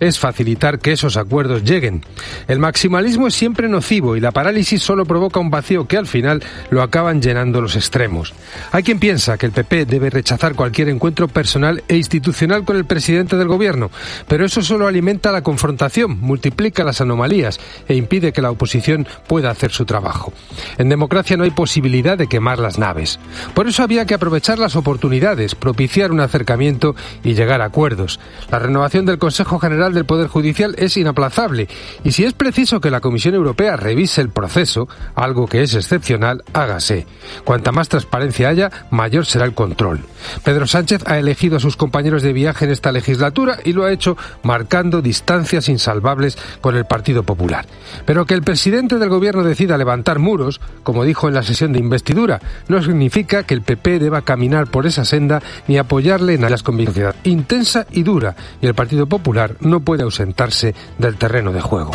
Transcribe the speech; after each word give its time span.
es 0.00 0.18
facilitar 0.18 0.78
que 0.78 0.92
esos 0.92 1.16
acuerdos 1.16 1.64
lleguen. 1.64 2.02
El 2.46 2.60
maximalismo 2.60 3.26
es 3.26 3.34
siempre 3.34 3.68
nocivo 3.68 4.16
y 4.16 4.20
la 4.20 4.30
parálisis 4.30 4.80
solo 4.80 5.04
provoca 5.04 5.40
un 5.40 5.50
vacío 5.50 5.88
que 5.88 5.96
al 5.96 6.06
final 6.06 6.42
lo 6.70 6.82
acaban 6.82 7.20
llenando 7.20 7.60
los 7.60 7.74
extremos. 7.74 8.32
Hay 8.70 8.82
quien 8.84 9.00
piensa 9.00 9.36
que 9.36 9.46
el 9.46 9.52
PP 9.52 9.86
debe 9.86 10.10
rechazar 10.10 10.54
cualquier 10.54 10.88
encuentro 10.88 11.26
personal 11.26 11.82
e 11.88 11.96
institucional 11.96 12.64
con 12.64 12.76
el 12.76 12.84
presidente 12.84 13.36
del 13.36 13.48
gobierno, 13.48 13.90
pero 14.28 14.44
eso 14.44 14.62
solo 14.62 14.86
alimenta 14.86 15.32
la 15.32 15.42
confrontación, 15.42 16.20
multiplica 16.20 16.84
las 16.84 17.00
anomalías 17.00 17.58
e 17.88 17.96
impide 17.96 18.32
que 18.32 18.42
la 18.42 18.50
oposición 18.50 19.06
pueda 19.26 19.50
hacer 19.50 19.72
su 19.72 19.84
trabajo. 19.84 20.32
En 20.78 20.88
democracia 20.88 21.36
no 21.36 21.44
hay 21.44 21.50
posibilidad 21.50 22.16
de 22.16 22.28
quemar 22.28 22.60
las 22.60 22.78
naves. 22.78 23.18
Por 23.54 23.66
eso 23.66 23.82
había 23.82 24.06
que 24.06 24.14
aprovechar 24.14 24.58
las 24.58 24.76
oportunidades, 24.76 25.54
propiciar 25.54 26.12
un 26.12 26.20
acercamiento 26.20 26.94
y 27.24 27.34
llegar 27.34 27.60
a 27.60 27.66
acuerdos. 27.66 28.20
La 28.50 28.58
renovación 28.58 29.06
del 29.06 29.18
Consejo 29.24 29.58
General 29.58 29.94
del 29.94 30.04
Poder 30.04 30.28
Judicial 30.28 30.74
es 30.76 30.98
inaplazable 30.98 31.66
y 32.04 32.12
si 32.12 32.24
es 32.24 32.34
preciso 32.34 32.78
que 32.78 32.90
la 32.90 33.00
Comisión 33.00 33.34
Europea 33.34 33.74
revise 33.74 34.20
el 34.20 34.28
proceso, 34.28 34.86
algo 35.14 35.46
que 35.46 35.62
es 35.62 35.72
excepcional, 35.72 36.44
hágase. 36.52 37.06
Cuanta 37.42 37.72
más 37.72 37.88
transparencia 37.88 38.50
haya, 38.50 38.70
mayor 38.90 39.24
será 39.24 39.46
el 39.46 39.54
control. 39.54 40.00
Pedro 40.44 40.66
Sánchez 40.66 41.04
ha 41.06 41.18
elegido 41.18 41.56
a 41.56 41.60
sus 41.60 41.78
compañeros 41.78 42.22
de 42.22 42.34
viaje 42.34 42.66
en 42.66 42.72
esta 42.72 42.92
legislatura 42.92 43.60
y 43.64 43.72
lo 43.72 43.84
ha 43.84 43.92
hecho 43.92 44.18
marcando 44.42 45.00
distancias 45.00 45.70
insalvables 45.70 46.36
con 46.60 46.76
el 46.76 46.84
Partido 46.84 47.22
Popular. 47.22 47.64
Pero 48.04 48.26
que 48.26 48.34
el 48.34 48.42
presidente 48.42 48.98
del 48.98 49.08
gobierno 49.08 49.42
decida 49.42 49.78
levantar 49.78 50.18
muros, 50.18 50.60
como 50.82 51.02
dijo 51.02 51.28
en 51.28 51.34
la 51.34 51.42
sesión 51.42 51.72
de 51.72 51.78
investidura, 51.78 52.42
no 52.68 52.82
significa 52.82 53.44
que 53.44 53.54
el 53.54 53.62
PP 53.62 54.00
deba 54.00 54.20
caminar 54.20 54.66
por 54.66 54.84
esa 54.84 55.06
senda 55.06 55.42
ni 55.66 55.78
apoyarle 55.78 56.34
en 56.34 56.42
las 56.42 56.62
convicciones 56.62 57.14
intensa 57.24 57.86
y 57.90 58.02
dura 58.02 58.36
y 58.60 58.66
el 58.66 58.74
Partido 58.74 59.06
Popular 59.06 59.13
no 59.60 59.80
puede 59.80 60.02
ausentarse 60.02 60.74
del 60.98 61.16
terreno 61.16 61.52
de 61.52 61.60
juego. 61.60 61.92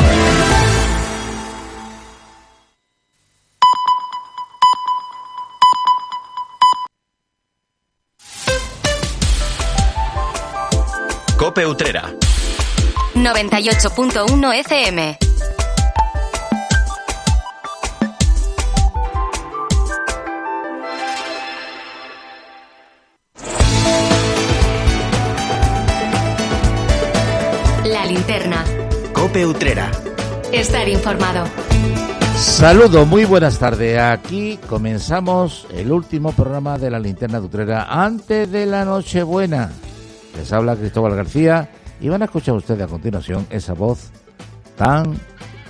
Cope 11.38 11.66
Utrera. 11.66 12.04
98.1 13.16 14.54
FM. 14.56 15.18
Linterna. 28.10 28.66
Cope 29.14 29.46
Utrera. 29.46 29.92
Estar 30.52 30.90
informado. 30.90 31.46
Saludos, 32.38 33.06
muy 33.08 33.24
buenas 33.26 33.60
tardes. 33.60 34.00
Aquí 34.00 34.58
comenzamos 34.68 35.68
el 35.72 35.92
último 35.92 36.32
programa 36.32 36.80
de 36.80 36.90
la 36.90 37.00
linterna 37.00 37.40
de 37.40 37.46
Utrera 37.46 37.84
antes 37.90 38.52
de 38.52 38.66
la 38.66 38.84
Nochebuena. 38.84 39.70
Les 40.36 40.52
habla 40.52 40.76
Cristóbal 40.76 41.16
García 41.16 41.70
y 42.02 42.10
van 42.10 42.24
a 42.24 42.26
escuchar 42.26 42.56
ustedes 42.56 42.82
a 42.82 42.88
continuación 42.88 43.46
esa 43.52 43.74
voz 43.74 44.10
tan 44.76 45.16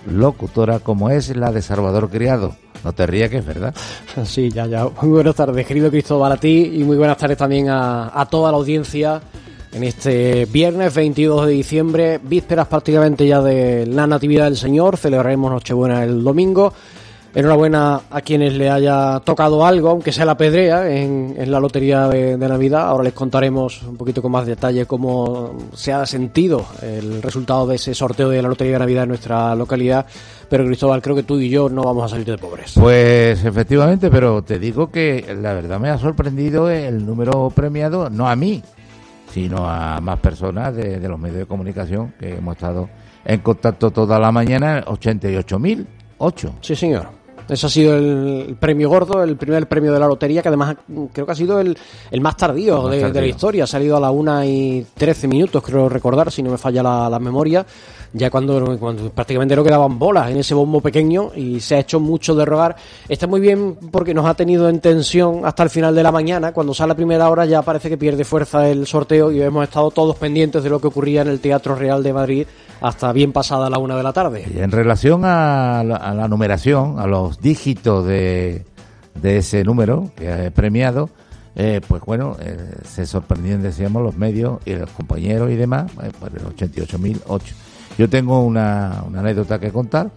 locutora 0.10 0.80
como 0.80 1.10
es 1.10 1.36
la 1.36 1.52
de 1.52 1.62
Salvador 1.62 2.10
Criado. 2.10 2.56
No 2.86 2.94
te 2.94 3.06
rías 3.06 3.30
que 3.30 3.40
es 3.40 3.46
verdad. 3.46 3.76
Sí, 4.24 4.50
ya, 4.50 4.66
ya. 4.66 4.86
Muy 5.02 5.10
buenas 5.10 5.36
tardes, 5.36 5.66
querido 5.66 5.90
Cristóbal, 5.90 6.32
a 6.32 6.38
ti 6.38 6.72
y 6.76 6.84
muy 6.86 6.96
buenas 6.96 7.18
tardes 7.18 7.38
también 7.38 7.70
a, 7.70 8.18
a 8.18 8.26
toda 8.28 8.52
la 8.52 8.58
audiencia 8.58 9.22
en 9.72 9.84
este 9.84 10.46
viernes 10.46 10.94
22 10.94 11.46
de 11.46 11.52
diciembre, 11.52 12.20
vísperas 12.24 12.68
prácticamente 12.68 13.28
ya 13.28 13.42
de 13.42 13.86
la 13.86 14.08
Natividad 14.08 14.46
del 14.46 14.58
Señor, 14.58 14.98
celebraremos 14.98 15.52
Nochebuena 15.52 16.04
el 16.04 16.24
domingo. 16.24 16.74
Enhorabuena 17.36 18.02
a 18.10 18.22
quienes 18.22 18.56
le 18.56 18.72
haya 18.72 19.20
tocado 19.24 19.64
algo, 19.64 19.90
aunque 19.90 20.12
sea 20.12 20.26
la 20.26 20.36
pedrea, 20.36 20.90
en, 20.90 21.36
en 21.38 21.52
la 21.52 21.60
lotería 21.60 22.08
de, 22.08 22.36
Navidad. 22.36 22.88
Ahora 22.88 23.04
les 23.04 23.14
contaremos 23.14 23.84
un 23.84 23.98
poquito 23.98 24.24
con 24.24 24.32
más 24.32 24.48
detalle 24.48 24.88
cómo 24.88 25.56
se 25.76 25.94
ha 25.94 26.08
sentido 26.08 26.66
el 26.82 27.22
resultado 27.22 27.68
de 27.68 27.76
ese 27.76 27.94
sorteo 27.94 28.30
de 28.30 28.42
la 28.42 28.50
lotería 28.50 28.74
de 28.74 28.80
Navidad 28.80 29.04
en 29.04 29.10
nuestra 29.10 29.54
localidad. 29.54 30.08
Pero 30.50 30.66
Cristóbal, 30.66 31.04
creo 31.04 31.16
que 31.16 31.22
tú 31.22 31.38
y 31.38 31.50
yo 31.50 31.70
no 31.70 31.84
vamos 31.84 32.06
a 32.06 32.10
salir 32.10 32.26
de 32.26 32.40
pobres. 32.40 32.74
Pues 32.74 33.46
efectivamente, 33.46 34.10
pero 34.10 34.42
te 34.42 34.58
digo 34.58 34.90
que 34.90 35.24
la 35.40 35.54
verdad 35.54 35.80
me 35.80 35.90
ha 35.90 36.00
sorprendido 36.00 36.72
el 36.72 37.06
número 37.06 37.52
premiado, 37.52 38.10
no 38.10 38.28
a 38.28 38.36
mí, 38.36 38.64
sino 39.40 39.70
a 39.70 40.02
más 40.02 40.20
personas 40.20 40.76
de, 40.76 41.00
los 41.08 41.18
medios 41.18 41.40
de 41.40 41.46
comunicación 41.46 42.14
que 42.20 42.36
hemos 42.36 42.58
estado 42.58 42.90
en 43.24 43.40
contacto 43.40 43.90
toda 43.90 44.20
la 44.20 44.34
mañana, 44.34 44.84
88.008. 44.84 46.52
Sí, 46.60 46.76
señor. 46.76 47.19
Ese 47.50 47.66
ha 47.66 47.70
sido 47.70 47.98
el 47.98 48.56
premio 48.60 48.90
gordo, 48.90 49.24
el 49.24 49.36
primer 49.36 49.68
premio 49.68 49.92
de 49.92 50.00
la 50.00 50.08
lotería, 50.08 50.42
que 50.42 50.48
además 50.48 50.76
creo 51.12 51.26
que 51.26 51.32
ha 51.32 51.36
sido 51.36 51.60
el, 51.60 51.78
el 52.12 52.22
más 52.22 52.38
tardío, 52.38 52.92
El 52.92 53.02
más 53.02 53.14
de, 53.14 53.22
la 53.22 53.28
historia. 53.28 53.64
Ha 53.64 53.68
salido 53.68 53.98
a 53.98 54.00
la 54.00 54.12
una 54.12 54.46
y 54.46 54.86
13 54.96 55.28
minutos, 55.28 55.64
creo 55.64 55.90
recordar, 55.90 56.32
si 56.32 56.44
no 56.44 56.52
me 56.52 56.58
falla 56.58 56.84
la, 56.84 57.10
la 57.10 57.20
memoria. 57.20 57.66
Ya 58.12 58.32
cuando, 58.32 58.78
cuando 58.80 59.12
prácticamente 59.12 59.56
no 59.56 59.64
quedaban 59.64 60.00
bolas 60.00 60.32
en 60.32 60.38
ese 60.38 60.56
bombo 60.56 60.82
pequeño 60.82 61.32
y 61.36 61.60
se 61.60 61.76
ha 61.76 61.80
hecho 61.80 62.00
mucho 62.00 62.34
de 62.34 62.44
rogar. 62.44 62.76
Está 63.08 63.28
muy 63.28 63.40
bien 63.40 63.76
porque 63.92 64.14
nos 64.14 64.26
ha 64.26 64.34
tenido 64.34 64.68
en 64.68 64.80
tensión 64.80 65.42
hasta 65.46 65.64
el 65.64 65.70
final 65.70 65.94
de 65.94 66.02
la 66.02 66.12
mañana. 66.12 66.52
Cuando 66.52 66.74
sale 66.74 66.90
la 66.90 66.96
primera 66.96 67.30
hora 67.30 67.46
ya 67.46 67.62
parece 67.62 67.88
que 67.88 67.98
pierde 67.98 68.24
fuerza 68.24 68.68
el 68.68 68.88
sorteo 68.88 69.32
y 69.32 69.42
hemos 69.42 69.64
estado 69.64 69.92
todos 69.92 70.16
pendientes 70.16 70.64
de 70.64 70.70
lo 70.72 70.82
que 70.82 70.88
ocurría 70.88 71.22
en 71.22 71.28
el 71.28 71.40
Teatro 71.40 71.76
Real 71.76 72.02
de 72.02 72.14
Madrid 72.14 72.48
hasta 72.82 73.12
bien 73.12 73.32
pasada 73.32 73.70
la 73.70 73.78
una 73.78 73.96
de 73.96 74.04
la 74.04 74.14
tarde. 74.14 74.46
Y 74.54 74.60
en 74.60 74.72
relación 74.72 75.24
a 75.26 75.84
la, 75.84 75.98
a 75.98 76.14
la 76.14 76.28
numeración, 76.28 77.00
a 77.00 77.06
los 77.06 77.39
dígitos 77.42 78.06
de, 78.06 78.66
de 79.22 79.38
ese 79.38 79.64
número 79.64 80.12
que 80.16 80.46
he 80.46 80.52
premiado, 80.52 81.10
eh, 81.56 81.82
pues 81.86 82.02
bueno, 82.04 82.38
eh, 82.40 82.58
se 82.86 83.06
sorprendían, 83.06 83.62
decíamos, 83.62 84.02
los 84.04 84.16
medios 84.16 84.60
y 84.66 84.76
los 84.76 84.90
compañeros 84.92 85.52
y 85.52 85.56
demás, 85.56 85.92
eh, 86.02 86.12
por 86.18 86.30
el 86.30 86.44
88.008. 86.56 87.42
Yo 87.98 88.10
tengo 88.10 88.44
una, 88.46 89.04
una 89.06 89.20
anécdota 89.20 89.60
que 89.60 89.72
contar, 89.72 90.12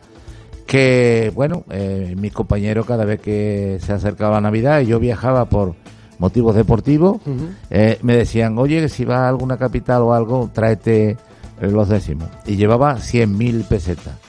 que, 0.67 1.33
bueno, 1.35 1.65
eh, 1.71 2.15
mis 2.17 2.33
compañeros 2.33 2.87
cada 2.87 3.05
vez 3.05 3.21
que 3.21 3.79
se 3.83 3.93
acercaba 3.93 4.41
Navidad 4.41 4.81
y 4.81 4.87
yo 4.87 5.01
viajaba 5.01 5.47
por 5.47 5.75
motivos 6.19 6.55
deportivos, 6.55 7.17
me 7.27 8.17
decían, 8.17 8.57
oye, 8.57 8.89
si 8.89 9.05
vas 9.05 9.19
a 9.19 9.29
alguna 9.29 9.57
capital 9.57 10.03
o 10.03 10.15
algo, 10.15 10.49
tráete 10.55 11.17
los 11.61 11.89
décimos. 11.89 12.29
Y 12.47 12.55
llevaba 12.55 12.95
100.000 12.99 13.65
pesetas. 13.65 14.22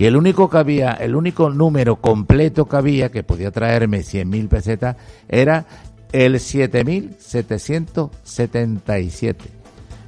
Y 0.00 0.06
el 0.06 0.16
único 0.16 0.48
que 0.48 0.56
había, 0.56 0.92
el 0.92 1.14
único 1.14 1.50
número 1.50 1.96
completo 1.96 2.64
que 2.64 2.74
había 2.74 3.10
que 3.10 3.22
podía 3.22 3.50
traerme 3.50 3.98
100.000 3.98 4.48
pesetas 4.48 4.96
era 5.28 5.66
el 6.10 6.36
7.777. 6.36 9.36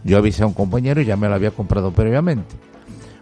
Yo 0.03 0.16
avisé 0.16 0.44
a 0.44 0.47
un 0.47 0.54
compañero 0.54 1.03
y 1.03 1.04
ya 1.04 1.19
me 1.19 1.28
lo 1.28 1.34
había 1.34 1.50
comprado 1.50 1.92
previamente. 1.92 2.56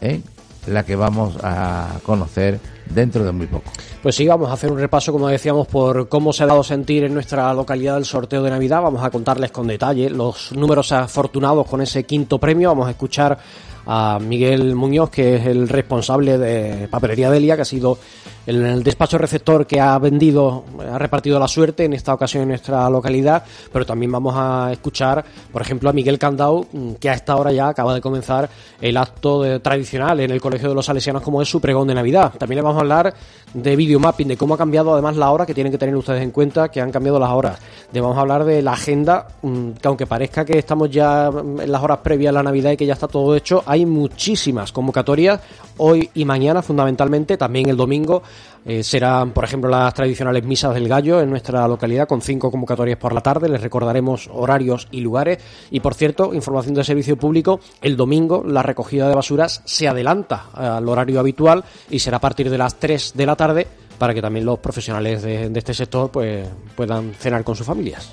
¿eh? 0.00 0.20
la 0.66 0.84
que 0.84 0.96
vamos 0.96 1.38
a 1.42 1.98
conocer 2.04 2.60
dentro 2.88 3.24
de 3.24 3.32
muy 3.32 3.46
poco. 3.46 3.70
Pues 4.02 4.14
sí, 4.14 4.26
vamos 4.26 4.50
a 4.50 4.54
hacer 4.54 4.70
un 4.70 4.78
repaso, 4.78 5.12
como 5.12 5.28
decíamos, 5.28 5.66
por 5.66 6.08
cómo 6.08 6.32
se 6.32 6.44
ha 6.44 6.46
dado 6.46 6.60
a 6.60 6.64
sentir 6.64 7.04
en 7.04 7.14
nuestra 7.14 7.52
localidad 7.52 7.98
el 7.98 8.04
sorteo 8.04 8.42
de 8.42 8.50
Navidad. 8.50 8.82
Vamos 8.82 9.02
a 9.04 9.10
contarles 9.10 9.50
con 9.50 9.66
detalle 9.66 10.10
los 10.10 10.52
números 10.52 10.92
afortunados 10.92 11.66
con 11.66 11.80
ese 11.80 12.04
quinto 12.04 12.38
premio. 12.38 12.68
Vamos 12.68 12.86
a 12.88 12.90
escuchar 12.90 13.38
a 13.86 14.18
Miguel 14.20 14.74
Muñoz, 14.74 15.10
que 15.10 15.36
es 15.36 15.46
el 15.46 15.68
responsable 15.68 16.38
de 16.38 16.88
Papelería 16.88 17.30
Delia, 17.30 17.56
que 17.56 17.62
ha 17.62 17.66
sido 17.66 17.98
el, 18.46 18.82
despacho 18.82 19.18
receptor 19.18 19.66
que 19.66 19.80
ha 19.80 19.98
vendido, 19.98 20.64
ha 20.90 20.98
repartido 20.98 21.38
la 21.38 21.48
suerte 21.48 21.84
en 21.84 21.92
esta 21.92 22.14
ocasión 22.14 22.42
en 22.44 22.50
nuestra 22.50 22.88
localidad, 22.88 23.44
pero 23.72 23.84
también 23.84 24.12
vamos 24.12 24.34
a 24.36 24.70
escuchar, 24.72 25.24
por 25.52 25.62
ejemplo, 25.62 25.90
a 25.90 25.92
Miguel 25.92 26.18
Candau, 26.18 26.66
que 27.00 27.10
a 27.10 27.14
esta 27.14 27.36
hora 27.36 27.52
ya 27.52 27.68
acaba 27.68 27.94
de 27.94 28.00
comenzar 28.00 28.48
el 28.80 28.96
acto 28.96 29.60
tradicional 29.60 30.20
en 30.20 30.30
el 30.30 30.40
Colegio 30.40 30.68
de 30.68 30.74
los 30.74 30.86
Salesianos 30.86 31.22
como 31.22 31.42
es 31.42 31.48
su 31.48 31.60
pregón 31.60 31.88
de 31.88 31.94
Navidad. 31.94 32.32
También 32.38 32.56
le 32.56 32.62
vamos 32.62 32.78
a 32.78 32.80
hablar 32.80 33.14
de 33.52 33.76
videomapping, 33.76 34.28
de 34.28 34.36
cómo 34.36 34.54
ha 34.54 34.58
cambiado 34.58 34.92
además 34.92 35.16
la 35.16 35.30
hora, 35.30 35.46
que 35.46 35.54
tienen 35.54 35.72
que 35.72 35.78
tener 35.78 35.96
ustedes 35.96 36.22
en 36.22 36.30
cuenta 36.30 36.68
que 36.68 36.80
han 36.80 36.90
cambiado 36.90 37.18
las 37.18 37.30
horas. 37.30 37.58
De 37.92 38.00
vamos 38.00 38.18
a 38.18 38.20
hablar 38.20 38.44
de 38.44 38.62
la 38.62 38.72
agenda, 38.72 39.26
mm, 39.42 39.70
que 39.72 39.88
aunque 39.88 40.06
parezca 40.06 40.44
que 40.44 40.58
estamos 40.58 40.90
ya 40.90 41.28
en 41.28 41.72
las 41.72 41.82
horas 41.82 41.98
previas 41.98 42.30
a 42.30 42.34
la 42.34 42.42
Navidad 42.42 42.72
y 42.72 42.76
que 42.76 42.86
ya 42.86 42.94
está 42.94 43.08
todo 43.08 43.34
hecho, 43.34 43.62
hay 43.66 43.86
muchísimas 43.86 44.72
convocatorias 44.72 45.40
hoy 45.78 46.10
y 46.14 46.24
mañana 46.24 46.62
fundamentalmente, 46.62 47.36
también 47.36 47.68
el 47.68 47.76
domingo 47.76 48.22
eh, 48.64 48.82
serán, 48.82 49.30
por 49.30 49.44
ejemplo, 49.44 49.70
las 49.70 49.94
tradicionales 49.94 50.44
misas 50.44 50.74
del 50.74 50.88
gallo 50.88 51.20
en 51.20 51.30
nuestra 51.30 51.68
localidad 51.68 52.08
con 52.08 52.20
cinco 52.20 52.50
convocatorias 52.50 52.98
por 52.98 53.12
la 53.12 53.20
tarde. 53.20 53.48
Les 53.48 53.60
recordaremos 53.60 54.28
horarios 54.32 54.88
y 54.90 55.00
lugares. 55.00 55.38
Y, 55.70 55.80
por 55.80 55.94
cierto, 55.94 56.34
información 56.34 56.74
de 56.74 56.82
servicio 56.82 57.16
público, 57.16 57.60
el 57.80 57.96
domingo 57.96 58.42
la 58.44 58.62
recogida 58.62 59.08
de 59.08 59.14
basuras 59.14 59.62
se 59.64 59.86
adelanta 59.86 60.46
al 60.52 60.88
horario 60.88 61.20
habitual 61.20 61.62
y 61.90 62.00
será 62.00 62.16
a 62.16 62.20
partir 62.20 62.50
de 62.50 62.58
las 62.58 62.74
3 62.74 63.12
de 63.14 63.26
la 63.26 63.36
tarde 63.36 63.66
para 63.98 64.12
que 64.12 64.20
también 64.20 64.44
los 64.44 64.58
profesionales 64.58 65.22
de, 65.22 65.48
de 65.48 65.58
este 65.58 65.72
sector 65.72 66.10
pues, 66.10 66.46
puedan 66.74 67.14
cenar 67.14 67.44
con 67.44 67.54
sus 67.54 67.66
familias. 67.66 68.10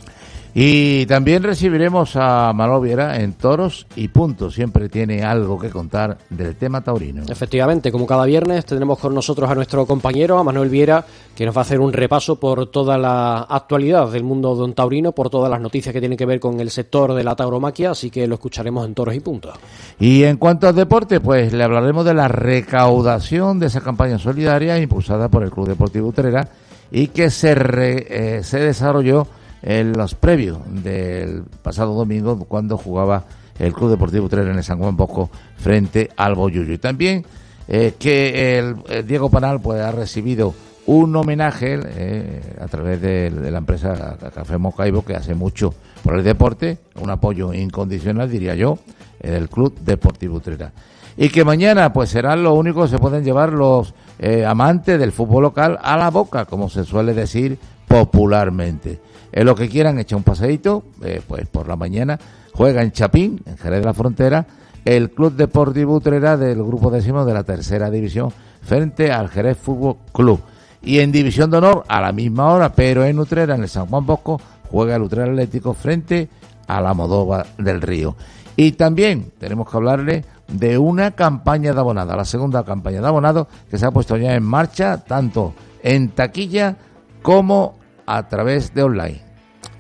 Y 0.56 1.08
también 1.08 1.42
recibiremos 1.42 2.16
a 2.16 2.54
Manolo 2.54 2.80
Viera 2.80 3.20
en 3.20 3.34
Toros 3.34 3.88
y 3.96 4.08
Punto. 4.10 4.52
Siempre 4.52 4.88
tiene 4.88 5.24
algo 5.24 5.58
que 5.58 5.70
contar 5.70 6.20
del 6.30 6.56
tema 6.56 6.82
taurino. 6.82 7.24
Efectivamente, 7.28 7.92
como 7.92 8.06
cada 8.06 8.26
viernes 8.26 8.64
tendremos 8.64 9.00
con 9.00 9.16
nosotros 9.16 9.50
a 9.50 9.56
nuestro 9.56 9.88
compañero, 9.88 10.38
a 10.38 10.44
Manuel 10.44 10.70
Viera, 10.70 11.04
que 11.36 11.44
nos 11.48 11.58
va 11.58 11.62
a 11.62 11.64
hacer 11.64 11.80
un 11.80 11.92
repaso 11.92 12.40
por 12.40 12.68
toda 12.70 13.00
la 13.00 13.40
actualidad 13.40 14.12
del 14.12 14.24
mundo 14.24 14.54
don 14.54 14.74
taurino, 14.74 15.12
por 15.12 15.32
todas 15.32 15.50
las 15.50 15.60
noticias 15.60 15.92
que 15.92 16.00
tienen 16.00 16.18
que 16.18 16.28
ver 16.28 16.40
con 16.40 16.60
el 16.60 16.70
sector 16.70 17.16
de 17.16 17.24
la 17.24 17.36
tauromaquia, 17.36 17.92
así 17.92 18.12
que 18.12 18.28
lo 18.28 18.36
escucharemos 18.36 18.86
en 18.86 18.94
Toros 18.94 19.16
y 19.16 19.22
Punto. 19.22 19.54
Y 20.00 20.24
en 20.24 20.38
cuanto 20.38 20.68
al 20.68 20.76
deporte, 20.76 21.20
pues 21.20 21.52
le 21.52 21.64
hablaremos 21.64 22.06
de 22.06 22.14
la 22.14 22.28
recaudación 22.28 23.58
de 23.58 23.68
esa 23.68 23.82
campaña 23.82 24.20
solidaria 24.20 24.78
impulsada 24.78 25.30
por 25.30 25.42
el 25.42 25.50
Club 25.50 25.70
Deportivo 25.70 26.10
Utrera 26.10 26.48
y 26.92 27.08
que 27.08 27.32
se, 27.32 27.56
eh, 27.58 28.44
se 28.44 28.60
desarrolló 28.60 29.26
en 29.64 29.94
los 29.94 30.14
previos 30.14 30.60
del 30.68 31.44
pasado 31.62 31.94
domingo 31.94 32.38
cuando 32.46 32.78
jugaba 32.78 33.24
el 33.58 33.74
Club 33.74 33.92
Deportivo 33.92 34.26
Utrera 34.26 34.52
en 34.52 34.58
el 34.58 34.64
San 34.64 34.80
Juan 34.80 34.98
Bosco 34.98 35.30
frente 35.58 36.10
al 36.18 36.36
Boyuyo. 36.36 36.74
Y 36.74 36.78
también 36.78 37.26
eh, 37.68 37.94
que 37.98 38.60
el, 38.60 39.06
Diego 39.08 39.30
Panal 39.30 39.62
pues 39.62 39.82
ha 39.82 39.92
recibido 39.92 40.54
un 40.86 41.16
homenaje 41.16 41.80
eh, 41.82 42.42
a 42.60 42.68
través 42.68 43.02
de, 43.02 43.32
la 43.32 43.60
empresa 43.60 44.18
Café 44.36 44.58
Mocaibo 44.58 45.06
que 45.06 45.16
hace 45.16 45.34
mucho 45.34 45.74
por 46.04 46.16
el 46.18 46.24
deporte, 46.24 46.80
un 47.00 47.10
apoyo 47.10 47.54
incondicional 47.54 48.30
diría 48.30 48.56
yo, 48.56 48.80
del 49.22 49.48
Club 49.48 49.74
Deportivo 49.80 50.38
Utrera. 50.38 50.74
Y 51.16 51.30
que 51.30 51.46
mañana 51.46 51.94
pues 51.94 52.10
serán 52.10 52.44
lo 52.44 52.54
único 52.54 52.82
que 52.84 52.90
se 52.90 53.00
pueden 53.00 53.24
llevar 53.24 53.54
los 53.54 53.94
eh, 54.20 54.46
amantes 54.46 55.00
del 55.00 55.12
fútbol 55.12 55.44
local 55.44 55.80
a 55.82 55.96
la 55.96 56.10
boca, 56.10 56.46
como 56.46 56.70
se 56.70 56.84
suele 56.84 57.14
decir 57.14 57.58
popularmente. 57.88 59.00
Es 59.34 59.44
lo 59.44 59.56
que 59.56 59.68
quieran, 59.68 59.98
echa 59.98 60.16
un 60.16 60.22
paseíto, 60.22 60.84
eh, 61.04 61.20
pues 61.28 61.48
por 61.48 61.68
la 61.68 61.76
mañana 61.76 62.20
juega 62.54 62.84
en 62.84 62.92
Chapín, 62.92 63.42
en 63.48 63.58
Jerez 63.58 63.80
de 63.80 63.86
la 63.86 63.94
Frontera, 63.96 64.46
el 64.86 65.10
Club 65.10 65.36
Deportivo 65.36 65.96
Utrera 65.96 66.38
del 66.38 66.64
grupo 66.64 66.92
décimo 66.92 67.26
de 67.26 67.34
la 67.34 67.44
tercera 67.44 67.90
división 67.90 68.32
frente 68.62 69.12
al 69.12 69.30
Jerez 69.30 69.58
Fútbol 69.58 69.96
Club. 70.14 70.40
Y 70.84 71.00
en 71.00 71.12
división 71.12 71.50
de 71.50 71.58
honor, 71.58 71.84
a 71.88 72.00
la 72.00 72.12
misma 72.12 72.54
hora, 72.54 72.74
pero 72.74 73.04
en 73.06 73.18
Utrera, 73.18 73.56
en 73.56 73.64
el 73.64 73.70
San 73.70 73.88
Juan 73.88 74.06
Bosco, 74.06 74.40
juega 74.70 74.98
el 74.98 75.02
Utrera 75.02 75.32
Atlético 75.32 75.74
frente 75.74 76.30
a 76.68 76.80
la 76.80 76.94
Modova 76.94 77.44
del 77.58 77.82
Río. 77.82 78.16
Y 78.56 78.74
también 78.74 79.32
tenemos 79.40 79.68
que 79.68 79.78
hablarle 79.78 80.26
de 80.48 80.78
una 80.78 81.12
campaña 81.12 81.74
de 81.74 81.80
abonado, 81.80 82.16
la 82.16 82.26
segunda 82.26 82.64
campaña 82.64 83.02
de 83.02 83.08
abonado 83.08 83.48
que 83.72 83.80
se 83.80 83.86
ha 83.88 83.92
puesto 83.92 84.16
ya 84.16 84.36
en 84.36 84.44
marcha, 84.44 84.98
tanto 84.98 85.56
en 85.82 86.10
taquilla 86.10 86.76
como 87.24 87.80
a 88.06 88.28
través 88.28 88.74
de 88.76 88.84
online. 88.84 89.23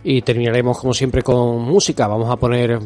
Y 0.05 0.21
terminaremos 0.21 0.77
como 0.79 0.94
siempre 0.94 1.21
con 1.21 1.61
música. 1.61 2.07
Vamos 2.07 2.29
a 2.29 2.35
poner, 2.35 2.77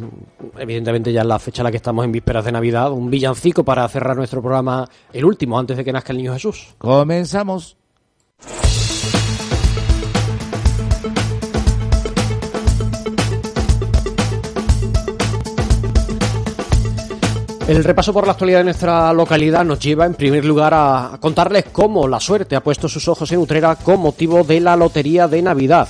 evidentemente 0.60 1.12
ya 1.12 1.22
en 1.22 1.28
la 1.28 1.40
fecha 1.40 1.62
en 1.62 1.66
la 1.66 1.72
que 1.72 1.78
estamos 1.78 2.06
en 2.06 2.12
vísperas 2.12 2.46
de 2.46 2.52
Navidad, 2.52 2.92
un 2.92 3.10
villancico 3.10 3.64
para 3.64 3.88
cerrar 3.90 4.16
nuestro 4.16 4.42
programa, 4.42 4.88
el 5.12 5.26
último, 5.26 5.58
antes 5.58 5.78
de 5.78 5.84
que 5.84 5.92
nazca 5.92 6.12
el 6.14 6.18
Niño 6.18 6.34
Jesús. 6.34 6.76
Comenzamos. 6.78 7.76
El 17.68 17.84
repaso 17.84 18.14
por 18.14 18.26
la 18.26 18.32
actualidad 18.32 18.60
de 18.60 18.64
nuestra 18.64 19.12
localidad 19.12 19.66
nos 19.66 19.80
lleva 19.80 20.06
en 20.06 20.14
primer 20.14 20.46
lugar 20.46 20.74
a 20.74 21.18
contarles 21.20 21.66
cómo 21.66 22.08
la 22.08 22.18
suerte 22.18 22.56
ha 22.56 22.64
puesto 22.64 22.88
sus 22.88 23.10
ojos 23.10 23.30
en 23.34 23.40
Utrera 23.40 23.76
con 23.76 24.00
motivo 24.00 24.46
de 24.46 24.62
la 24.62 24.78
Lotería 24.78 25.28
de 25.28 25.42
Navidad. 25.42 25.90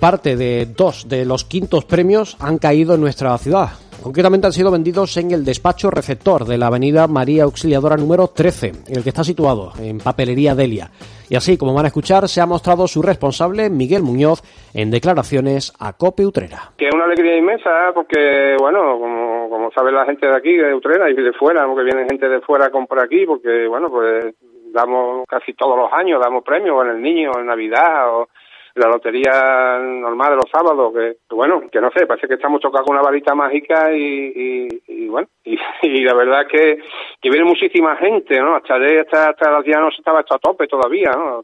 Parte 0.00 0.34
de 0.34 0.64
dos 0.64 1.10
de 1.10 1.26
los 1.26 1.44
quintos 1.44 1.84
premios 1.84 2.38
han 2.40 2.56
caído 2.56 2.94
en 2.94 3.02
nuestra 3.02 3.36
ciudad. 3.36 3.68
Concretamente 4.02 4.46
han 4.46 4.52
sido 4.54 4.70
vendidos 4.70 5.14
en 5.18 5.30
el 5.30 5.44
despacho 5.44 5.90
receptor 5.90 6.46
de 6.46 6.56
la 6.56 6.68
avenida 6.68 7.06
María 7.06 7.44
Auxiliadora 7.44 7.98
número 7.98 8.28
13, 8.28 8.68
en 8.88 8.96
el 8.96 9.02
que 9.02 9.10
está 9.10 9.22
situado, 9.22 9.72
en 9.78 9.98
Papelería 9.98 10.54
Delia. 10.54 10.88
Y 11.28 11.36
así, 11.36 11.58
como 11.58 11.74
van 11.74 11.84
a 11.84 11.88
escuchar, 11.88 12.26
se 12.28 12.40
ha 12.40 12.46
mostrado 12.46 12.88
su 12.88 13.02
responsable, 13.02 13.68
Miguel 13.68 14.02
Muñoz, 14.02 14.40
en 14.72 14.90
declaraciones 14.90 15.70
a 15.78 15.92
Cope 15.92 16.24
Utrera. 16.24 16.72
Que 16.78 16.88
es 16.88 16.94
una 16.94 17.04
alegría 17.04 17.36
inmensa, 17.36 17.92
porque, 17.92 18.56
bueno, 18.58 18.98
como, 18.98 19.50
como 19.50 19.70
sabe 19.70 19.92
la 19.92 20.06
gente 20.06 20.26
de 20.26 20.34
aquí, 20.34 20.56
de 20.56 20.74
Utrera 20.74 21.10
y 21.10 21.14
de 21.14 21.34
fuera, 21.34 21.66
porque 21.66 21.84
viene 21.84 22.08
gente 22.08 22.26
de 22.26 22.40
fuera 22.40 22.68
a 22.68 22.70
comprar 22.70 23.04
aquí, 23.04 23.26
porque, 23.26 23.66
bueno, 23.68 23.90
pues 23.90 24.34
damos 24.72 25.26
casi 25.28 25.52
todos 25.52 25.76
los 25.76 25.92
años, 25.92 26.22
damos 26.22 26.42
premios 26.42 26.82
en 26.86 26.92
el 26.92 27.02
niño, 27.02 27.32
en 27.38 27.46
Navidad, 27.46 28.16
o 28.16 28.28
la 28.74 28.88
lotería 28.88 29.78
normal 29.80 30.30
de 30.30 30.36
los 30.36 30.50
sábados, 30.50 30.92
que, 30.94 31.34
bueno, 31.34 31.62
que 31.70 31.80
no 31.80 31.90
sé, 31.90 32.06
parece 32.06 32.28
que 32.28 32.34
estamos 32.34 32.60
tocando 32.60 32.92
una 32.92 33.02
varita 33.02 33.34
mágica 33.34 33.92
y, 33.92 34.68
y, 34.86 35.06
bueno, 35.08 35.28
y, 35.44 36.02
la 36.02 36.14
verdad 36.14 36.46
que, 36.46 36.78
que 37.20 37.30
viene 37.30 37.44
muchísima 37.44 37.96
gente, 37.96 38.40
¿no? 38.40 38.56
Hasta, 38.56 38.76
hasta, 38.76 39.30
hasta 39.30 39.50
las 39.50 39.64
días 39.64 39.80
no 39.80 39.90
se 39.90 39.98
estaba 39.98 40.20
esto 40.20 40.34
a 40.34 40.38
tope 40.38 40.66
todavía, 40.66 41.10
¿no? 41.12 41.42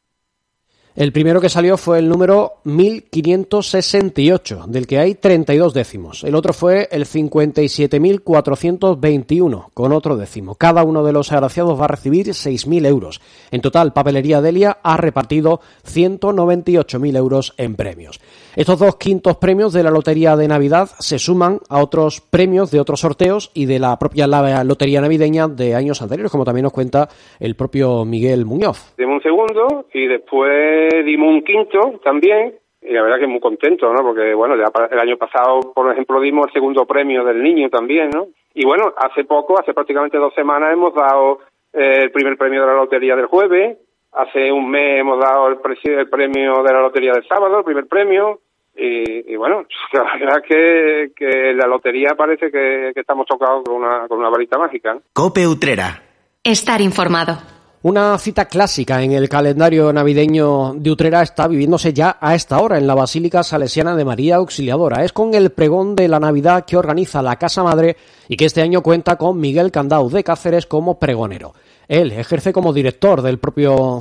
El 0.96 1.12
primero 1.12 1.40
que 1.42 1.50
salió 1.50 1.76
fue 1.76 1.98
el 1.98 2.08
número 2.08 2.52
1568, 2.64 4.64
del 4.66 4.86
que 4.86 4.98
hay 4.98 5.14
32 5.14 5.74
décimos. 5.74 6.24
El 6.24 6.34
otro 6.34 6.54
fue 6.54 6.88
el 6.90 7.04
57.421, 7.04 9.66
con 9.74 9.92
otro 9.92 10.16
décimo. 10.16 10.54
Cada 10.54 10.84
uno 10.84 11.04
de 11.04 11.12
los 11.12 11.32
agraciados 11.32 11.78
va 11.78 11.84
a 11.84 11.88
recibir 11.88 12.28
6.000 12.28 12.86
euros. 12.86 13.20
En 13.50 13.60
total, 13.60 13.92
Papelería 13.92 14.40
Delia 14.40 14.78
ha 14.82 14.96
repartido 14.96 15.60
198.000 15.84 17.16
euros 17.18 17.52
en 17.58 17.76
premios. 17.76 18.18
Estos 18.56 18.78
dos 18.78 18.96
quintos 18.96 19.36
premios 19.36 19.74
de 19.74 19.82
la 19.82 19.90
Lotería 19.90 20.34
de 20.34 20.48
Navidad 20.48 20.88
se 20.98 21.18
suman 21.18 21.60
a 21.68 21.82
otros 21.82 22.22
premios 22.22 22.70
de 22.70 22.80
otros 22.80 23.00
sorteos 23.00 23.50
y 23.52 23.66
de 23.66 23.78
la 23.78 23.98
propia 23.98 24.26
Lotería 24.64 25.02
Navideña 25.02 25.46
de 25.46 25.74
años 25.74 26.00
anteriores, 26.00 26.32
como 26.32 26.46
también 26.46 26.62
nos 26.62 26.72
cuenta 26.72 27.06
el 27.38 27.54
propio 27.54 28.06
Miguel 28.06 28.46
Muñoz. 28.46 28.94
Dimos 28.96 29.16
un 29.16 29.22
segundo 29.22 29.84
y 29.92 30.06
después 30.06 30.85
dimos 31.04 31.28
un 31.28 31.42
quinto 31.42 32.00
también 32.02 32.54
y 32.82 32.92
la 32.92 33.02
verdad 33.02 33.18
que 33.18 33.26
muy 33.26 33.40
contento, 33.40 33.92
¿no? 33.92 34.02
Porque, 34.02 34.32
bueno, 34.34 34.54
el 34.54 34.98
año 34.98 35.16
pasado, 35.16 35.60
por 35.74 35.90
ejemplo, 35.90 36.20
dimos 36.20 36.46
el 36.46 36.52
segundo 36.52 36.86
premio 36.86 37.24
del 37.24 37.42
niño 37.42 37.68
también, 37.68 38.10
¿no? 38.10 38.28
Y 38.54 38.64
bueno, 38.64 38.92
hace 38.96 39.24
poco, 39.24 39.58
hace 39.58 39.74
prácticamente 39.74 40.18
dos 40.18 40.32
semanas, 40.34 40.72
hemos 40.72 40.94
dado 40.94 41.40
eh, 41.72 42.02
el 42.04 42.12
primer 42.12 42.36
premio 42.36 42.60
de 42.60 42.66
la 42.68 42.74
lotería 42.74 43.16
del 43.16 43.26
jueves, 43.26 43.78
hace 44.12 44.52
un 44.52 44.70
mes 44.70 45.00
hemos 45.00 45.18
dado 45.20 45.48
el, 45.48 45.58
el 45.84 46.08
premio 46.08 46.62
de 46.62 46.72
la 46.72 46.80
lotería 46.80 47.12
del 47.12 47.26
sábado, 47.26 47.58
el 47.58 47.64
primer 47.64 47.86
premio, 47.86 48.40
y, 48.78 49.34
bueno, 49.36 49.64
la 49.92 50.02
verdad 50.18 50.42
que, 50.46 51.12
que 51.16 51.54
la 51.54 51.66
lotería 51.66 52.10
parece 52.16 52.50
que, 52.50 52.92
estamos 52.94 53.26
tocados 53.26 53.64
con 53.64 53.76
una, 53.76 54.06
con 54.06 54.18
una 54.18 54.28
varita 54.28 54.58
mágica. 54.58 54.98
Cope 55.12 55.46
Utrera. 55.46 56.02
Estar 56.44 56.80
informado. 56.80 57.55
Una 57.86 58.18
cita 58.18 58.46
clásica 58.46 59.00
en 59.00 59.12
el 59.12 59.28
calendario 59.28 59.92
navideño 59.92 60.74
de 60.74 60.90
Utrera 60.90 61.22
está 61.22 61.46
viviéndose 61.46 61.92
ya 61.92 62.18
a 62.20 62.34
esta 62.34 62.60
hora 62.60 62.78
en 62.78 62.86
la 62.88 62.96
Basílica 62.96 63.44
Salesiana 63.44 63.94
de 63.94 64.04
María 64.04 64.34
Auxiliadora. 64.34 65.04
Es 65.04 65.12
con 65.12 65.34
el 65.34 65.50
pregón 65.50 65.94
de 65.94 66.08
la 66.08 66.18
Navidad 66.18 66.64
que 66.64 66.76
organiza 66.76 67.22
la 67.22 67.36
Casa 67.36 67.62
Madre 67.62 67.96
y 68.28 68.36
que 68.36 68.46
este 68.46 68.60
año 68.60 68.82
cuenta 68.82 69.14
con 69.14 69.38
Miguel 69.38 69.70
Candau 69.70 70.10
de 70.10 70.24
Cáceres 70.24 70.66
como 70.66 70.98
pregonero. 70.98 71.54
Él 71.86 72.10
ejerce 72.10 72.52
como 72.52 72.72
director 72.72 73.22
del 73.22 73.38
propio 73.38 74.00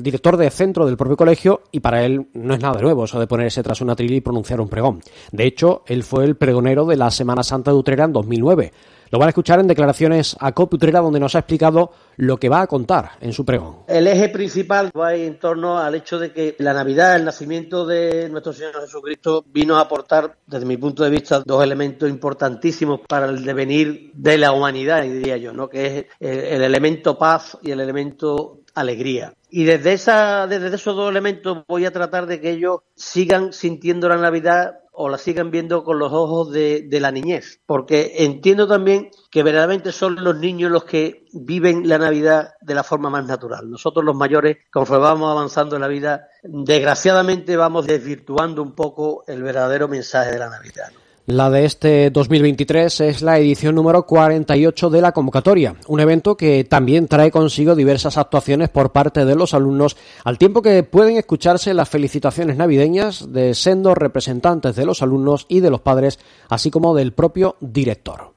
director 0.00 0.36
de 0.36 0.50
centro 0.50 0.84
del 0.84 0.96
propio 0.96 1.16
colegio 1.16 1.60
y 1.70 1.78
para 1.78 2.04
él 2.04 2.26
no 2.34 2.54
es 2.54 2.60
nada 2.60 2.80
nuevo 2.80 3.04
eso 3.04 3.20
de 3.20 3.28
ponerse 3.28 3.62
tras 3.62 3.80
una 3.80 3.94
trilla 3.94 4.16
y 4.16 4.20
pronunciar 4.20 4.60
un 4.60 4.68
pregón. 4.68 5.00
De 5.30 5.46
hecho, 5.46 5.84
él 5.86 6.02
fue 6.02 6.24
el 6.24 6.34
pregonero 6.34 6.86
de 6.86 6.96
la 6.96 7.12
Semana 7.12 7.44
Santa 7.44 7.70
de 7.70 7.76
Utrera 7.76 8.02
en 8.02 8.12
2009. 8.14 8.72
Lo 9.12 9.18
van 9.18 9.26
a 9.26 9.28
escuchar 9.28 9.60
en 9.60 9.66
declaraciones 9.66 10.34
a 10.40 10.52
COP 10.52 10.72
Utrera 10.72 11.00
donde 11.00 11.20
nos 11.20 11.34
ha 11.34 11.40
explicado 11.40 11.92
lo 12.16 12.38
que 12.38 12.48
va 12.48 12.62
a 12.62 12.66
contar 12.66 13.10
en 13.20 13.34
su 13.34 13.44
pregón. 13.44 13.80
El 13.86 14.06
eje 14.06 14.30
principal 14.30 14.90
va 14.98 15.14
en 15.14 15.38
torno 15.38 15.78
al 15.78 15.94
hecho 15.96 16.18
de 16.18 16.32
que 16.32 16.56
la 16.60 16.72
Navidad, 16.72 17.16
el 17.16 17.26
nacimiento 17.26 17.84
de 17.84 18.30
nuestro 18.30 18.54
Señor 18.54 18.80
Jesucristo, 18.80 19.44
vino 19.46 19.76
a 19.76 19.82
aportar, 19.82 20.38
desde 20.46 20.64
mi 20.64 20.78
punto 20.78 21.04
de 21.04 21.10
vista, 21.10 21.42
dos 21.44 21.62
elementos 21.62 22.08
importantísimos 22.08 23.00
para 23.06 23.26
el 23.26 23.44
devenir 23.44 24.12
de 24.14 24.38
la 24.38 24.52
humanidad, 24.52 25.02
diría 25.02 25.36
yo, 25.36 25.52
¿no? 25.52 25.68
que 25.68 25.98
es 25.98 26.06
el 26.18 26.62
elemento 26.62 27.18
paz 27.18 27.58
y 27.60 27.70
el 27.70 27.80
elemento 27.80 28.60
alegría. 28.74 29.34
Y 29.50 29.64
desde, 29.64 29.92
esa, 29.92 30.46
desde 30.46 30.74
esos 30.74 30.96
dos 30.96 31.10
elementos 31.10 31.64
voy 31.68 31.84
a 31.84 31.92
tratar 31.92 32.24
de 32.24 32.40
que 32.40 32.52
ellos 32.52 32.80
sigan 32.94 33.52
sintiendo 33.52 34.08
la 34.08 34.16
Navidad 34.16 34.81
o 34.92 35.08
la 35.08 35.18
sigan 35.18 35.50
viendo 35.50 35.84
con 35.84 35.98
los 35.98 36.12
ojos 36.12 36.52
de, 36.52 36.86
la 37.00 37.10
niñez. 37.10 37.60
Porque 37.66 38.12
entiendo 38.18 38.68
también 38.68 39.10
que 39.30 39.42
verdaderamente 39.42 39.90
son 39.90 40.22
los 40.22 40.36
niños 40.38 40.70
los 40.70 40.84
que 40.84 41.24
viven 41.32 41.88
la 41.88 41.98
Navidad 41.98 42.50
de 42.60 42.74
la 42.74 42.84
forma 42.84 43.10
más 43.10 43.26
natural. 43.26 43.70
Nosotros 43.70 44.04
los 44.04 44.14
mayores, 44.14 44.58
conforme 44.70 45.04
vamos 45.04 45.30
avanzando 45.30 45.76
en 45.76 45.82
la 45.82 45.88
vida, 45.88 46.28
desgraciadamente 46.42 47.56
vamos 47.56 47.86
desvirtuando 47.86 48.62
un 48.62 48.74
poco 48.74 49.24
el 49.26 49.42
verdadero 49.42 49.88
mensaje 49.88 50.32
de 50.32 50.38
la 50.38 50.50
Navidad. 50.50 50.92
La 51.26 51.50
de 51.50 51.64
este 51.64 52.10
2023 52.10 53.00
es 53.02 53.22
la 53.22 53.38
edición 53.38 53.76
número 53.76 54.04
48 54.06 54.90
de 54.90 55.00
la 55.00 55.12
convocatoria, 55.12 55.76
un 55.86 56.00
evento 56.00 56.36
que 56.36 56.64
también 56.64 57.06
trae 57.06 57.30
consigo 57.30 57.76
diversas 57.76 58.18
actuaciones 58.18 58.70
por 58.70 58.90
parte 58.90 59.24
de 59.24 59.36
los 59.36 59.54
alumnos, 59.54 59.96
al 60.24 60.36
tiempo 60.36 60.62
que 60.62 60.82
pueden 60.82 61.16
escucharse 61.18 61.74
las 61.74 61.88
felicitaciones 61.88 62.56
navideñas 62.56 63.32
de 63.32 63.54
sendos 63.54 63.96
representantes 63.96 64.74
de 64.74 64.84
los 64.84 65.00
alumnos 65.00 65.46
y 65.48 65.60
de 65.60 65.70
los 65.70 65.80
padres, 65.80 66.18
así 66.48 66.72
como 66.72 66.92
del 66.92 67.12
propio 67.12 67.54
director. 67.60 68.32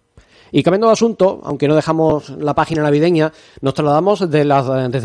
Y 0.51 0.61
cambiando 0.61 0.87
de 0.87 0.93
asunto, 0.93 1.41
aunque 1.43 1.67
no 1.67 1.75
dejamos 1.75 2.29
la 2.29 2.53
página 2.53 2.83
navideña, 2.83 3.33
nos 3.61 3.73
trasladamos 3.73 4.29
desde 4.29 4.45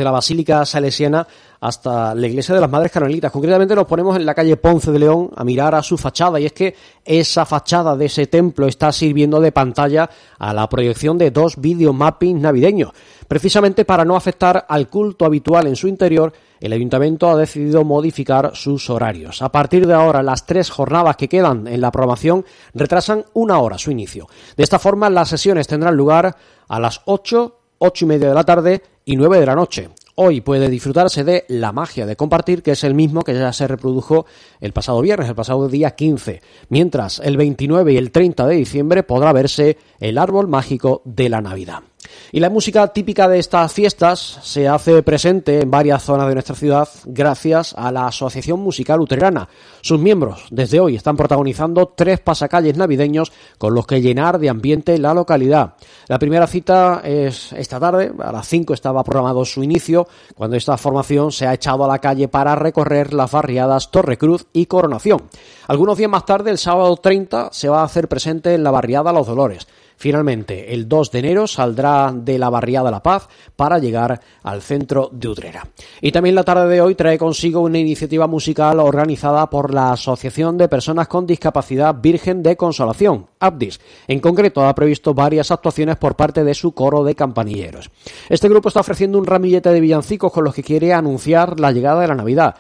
la 0.05 0.11
Basílica 0.11 0.67
Salesiana 0.67 1.27
hasta 1.61 2.15
la 2.15 2.27
iglesia 2.27 2.55
de 2.55 2.61
las 2.61 2.71
Madres 2.71 2.91
Carmelitas. 2.91 3.31
Concretamente 3.31 3.75
nos 3.75 3.87
ponemos 3.87 4.17
en 4.17 4.25
la 4.25 4.35
calle 4.35 4.57
Ponce 4.57 4.91
de 4.91 4.99
León 4.99 5.31
a 5.37 5.45
mirar 5.45 5.75
a 5.75 5.83
su 5.83 5.99
fachada 5.99 6.41
y 6.41 6.47
es 6.47 6.53
que 6.53 6.75
esa 7.05 7.45
fachada 7.45 7.97
de 7.97 8.07
ese 8.07 8.27
templo 8.27 8.67
está 8.67 8.91
sirviendo 8.93 9.41
de 9.41 9.53
pantalla 9.53 10.09
a 10.39 10.55
la 10.55 10.69
proyección 10.69 11.19
de 11.19 11.31
dos 11.31 11.61
videomappings 11.61 12.41
navideños. 12.41 12.93
Precisamente 13.29 13.85
para 13.85 14.05
no 14.05 14.17
afectar 14.17 14.67
al 14.69 14.89
culto 14.89 15.25
habitual 15.25 15.67
en 15.67 15.77
su 15.77 15.87
interior, 15.87 16.33
el 16.61 16.73
ayuntamiento 16.73 17.31
ha 17.31 17.37
decidido 17.37 17.85
modificar 17.85 18.53
sus 18.55 18.91
horarios. 18.91 19.41
A 19.43 19.53
partir 19.53 19.87
de 19.87 19.95
ahora, 19.95 20.23
las 20.23 20.47
tres 20.47 20.71
jornadas 20.71 21.17
que 21.17 21.29
quedan 21.29 21.67
en 21.67 21.81
la 21.81 21.91
programación 21.91 22.45
retrasan 22.75 23.25
una 23.35 23.59
hora 23.59 23.79
su 23.79 23.91
inicio. 23.91 24.27
De 24.57 24.63
esta 24.63 24.79
forma, 24.79 25.09
las 25.09 25.29
sesiones 25.29 25.67
tendrán 25.67 25.97
lugar 25.97 26.37
a 26.69 26.81
las 26.81 27.03
8, 27.07 27.57
ocho 27.79 28.05
y 28.05 28.09
media 28.09 28.29
de 28.29 28.35
la 28.35 28.45
tarde 28.45 28.83
y 29.05 29.17
9 29.17 29.41
de 29.41 29.47
la 29.47 29.55
noche. 29.55 29.91
Hoy 30.23 30.43
puede 30.43 30.69
disfrutarse 30.69 31.25
de 31.25 31.47
la 31.49 31.73
magia 31.73 32.05
de 32.05 32.15
compartir, 32.15 32.63
que 32.63 32.73
es 32.73 32.85
el 32.85 32.93
mismo 32.93 33.23
que 33.23 33.33
ya 33.33 33.55
se 33.55 33.67
reprodujo 33.67 34.27
el 34.61 34.75
pasado 34.75 35.01
viernes, 35.01 35.31
el 35.31 35.35
pasado 35.35 35.67
día 35.67 35.93
15, 35.93 36.43
mientras 36.69 37.21
el 37.21 37.39
29 37.39 37.95
y 37.95 37.97
el 37.97 38.11
30 38.11 38.47
de 38.47 38.57
diciembre 38.57 39.03
podrá 39.03 39.33
verse 39.33 39.79
el 39.99 40.19
árbol 40.19 40.47
mágico 40.47 41.01
de 41.07 41.31
la 41.31 41.41
Navidad. 41.41 41.79
Y 42.33 42.41
la 42.41 42.51
música 42.51 42.89
típica 42.89 43.29
de 43.29 43.39
estas 43.39 43.73
fiestas 43.73 44.39
se 44.43 44.69
hace 44.69 45.03
presente 45.03 45.61
en 45.61 45.71
varias 45.71 46.03
zonas 46.03 46.29
de 46.29 46.35
nuestra 46.35 46.55
ciudad 46.55 46.89
gracias 47.05 47.75
a 47.77 47.91
la 47.91 48.07
Asociación 48.07 48.61
Musical 48.61 49.01
Uterana. 49.01 49.49
Sus 49.81 49.99
miembros 49.99 50.47
desde 50.51 50.81
hoy 50.81 50.97
están 50.97 51.17
protagonizando 51.17 51.89
tres 51.89 52.21
pasacalles 52.21 52.77
navideños 52.77 53.33
con 53.59 53.75
los 53.75 53.87
que 53.87 54.01
llenar 54.01 54.39
de 54.39 54.49
ambiente 54.49 54.99
la 54.99 55.15
localidad. 55.15 55.75
La 56.09 56.19
primera 56.19 56.47
cita 56.47 57.01
es 57.05 57.53
esta 57.53 57.81
tarde, 57.81 58.13
a 58.19 58.33
las 58.33 58.47
5 58.47 58.75
estaba 58.75 59.03
programado 59.05 59.45
su 59.45 59.63
inicio, 59.63 60.07
cuando 60.35 60.57
esta 60.57 60.77
formación 60.77 61.33
se 61.33 61.47
ha 61.47 61.55
echado 61.55 61.85
a 61.85 61.89
la 61.89 61.99
calle 61.99 62.29
para 62.29 62.55
recorrer 62.55 63.13
las 63.13 63.31
barriadas 63.31 63.91
Torrecruz 63.91 64.47
y 64.53 64.67
Coronación. 64.67 65.23
Algunos 65.67 65.99
días 65.99 66.11
más 66.11 66.25
tarde, 66.25 66.51
el 66.51 66.59
sábado 66.59 66.97
30, 66.97 67.51
se 67.53 67.69
va 67.69 67.81
a 67.81 67.85
hacer 67.85 68.09
presente 68.09 68.55
en 68.55 68.65
la 68.65 68.71
barriada 68.71 69.13
Los 69.13 69.27
Dolores. 69.27 69.67
Finalmente, 70.01 70.73
el 70.73 70.89
2 70.89 71.11
de 71.11 71.19
enero 71.19 71.47
saldrá 71.47 72.11
de 72.15 72.39
la 72.39 72.49
barriada 72.49 72.91
La 72.91 73.03
Paz 73.03 73.29
para 73.55 73.79
llegar 73.79 74.19
al 74.43 74.63
centro 74.63 75.11
de 75.13 75.29
Utrera. 75.29 75.69
Y 76.01 76.11
también 76.11 76.35
la 76.35 76.43
tarde 76.43 76.67
de 76.69 76.81
hoy 76.81 76.95
trae 76.95 77.19
consigo 77.19 77.61
una 77.61 77.77
iniciativa 77.77 78.27
musical 78.27 78.81
organizada 78.81 79.51
por 79.51 79.75
la 79.75 79.93
Asociación 79.93 80.57
de 80.57 80.69
Personas 80.69 81.07
con 81.07 81.27
Discapacidad 81.27 81.95
Virgen 82.01 82.43
de 82.43 82.57
Consolación, 82.57 83.27
ABDIS. 83.41 83.79
En 84.09 84.21
concreto, 84.21 84.65
ha 84.65 84.75
previsto 84.75 85.13
varias 85.13 85.51
actuaciones 85.51 85.99
por 85.99 86.17
parte 86.17 86.45
de 86.45 86.55
su 86.55 86.73
coro 86.73 87.05
de 87.05 87.15
campanilleros. 87.15 87.91
Este 88.31 88.49
grupo 88.49 88.69
está 88.69 88.81
ofreciendo 88.81 89.19
un 89.19 89.27
ramillete 89.27 89.69
de 89.69 89.81
villancicos 89.81 90.33
con 90.33 90.45
los 90.45 90.55
que 90.55 90.63
quiere 90.63 90.95
anunciar 90.95 91.61
la 91.61 91.73
llegada 91.73 92.01
de 92.01 92.09
la 92.09 92.15
Navidad. 92.15 92.55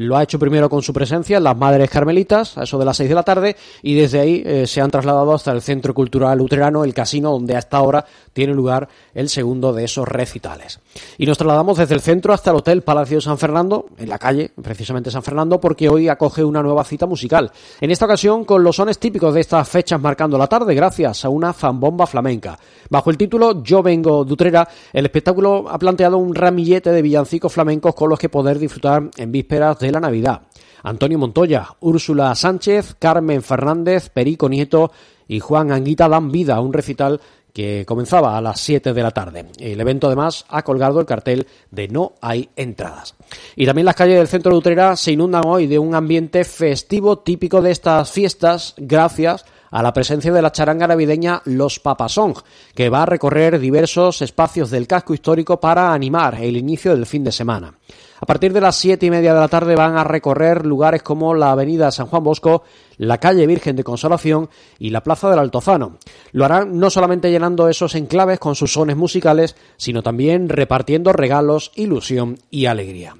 Lo 0.00 0.16
ha 0.16 0.22
hecho 0.22 0.38
primero 0.38 0.70
con 0.70 0.80
su 0.80 0.94
presencia 0.94 1.36
en 1.36 1.44
las 1.44 1.58
Madres 1.58 1.90
Carmelitas, 1.90 2.56
a 2.56 2.62
eso 2.62 2.78
de 2.78 2.86
las 2.86 2.96
seis 2.96 3.10
de 3.10 3.14
la 3.14 3.22
tarde, 3.22 3.54
y 3.82 3.92
desde 3.92 4.18
ahí 4.18 4.42
eh, 4.46 4.66
se 4.66 4.80
han 4.80 4.90
trasladado 4.90 5.34
hasta 5.34 5.52
el 5.52 5.60
Centro 5.60 5.92
Cultural 5.92 6.38
Luterano, 6.38 6.84
el 6.84 6.94
casino, 6.94 7.32
donde 7.32 7.54
hasta 7.54 7.76
ahora 7.76 8.06
tiene 8.32 8.54
lugar 8.54 8.88
el 9.14 9.28
segundo 9.28 9.72
de 9.72 9.84
esos 9.84 10.06
recitales. 10.06 10.80
Y 11.18 11.26
nos 11.26 11.38
trasladamos 11.38 11.78
desde 11.78 11.94
el 11.94 12.00
centro 12.00 12.32
hasta 12.32 12.50
el 12.50 12.56
Hotel 12.56 12.82
Palacio 12.82 13.18
de 13.18 13.22
San 13.22 13.38
Fernando, 13.38 13.86
en 13.98 14.08
la 14.08 14.18
calle, 14.18 14.50
precisamente 14.62 15.10
San 15.10 15.22
Fernando, 15.22 15.60
porque 15.60 15.88
hoy 15.88 16.08
acoge 16.08 16.44
una 16.44 16.62
nueva 16.62 16.84
cita 16.84 17.06
musical. 17.06 17.50
En 17.80 17.90
esta 17.90 18.04
ocasión 18.04 18.44
con 18.44 18.62
los 18.62 18.76
sones 18.76 18.98
típicos 18.98 19.34
de 19.34 19.40
estas 19.40 19.68
fechas 19.68 20.00
marcando 20.00 20.38
la 20.38 20.46
tarde, 20.46 20.74
gracias 20.74 21.24
a 21.24 21.28
una 21.28 21.52
zambomba 21.52 22.06
flamenca. 22.06 22.58
Bajo 22.88 23.10
el 23.10 23.16
título 23.16 23.62
Yo 23.62 23.82
vengo 23.82 24.24
de 24.24 24.32
Utrera, 24.32 24.68
el 24.92 25.04
espectáculo 25.04 25.66
ha 25.68 25.78
planteado 25.78 26.18
un 26.18 26.34
ramillete 26.34 26.90
de 26.90 27.02
villancicos 27.02 27.52
flamencos 27.52 27.94
con 27.94 28.08
los 28.08 28.18
que 28.18 28.28
poder 28.28 28.58
disfrutar 28.58 29.10
en 29.16 29.32
vísperas 29.32 29.78
de 29.78 29.92
la 29.92 30.00
Navidad. 30.00 30.42
Antonio 30.82 31.18
Montoya, 31.18 31.68
Úrsula 31.80 32.34
Sánchez, 32.34 32.96
Carmen 32.98 33.42
Fernández, 33.42 34.08
Perico 34.08 34.48
Nieto 34.48 34.90
y 35.28 35.40
Juan 35.40 35.70
Anguita 35.70 36.08
dan 36.08 36.32
vida 36.32 36.56
a 36.56 36.60
un 36.60 36.72
recital 36.72 37.20
que 37.52 37.84
comenzaba 37.86 38.36
a 38.36 38.40
las 38.40 38.60
7 38.60 38.92
de 38.92 39.02
la 39.02 39.10
tarde. 39.10 39.46
El 39.58 39.80
evento 39.80 40.06
además 40.06 40.44
ha 40.48 40.62
colgado 40.62 41.00
el 41.00 41.06
cartel 41.06 41.46
de 41.70 41.88
no 41.88 42.12
hay 42.20 42.48
entradas. 42.56 43.14
Y 43.56 43.66
también 43.66 43.86
las 43.86 43.96
calles 43.96 44.18
del 44.18 44.28
centro 44.28 44.52
de 44.52 44.58
Utrera 44.58 44.96
se 44.96 45.12
inundan 45.12 45.46
hoy 45.46 45.66
de 45.66 45.78
un 45.78 45.94
ambiente 45.94 46.44
festivo 46.44 47.18
típico 47.18 47.62
de 47.62 47.70
estas 47.70 48.10
fiestas 48.10 48.74
gracias 48.76 49.44
a 49.70 49.82
la 49.82 49.92
presencia 49.92 50.32
de 50.32 50.42
la 50.42 50.52
charanga 50.52 50.86
navideña 50.86 51.42
Los 51.44 51.78
Papasong, 51.78 52.34
que 52.74 52.88
va 52.88 53.02
a 53.02 53.06
recorrer 53.06 53.58
diversos 53.58 54.20
espacios 54.22 54.70
del 54.70 54.86
casco 54.86 55.14
histórico 55.14 55.60
para 55.60 55.92
animar 55.92 56.36
el 56.40 56.56
inicio 56.56 56.94
del 56.94 57.06
fin 57.06 57.24
de 57.24 57.32
semana. 57.32 57.74
A 58.22 58.26
partir 58.26 58.52
de 58.52 58.60
las 58.60 58.76
siete 58.76 59.06
y 59.06 59.10
media 59.10 59.32
de 59.32 59.40
la 59.40 59.48
tarde 59.48 59.74
van 59.74 59.96
a 59.96 60.04
recorrer 60.04 60.66
lugares 60.66 61.02
como 61.02 61.34
la 61.34 61.52
avenida 61.52 61.90
San 61.90 62.06
Juan 62.06 62.22
Bosco, 62.22 62.64
la 62.98 63.16
calle 63.16 63.46
Virgen 63.46 63.76
de 63.76 63.84
Consolación 63.84 64.50
y 64.78 64.90
la 64.90 65.02
plaza 65.02 65.30
del 65.30 65.38
Altozano. 65.38 65.96
Lo 66.32 66.44
harán 66.44 66.78
no 66.78 66.90
solamente 66.90 67.30
llenando 67.30 67.66
esos 67.68 67.94
enclaves 67.94 68.38
con 68.38 68.54
sus 68.54 68.74
sones 68.74 68.96
musicales, 68.96 69.56
sino 69.78 70.02
también 70.02 70.50
repartiendo 70.50 71.14
regalos, 71.14 71.72
ilusión 71.76 72.38
y 72.50 72.66
alegría. 72.66 73.16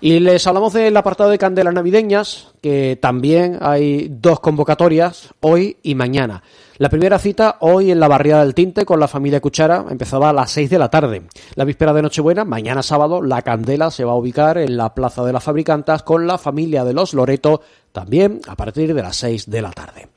Y 0.00 0.20
les 0.20 0.46
hablamos 0.46 0.74
del 0.74 0.96
apartado 0.96 1.30
de 1.30 1.38
candelas 1.38 1.72
navideñas, 1.72 2.48
que 2.60 2.98
también 3.00 3.58
hay 3.62 4.08
dos 4.10 4.40
convocatorias, 4.40 5.34
hoy 5.40 5.78
y 5.82 5.94
mañana. 5.94 6.42
La 6.76 6.90
primera 6.90 7.18
cita 7.18 7.56
hoy 7.60 7.90
en 7.90 7.98
la 7.98 8.06
barriada 8.06 8.44
del 8.44 8.54
Tinte 8.54 8.84
con 8.84 9.00
la 9.00 9.08
familia 9.08 9.40
Cuchara 9.40 9.86
empezaba 9.88 10.28
a 10.28 10.32
las 10.34 10.50
6 10.50 10.68
de 10.68 10.78
la 10.78 10.90
tarde. 10.90 11.22
La 11.54 11.64
víspera 11.64 11.94
de 11.94 12.02
Nochebuena, 12.02 12.44
mañana 12.44 12.82
sábado, 12.82 13.22
la 13.22 13.40
candela 13.40 13.90
se 13.90 14.04
va 14.04 14.12
a 14.12 14.16
ubicar 14.16 14.58
en 14.58 14.76
la 14.76 14.94
Plaza 14.94 15.24
de 15.24 15.32
las 15.32 15.42
Fabricantas 15.42 16.02
con 16.02 16.26
la 16.26 16.36
familia 16.36 16.84
de 16.84 16.92
los 16.92 17.14
Loreto 17.14 17.62
también 17.92 18.42
a 18.46 18.54
partir 18.54 18.92
de 18.92 19.02
las 19.02 19.16
6 19.16 19.48
de 19.48 19.62
la 19.62 19.70
tarde. 19.70 20.08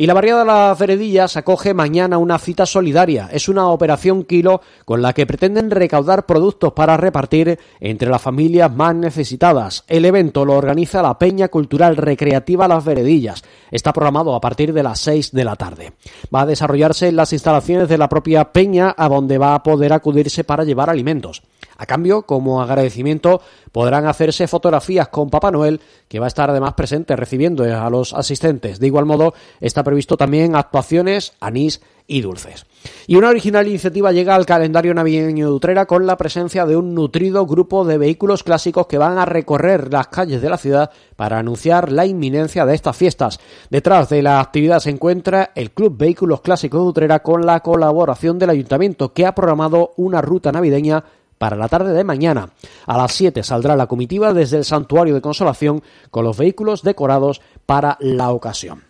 Y 0.00 0.06
la 0.06 0.14
barriada 0.14 0.42
de 0.42 0.46
las 0.46 0.78
Veredillas 0.78 1.36
acoge 1.36 1.74
mañana 1.74 2.18
una 2.18 2.38
cita 2.38 2.66
solidaria. 2.66 3.28
Es 3.32 3.48
una 3.48 3.66
operación 3.66 4.22
kilo 4.22 4.60
con 4.84 5.02
la 5.02 5.12
que 5.12 5.26
pretenden 5.26 5.72
recaudar 5.72 6.24
productos 6.24 6.72
para 6.72 6.96
repartir 6.96 7.58
entre 7.80 8.08
las 8.08 8.22
familias 8.22 8.72
más 8.72 8.94
necesitadas. 8.94 9.82
El 9.88 10.04
evento 10.04 10.44
lo 10.44 10.52
organiza 10.52 11.02
la 11.02 11.18
Peña 11.18 11.48
Cultural 11.48 11.96
Recreativa 11.96 12.68
Las 12.68 12.84
Veredillas. 12.84 13.42
Está 13.70 13.92
programado 13.92 14.34
a 14.34 14.40
partir 14.40 14.72
de 14.72 14.82
las 14.82 15.00
6 15.00 15.32
de 15.32 15.44
la 15.44 15.56
tarde. 15.56 15.92
Va 16.34 16.42
a 16.42 16.46
desarrollarse 16.46 17.08
en 17.08 17.16
las 17.16 17.32
instalaciones 17.32 17.88
de 17.88 17.98
la 17.98 18.08
propia 18.08 18.52
Peña, 18.52 18.94
a 18.96 19.08
donde 19.08 19.38
va 19.38 19.54
a 19.54 19.62
poder 19.62 19.92
acudirse 19.92 20.44
para 20.44 20.64
llevar 20.64 20.90
alimentos. 20.90 21.42
A 21.76 21.86
cambio, 21.86 22.22
como 22.22 22.60
agradecimiento, 22.60 23.40
podrán 23.70 24.06
hacerse 24.06 24.48
fotografías 24.48 25.08
con 25.08 25.30
Papá 25.30 25.52
Noel, 25.52 25.80
que 26.08 26.18
va 26.18 26.26
a 26.26 26.28
estar 26.28 26.50
además 26.50 26.74
presente 26.74 27.14
recibiendo 27.14 27.62
a 27.62 27.88
los 27.88 28.14
asistentes. 28.14 28.80
De 28.80 28.88
igual 28.88 29.06
modo, 29.06 29.32
está 29.60 29.84
previsto 29.84 30.16
también 30.16 30.56
actuaciones, 30.56 31.34
anís 31.40 31.80
y 32.08 32.22
dulces. 32.22 32.66
Y 33.06 33.16
una 33.16 33.28
original 33.28 33.68
iniciativa 33.68 34.10
llega 34.10 34.34
al 34.34 34.46
calendario 34.46 34.94
navideño 34.94 35.46
de 35.46 35.52
Utrera 35.52 35.86
con 35.86 36.06
la 36.06 36.16
presencia 36.16 36.64
de 36.66 36.74
un 36.74 36.94
nutrido 36.94 37.46
grupo 37.46 37.84
de 37.84 37.98
vehículos 37.98 38.42
clásicos 38.42 38.86
que 38.86 38.98
van 38.98 39.18
a 39.18 39.26
recorrer 39.26 39.92
las 39.92 40.08
calles 40.08 40.40
de 40.42 40.48
la 40.48 40.56
ciudad 40.56 40.90
para 41.16 41.38
anunciar 41.38 41.92
la 41.92 42.06
inminencia 42.06 42.64
de 42.64 42.74
estas 42.74 42.96
fiestas. 42.96 43.38
Detrás 43.70 44.08
de 44.08 44.22
la 44.22 44.40
actividad 44.40 44.80
se 44.80 44.90
encuentra 44.90 45.52
el 45.54 45.70
Club 45.70 45.96
Vehículos 45.96 46.40
Clásicos 46.40 46.80
de 46.80 46.88
Utrera 46.88 47.22
con 47.22 47.44
la 47.44 47.60
colaboración 47.60 48.38
del 48.38 48.50
Ayuntamiento 48.50 49.12
que 49.12 49.26
ha 49.26 49.34
programado 49.34 49.92
una 49.96 50.22
ruta 50.22 50.50
navideña 50.50 51.04
para 51.36 51.56
la 51.56 51.68
tarde 51.68 51.92
de 51.92 52.04
mañana. 52.04 52.50
A 52.86 52.96
las 52.96 53.12
7 53.12 53.42
saldrá 53.42 53.76
la 53.76 53.86
comitiva 53.86 54.32
desde 54.32 54.56
el 54.56 54.64
Santuario 54.64 55.14
de 55.14 55.20
Consolación 55.20 55.82
con 56.10 56.24
los 56.24 56.38
vehículos 56.38 56.82
decorados 56.82 57.42
para 57.66 57.96
la 58.00 58.30
ocasión. 58.30 58.87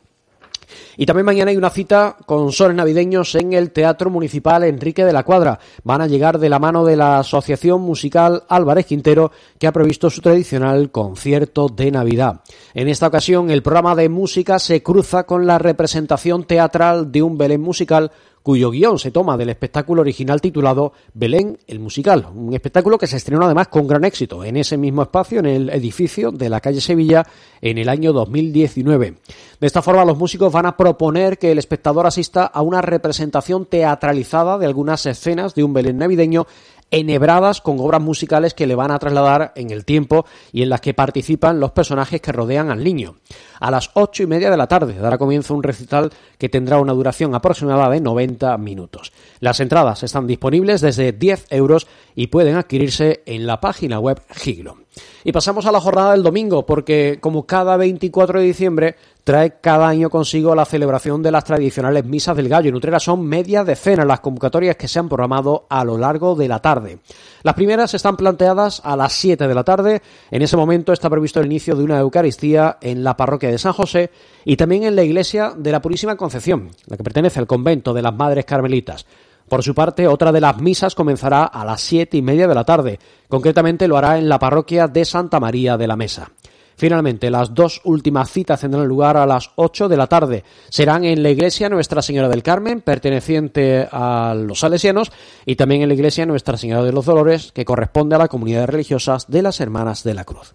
Y 0.96 1.06
también 1.06 1.26
mañana 1.26 1.50
hay 1.50 1.56
una 1.56 1.70
cita 1.70 2.16
con 2.26 2.52
soles 2.52 2.76
navideños 2.76 3.34
en 3.34 3.52
el 3.52 3.70
Teatro 3.70 4.10
Municipal 4.10 4.64
Enrique 4.64 5.04
de 5.04 5.12
la 5.12 5.22
Cuadra. 5.22 5.58
Van 5.84 6.00
a 6.00 6.06
llegar 6.06 6.38
de 6.38 6.48
la 6.48 6.58
mano 6.58 6.84
de 6.84 6.96
la 6.96 7.20
Asociación 7.20 7.80
Musical 7.80 8.44
Álvarez 8.48 8.87
Quintero, 8.87 9.32
que 9.58 9.66
ha 9.66 9.72
previsto 9.72 10.10
su 10.10 10.20
tradicional 10.20 10.90
concierto 10.90 11.68
de 11.68 11.90
Navidad. 11.90 12.40
En 12.75 12.88
esta 12.88 13.06
ocasión, 13.06 13.50
el 13.50 13.62
programa 13.62 13.94
de 13.94 14.08
música 14.08 14.58
se 14.58 14.82
cruza 14.82 15.25
con 15.25 15.46
la 15.46 15.58
representación 15.58 16.44
teatral 16.44 17.10
de 17.12 17.22
un 17.22 17.38
Belén 17.38 17.60
musical 17.60 18.10
cuyo 18.49 18.71
guion 18.71 18.99
se 18.99 19.11
toma 19.11 19.37
del 19.37 19.50
espectáculo 19.50 20.00
original 20.00 20.40
titulado 20.40 20.95
Belén 21.12 21.59
el 21.67 21.81
Musical, 21.81 22.28
un 22.35 22.55
espectáculo 22.55 22.97
que 22.97 23.07
se 23.07 23.19
estrenó 23.19 23.45
además 23.45 23.69
con 23.69 23.87
gran 23.87 24.05
éxito 24.05 24.43
en 24.43 24.57
ese 24.57 24.78
mismo 24.78 25.02
espacio, 25.02 25.40
en 25.40 25.45
el 25.45 25.69
edificio 25.69 26.31
de 26.31 26.49
la 26.49 26.62
calle 26.62 26.81
Sevilla, 26.81 27.26
en 27.61 27.76
el 27.76 27.90
año 27.90 28.14
2019. 28.14 29.17
De 29.61 29.67
esta 29.67 29.83
forma, 29.83 30.07
los 30.07 30.17
músicos 30.17 30.50
van 30.50 30.64
a 30.64 30.78
proponer 30.78 31.37
que 31.37 31.52
el 31.52 31.59
espectador 31.59 32.07
asista 32.07 32.47
a 32.47 32.62
una 32.62 32.81
representación 32.81 33.67
teatralizada 33.67 34.57
de 34.57 34.64
algunas 34.64 35.05
escenas 35.05 35.55
de 35.55 35.64
un 35.64 35.75
Belén 35.75 35.99
navideño 35.99 36.47
enhebradas 36.90 37.61
con 37.61 37.78
obras 37.80 38.00
musicales 38.00 38.54
que 38.54 38.66
le 38.66 38.75
van 38.75 38.90
a 38.90 38.99
trasladar 38.99 39.52
en 39.57 39.71
el 39.71 39.85
tiempo 39.85 40.26
y 40.52 40.62
en 40.62 40.71
las 40.71 40.80
que 40.80 40.95
participan 40.95 41.61
los 41.61 41.73
personajes 41.73 42.21
que 42.21 42.33
rodean 42.33 42.71
al 42.71 42.83
niño. 42.83 43.16
A 43.61 43.71
las 43.71 43.90
ocho 43.95 44.23
y 44.23 44.26
media 44.26 44.50
de 44.50 44.57
la 44.57 44.68
tarde 44.68 44.95
dará 44.95 45.18
comienzo 45.18 45.54
un 45.54 45.62
recital 45.62 46.12
que 46.38 46.49
tendrá 46.49 46.78
una 46.78 46.92
duración 46.92 47.35
aproximada 47.35 47.90
de 47.90 48.00
90 48.00 48.57
minutos. 48.59 49.12
Las 49.40 49.61
entradas 49.61 50.02
están 50.02 50.26
disponibles 50.26 50.80
desde 50.80 51.12
10 51.12 51.47
euros 51.50 51.87
y 52.18 52.26
pueden 52.26 52.56
adquirirse 52.56 53.22
en 53.26 53.46
la 53.46 53.60
página 53.60 54.00
web 54.00 54.20
Giglo. 54.30 54.78
Y 55.22 55.30
pasamos 55.30 55.66
a 55.66 55.70
la 55.70 55.80
jornada 55.80 56.10
del 56.10 56.25
domingo, 56.25 56.66
porque 56.66 57.18
como 57.20 57.46
cada 57.46 57.76
24 57.76 58.40
de 58.40 58.44
diciembre 58.44 58.96
trae 59.22 59.60
cada 59.60 59.87
año 59.87 60.10
consigo 60.10 60.52
la 60.56 60.64
celebración 60.64 61.22
de 61.22 61.30
las 61.30 61.44
tradicionales 61.44 62.04
misas 62.04 62.37
del 62.37 62.48
gallo. 62.48 62.70
En 62.70 62.75
Utrera 62.75 62.98
son 62.98 63.25
media 63.25 63.62
decena 63.62 64.04
las 64.04 64.18
convocatorias 64.18 64.75
que 64.75 64.88
se 64.88 64.98
han 64.98 65.08
programado 65.08 65.66
a 65.70 65.84
lo 65.84 65.96
largo 65.96 66.34
de 66.34 66.48
la 66.48 66.58
tarde. 66.58 66.98
Las 67.44 67.54
primeras 67.54 67.94
están 67.94 68.16
planteadas 68.16 68.80
a 68.84 68.97
las 68.97 69.12
7 69.12 69.47
de 69.47 69.54
la 69.54 69.62
tarde. 69.62 70.02
En 70.32 70.43
ese 70.43 70.56
momento 70.56 70.93
está 70.93 71.08
previsto 71.08 71.38
el 71.38 71.47
inicio 71.47 71.76
de 71.76 71.84
una 71.84 72.00
Eucaristía 72.00 72.78
en 72.80 73.04
la 73.04 73.16
parroquia 73.16 73.50
de 73.50 73.58
San 73.58 73.75
José 73.75 74.10
y 74.45 74.56
también 74.56 74.82
en 74.82 74.97
la 74.97 75.04
iglesia 75.04 75.52
de 75.56 75.71
la 75.71 75.80
Purísima 75.80 76.16
Concepción, 76.16 76.71
la 76.86 76.97
que 76.97 77.04
pertenece 77.04 77.38
al 77.38 77.47
convento 77.47 77.95
de 77.95 78.02
las 78.02 78.14
Madres 78.14 78.45
Carmelitas. 78.45 79.06
Por 79.49 79.63
su 79.63 79.75
parte, 79.75 80.06
otra 80.06 80.32
de 80.32 80.41
las 80.41 80.61
misas 80.61 80.95
comenzará 80.95 81.45
a 81.45 81.65
las 81.65 81.80
siete 81.80 82.17
y 82.17 82.23
media 82.23 82.47
de 82.47 82.54
la 82.54 82.65
tarde. 82.65 82.99
Concretamente 83.28 83.89
lo 83.89 83.97
hará 83.97 84.19
en 84.19 84.28
la 84.28 84.39
parroquia 84.39 84.89
de 84.89 85.04
Santa 85.04 85.41
María 85.41 85.76
de 85.76 85.87
la 85.87 85.97
Mesa. 85.97 86.30
Finalmente, 86.78 87.28
las 87.28 87.54
dos 87.54 87.80
últimas 87.82 88.30
citas 88.30 88.61
tendrán 88.61 88.87
lugar 88.87 89.17
a 89.17 89.26
las 89.26 89.50
8 89.56 89.89
de 89.89 89.97
la 89.97 90.06
tarde. 90.06 90.45
Serán 90.69 91.04
en 91.04 91.25
la 91.25 91.30
iglesia 91.30 91.69
Nuestra 91.69 92.02
Señora 92.02 92.28
del 92.28 92.45
Carmen, 92.45 92.82
perteneciente 92.82 93.89
a 93.91 94.32
los 94.37 94.61
salesianos, 94.61 95.11
y 95.45 95.56
también 95.56 95.82
en 95.82 95.89
la 95.89 95.95
iglesia 95.95 96.25
Nuestra 96.25 96.56
Señora 96.56 96.84
de 96.84 96.93
los 96.93 97.04
Dolores, 97.04 97.50
que 97.50 97.65
corresponde 97.65 98.15
a 98.15 98.19
la 98.19 98.28
comunidad 98.28 98.69
religiosas 98.69 99.28
de 99.28 99.43
las 99.43 99.61
Hermanas 99.61 100.04
de 100.04 100.15
la 100.15 100.25
Cruz. 100.25 100.54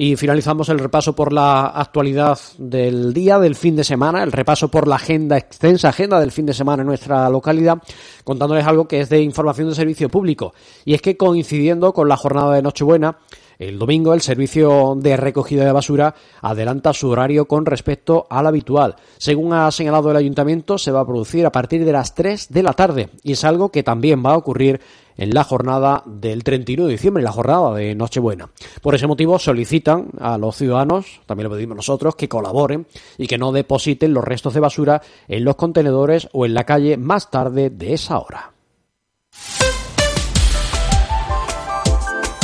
Y 0.00 0.14
finalizamos 0.14 0.68
el 0.68 0.78
repaso 0.78 1.12
por 1.12 1.32
la 1.32 1.66
actualidad 1.66 2.38
del 2.56 3.12
día, 3.12 3.40
del 3.40 3.56
fin 3.56 3.74
de 3.74 3.82
semana, 3.82 4.22
el 4.22 4.30
repaso 4.30 4.68
por 4.68 4.86
la 4.86 4.94
agenda, 4.94 5.36
extensa 5.36 5.88
agenda 5.88 6.20
del 6.20 6.30
fin 6.30 6.46
de 6.46 6.54
semana 6.54 6.82
en 6.82 6.86
nuestra 6.86 7.28
localidad, 7.28 7.82
contándoles 8.22 8.64
algo 8.64 8.86
que 8.86 9.00
es 9.00 9.08
de 9.08 9.20
información 9.20 9.68
de 9.68 9.74
servicio 9.74 10.08
público. 10.08 10.54
Y 10.84 10.94
es 10.94 11.02
que 11.02 11.16
coincidiendo 11.16 11.92
con 11.92 12.08
la 12.08 12.16
jornada 12.16 12.54
de 12.54 12.62
Nochebuena, 12.62 13.18
el 13.58 13.78
domingo 13.78 14.14
el 14.14 14.20
servicio 14.20 14.94
de 14.96 15.16
recogida 15.16 15.64
de 15.64 15.72
basura 15.72 16.14
adelanta 16.40 16.92
su 16.92 17.08
horario 17.08 17.46
con 17.46 17.66
respecto 17.66 18.26
al 18.30 18.46
habitual. 18.46 18.96
Según 19.18 19.52
ha 19.52 19.70
señalado 19.70 20.10
el 20.10 20.16
ayuntamiento, 20.16 20.78
se 20.78 20.92
va 20.92 21.00
a 21.00 21.06
producir 21.06 21.44
a 21.44 21.52
partir 21.52 21.84
de 21.84 21.92
las 21.92 22.14
3 22.14 22.48
de 22.50 22.62
la 22.62 22.72
tarde 22.72 23.08
y 23.22 23.32
es 23.32 23.44
algo 23.44 23.70
que 23.70 23.82
también 23.82 24.24
va 24.24 24.32
a 24.32 24.36
ocurrir 24.36 24.80
en 25.16 25.34
la 25.34 25.42
jornada 25.42 26.04
del 26.06 26.44
31 26.44 26.86
de 26.86 26.92
diciembre, 26.92 27.20
en 27.20 27.24
la 27.24 27.32
jornada 27.32 27.74
de 27.74 27.96
Nochebuena. 27.96 28.48
Por 28.80 28.94
ese 28.94 29.08
motivo 29.08 29.40
solicitan 29.40 30.10
a 30.20 30.38
los 30.38 30.56
ciudadanos, 30.56 31.20
también 31.26 31.48
lo 31.48 31.56
pedimos 31.56 31.76
nosotros, 31.76 32.14
que 32.14 32.28
colaboren 32.28 32.86
y 33.18 33.26
que 33.26 33.38
no 33.38 33.50
depositen 33.50 34.14
los 34.14 34.22
restos 34.22 34.54
de 34.54 34.60
basura 34.60 35.02
en 35.26 35.44
los 35.44 35.56
contenedores 35.56 36.28
o 36.32 36.46
en 36.46 36.54
la 36.54 36.62
calle 36.62 36.96
más 36.96 37.30
tarde 37.32 37.70
de 37.70 37.94
esa 37.94 38.20
hora. 38.20 38.52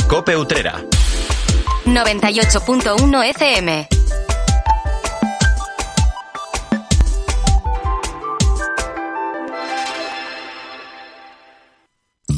Cope 0.09 0.35
Utrera. 0.37 0.85
98.1 1.85 3.33
FM. 3.33 3.94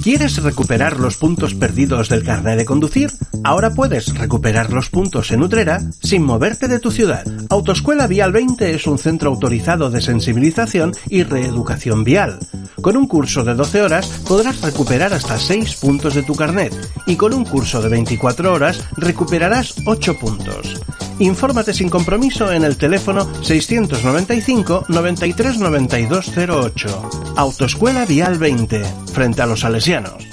¿Quieres 0.07 0.41
recuperar 0.41 1.01
los 1.01 1.17
puntos 1.17 1.53
perdidos 1.53 2.07
del 2.07 2.23
carnet 2.23 2.57
de 2.57 2.63
conducir? 2.63 3.11
Ahora 3.43 3.73
puedes 3.73 4.17
recuperar 4.17 4.71
los 4.71 4.89
puntos 4.89 5.31
en 5.31 5.43
Utrera 5.43 5.81
sin 6.01 6.23
moverte 6.23 6.69
de 6.69 6.79
tu 6.79 6.91
ciudad. 6.91 7.27
Autoescuela 7.49 8.07
Vial 8.07 8.31
20 8.31 8.73
es 8.73 8.87
un 8.87 8.99
centro 8.99 9.29
autorizado 9.29 9.89
de 9.89 9.99
sensibilización 9.99 10.93
y 11.09 11.23
reeducación 11.23 12.05
vial. 12.05 12.39
Con 12.79 12.95
un 12.95 13.05
curso 13.05 13.43
de 13.43 13.53
12 13.53 13.81
horas 13.81 14.07
podrás 14.25 14.61
recuperar 14.61 15.13
hasta 15.13 15.37
6 15.37 15.75
puntos 15.75 16.13
de 16.13 16.23
tu 16.23 16.35
carnet 16.35 16.73
y 17.05 17.17
con 17.17 17.33
un 17.33 17.43
curso 17.43 17.81
de 17.81 17.89
24 17.89 18.53
horas 18.53 18.81
recuperarás 18.95 19.75
8 19.85 20.17
puntos. 20.19 20.79
Infórmate 21.19 21.73
sin 21.73 21.89
compromiso 21.89 22.53
en 22.53 22.63
el 22.63 22.77
teléfono 22.77 23.27
695 23.43 24.85
93 24.87 25.57
92 25.57 26.31
08. 26.37 27.09
Autoescuela 27.35 28.05
Vial 28.05 28.37
20, 28.37 28.83
frente 29.17 29.41
a 29.41 29.47
los 29.47 29.61
salesianos. 29.61 30.27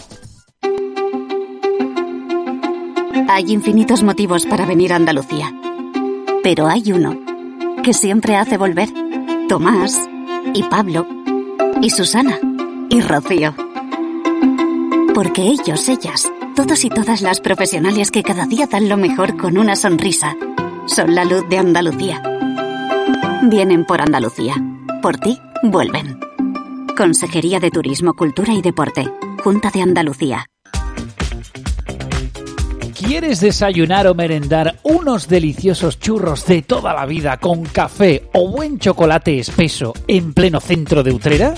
Hay 3.31 3.51
infinitos 3.51 4.03
motivos 4.03 4.44
para 4.44 4.66
venir 4.66 4.92
a 4.92 4.97
Andalucía. 4.97 5.51
Pero 6.42 6.66
hay 6.66 6.92
uno 6.92 7.18
que 7.83 7.94
siempre 7.94 8.37
hace 8.37 8.59
volver. 8.59 8.90
Tomás 9.49 9.99
y 10.53 10.64
Pablo 10.64 11.07
y 11.81 11.88
Susana 11.88 12.38
y 12.90 13.01
Rocío. 13.01 13.55
Porque 15.14 15.40
ellos, 15.44 15.88
ellas, 15.88 16.31
Todos 16.55 16.85
y 16.85 16.90
todas 16.90 17.23
las 17.23 17.40
profesionales 17.40 18.11
que 18.11 18.23
cada 18.23 18.44
día 18.44 18.66
dan 18.66 18.90
lo 18.90 18.99
mejor 18.99 19.38
con 19.38 19.57
una 19.57 19.77
sonrisa. 19.77 20.37
Son 20.85 21.14
la 21.14 21.25
luz 21.25 21.49
de 21.49 21.57
Andalucía. 21.57 22.23
Vienen 23.44 23.87
por 23.87 24.03
Andalucía. 24.03 24.55
Por 25.01 25.16
ti, 25.16 25.40
vuelven. 25.62 26.23
Consejería 26.96 27.59
de 27.59 27.70
Turismo, 27.70 28.14
Cultura 28.14 28.54
y 28.54 28.62
Deporte. 28.62 29.04
Junta 29.42 29.70
de 29.70 29.83
Andalucía. 29.83 30.46
¿Quieres 32.96 33.40
desayunar 33.40 34.07
o 34.07 34.14
merendar 34.14 34.78
unos 34.85 35.26
deliciosos 35.28 35.98
churros 35.98 36.46
de 36.46 36.62
toda 36.62 36.94
la 36.94 37.04
vida 37.04 37.38
con 37.38 37.64
café 37.64 38.30
o 38.33 38.48
buen 38.48 38.78
chocolate 38.78 39.40
espeso 39.40 39.92
en 40.07 40.33
pleno 40.33 40.61
centro 40.61 41.02
de 41.02 41.12
Utrera? 41.12 41.54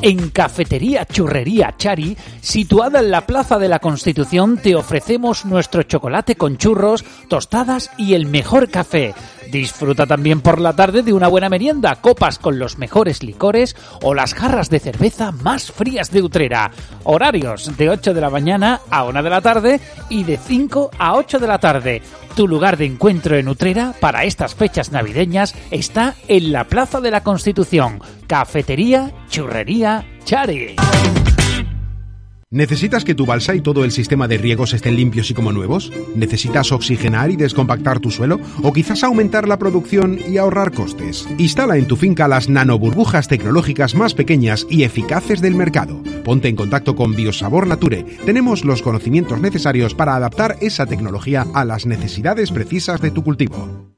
En 0.00 0.30
Cafetería 0.30 1.04
Churrería 1.06 1.74
Chari, 1.76 2.16
situada 2.40 3.00
en 3.00 3.10
la 3.10 3.26
Plaza 3.26 3.58
de 3.58 3.68
la 3.68 3.80
Constitución, 3.80 4.56
te 4.56 4.76
ofrecemos 4.76 5.44
nuestro 5.44 5.82
chocolate 5.82 6.36
con 6.36 6.56
churros, 6.56 7.04
tostadas 7.28 7.90
y 7.98 8.14
el 8.14 8.26
mejor 8.26 8.70
café. 8.70 9.12
Disfruta 9.50 10.06
también 10.06 10.40
por 10.40 10.60
la 10.60 10.72
tarde 10.74 11.02
de 11.02 11.12
una 11.12 11.26
buena 11.26 11.48
merienda, 11.48 11.96
copas 11.96 12.38
con 12.38 12.60
los 12.60 12.78
mejores 12.78 13.24
licores 13.24 13.74
o 14.02 14.14
las 14.14 14.34
jarras 14.34 14.70
de 14.70 14.78
cerveza 14.78 15.32
más 15.32 15.72
frías 15.72 16.12
de 16.12 16.22
Utrera. 16.22 16.70
Horarios 17.02 17.76
de 17.76 17.90
8 17.90 18.14
de 18.14 18.20
la 18.20 18.30
mañana 18.30 18.80
a 18.90 19.02
1 19.02 19.20
de 19.20 19.30
la 19.30 19.40
tarde 19.40 19.80
y 20.08 20.22
de 20.22 20.36
5 20.36 20.92
a 20.96 21.14
8 21.16 21.40
de 21.40 21.46
la 21.48 21.58
tarde. 21.58 22.02
Tu 22.38 22.46
lugar 22.46 22.76
de 22.76 22.84
encuentro 22.84 23.36
en 23.36 23.48
Utrera 23.48 23.94
para 23.98 24.22
estas 24.22 24.54
fechas 24.54 24.92
navideñas 24.92 25.56
está 25.72 26.14
en 26.28 26.52
la 26.52 26.68
Plaza 26.68 27.00
de 27.00 27.10
la 27.10 27.24
Constitución. 27.24 28.00
Cafetería, 28.28 29.12
churrería, 29.28 30.06
chari. 30.24 30.76
¿Necesitas 32.50 33.04
que 33.04 33.14
tu 33.14 33.26
balsa 33.26 33.54
y 33.54 33.60
todo 33.60 33.84
el 33.84 33.92
sistema 33.92 34.26
de 34.26 34.38
riegos 34.38 34.72
estén 34.72 34.96
limpios 34.96 35.30
y 35.30 35.34
como 35.34 35.52
nuevos? 35.52 35.92
¿Necesitas 36.14 36.72
oxigenar 36.72 37.30
y 37.30 37.36
descompactar 37.36 38.00
tu 38.00 38.10
suelo? 38.10 38.40
¿O 38.62 38.72
quizás 38.72 39.04
aumentar 39.04 39.46
la 39.46 39.58
producción 39.58 40.18
y 40.26 40.38
ahorrar 40.38 40.72
costes? 40.72 41.28
Instala 41.36 41.76
en 41.76 41.86
tu 41.86 41.96
finca 41.96 42.26
las 42.26 42.48
nanoburbujas 42.48 43.28
tecnológicas 43.28 43.94
más 43.94 44.14
pequeñas 44.14 44.66
y 44.70 44.84
eficaces 44.84 45.42
del 45.42 45.56
mercado. 45.56 46.02
Ponte 46.24 46.48
en 46.48 46.56
contacto 46.56 46.96
con 46.96 47.14
Biosabor 47.14 47.66
Nature. 47.66 48.06
Tenemos 48.24 48.64
los 48.64 48.80
conocimientos 48.80 49.42
necesarios 49.42 49.94
para 49.94 50.16
adaptar 50.16 50.56
esa 50.62 50.86
tecnología 50.86 51.46
a 51.52 51.66
las 51.66 51.84
necesidades 51.84 52.50
precisas 52.50 53.02
de 53.02 53.10
tu 53.10 53.22
cultivo. 53.22 53.97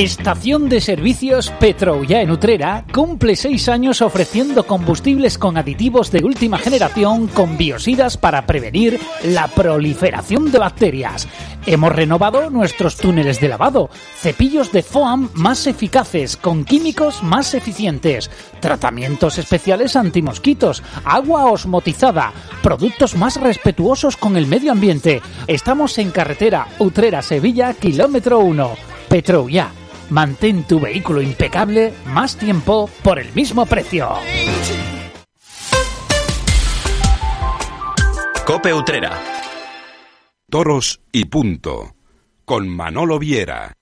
Estación 0.00 0.70
de 0.70 0.80
Servicios 0.80 1.50
Petroulla 1.60 2.22
en 2.22 2.30
Utrera 2.30 2.86
cumple 2.90 3.36
seis 3.36 3.68
años 3.68 4.00
ofreciendo 4.00 4.66
combustibles 4.66 5.36
con 5.36 5.58
aditivos 5.58 6.10
de 6.10 6.24
última 6.24 6.56
generación 6.56 7.26
con 7.26 7.58
biosidas 7.58 8.16
para 8.16 8.46
prevenir 8.46 8.98
la 9.24 9.46
proliferación 9.48 10.50
de 10.50 10.58
bacterias. 10.58 11.28
Hemos 11.66 11.94
renovado 11.94 12.48
nuestros 12.48 12.96
túneles 12.96 13.42
de 13.42 13.48
lavado, 13.48 13.90
cepillos 14.16 14.72
de 14.72 14.82
foam 14.82 15.28
más 15.34 15.66
eficaces 15.66 16.38
con 16.38 16.64
químicos 16.64 17.22
más 17.22 17.52
eficientes, 17.52 18.30
tratamientos 18.60 19.36
especiales 19.36 19.96
antimosquitos, 19.96 20.82
agua 21.04 21.44
osmotizada, 21.50 22.32
productos 22.62 23.16
más 23.16 23.38
respetuosos 23.38 24.16
con 24.16 24.38
el 24.38 24.46
medio 24.46 24.72
ambiente. 24.72 25.20
Estamos 25.46 25.98
en 25.98 26.10
carretera 26.10 26.68
Utrera-Sevilla, 26.78 27.74
kilómetro 27.74 28.38
1. 28.38 28.70
Petroulla 29.10 29.72
Mantén 30.10 30.64
tu 30.66 30.80
vehículo 30.80 31.22
impecable 31.22 31.94
más 32.06 32.36
tiempo 32.36 32.90
por 33.04 33.20
el 33.20 33.32
mismo 33.32 33.64
precio. 33.64 34.08
Cope 38.44 38.74
Utrera. 38.74 39.16
Toros 40.50 41.00
y 41.12 41.26
punto. 41.26 41.94
Con 42.44 42.68
Manolo 42.68 43.20
Viera. 43.20 43.72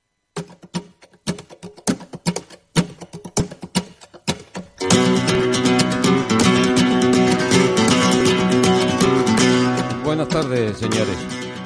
Buenas 10.05 10.29
tardes, 10.29 10.77
señores. 10.77 11.17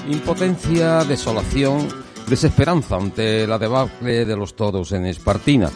Impotencia, 0.09 1.03
desolación 1.03 2.12
Desesperanza 2.29 2.97
ante 2.97 3.47
la 3.47 3.59
debacle 3.59 4.25
de 4.25 4.37
los 4.37 4.55
toros 4.55 4.93
en 4.93 5.07
Espartina. 5.07 5.71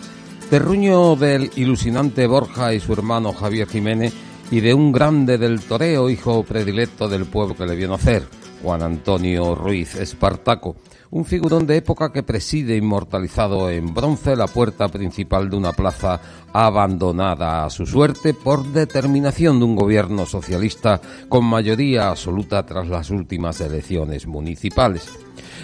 Terruño 0.48 1.16
del 1.16 1.50
ilusionante 1.56 2.26
Borja 2.26 2.72
y 2.72 2.80
su 2.80 2.92
hermano 2.92 3.32
Javier 3.32 3.68
Jiménez 3.68 4.14
y 4.50 4.60
de 4.60 4.72
un 4.74 4.92
grande 4.92 5.38
del 5.38 5.60
toreo, 5.60 6.08
hijo 6.08 6.44
predilecto 6.44 7.08
del 7.08 7.26
pueblo 7.26 7.56
que 7.56 7.66
le 7.66 7.74
vio 7.74 7.88
nacer, 7.88 8.24
Juan 8.62 8.82
Antonio 8.82 9.54
Ruiz 9.54 9.96
Espartaco, 9.96 10.76
un 11.10 11.24
figurón 11.24 11.66
de 11.66 11.76
época 11.76 12.12
que 12.12 12.22
preside 12.22 12.76
inmortalizado 12.76 13.70
en 13.70 13.94
bronce 13.94 14.36
la 14.36 14.46
puerta 14.46 14.88
principal 14.88 15.48
de 15.50 15.56
una 15.56 15.72
plaza 15.72 16.20
abandonada 16.52 17.64
a 17.64 17.70
su 17.70 17.86
suerte 17.86 18.34
por 18.34 18.64
determinación 18.72 19.58
de 19.58 19.64
un 19.64 19.76
gobierno 19.76 20.26
socialista 20.26 21.00
con 21.28 21.44
mayoría 21.44 22.08
absoluta 22.08 22.64
tras 22.64 22.88
las 22.88 23.10
últimas 23.10 23.60
elecciones 23.60 24.26
municipales. 24.26 25.08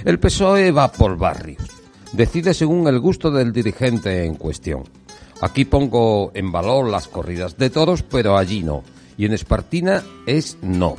El 0.05 0.19
PSOE 0.19 0.71
va 0.71 0.91
por 0.91 1.17
barrios. 1.17 1.63
Decide 2.13 2.55
según 2.55 2.87
el 2.89 3.01
gusto 3.01 3.31
del 3.31 3.53
dirigente 3.53 4.25
en 4.25 4.35
cuestión. 4.35 4.85
Aquí 5.41 5.65
pongo 5.65 6.31
en 6.35 6.53
valor 6.53 6.89
las 6.89 7.09
corridas 7.09 7.57
de 7.57 7.71
toros, 7.71 8.03
pero 8.03 8.37
allí 8.37 8.63
no. 8.63 8.85
Y 9.17 9.27
en 9.27 9.33
Espartina 9.33 10.03
es 10.27 10.59
no. 10.63 10.97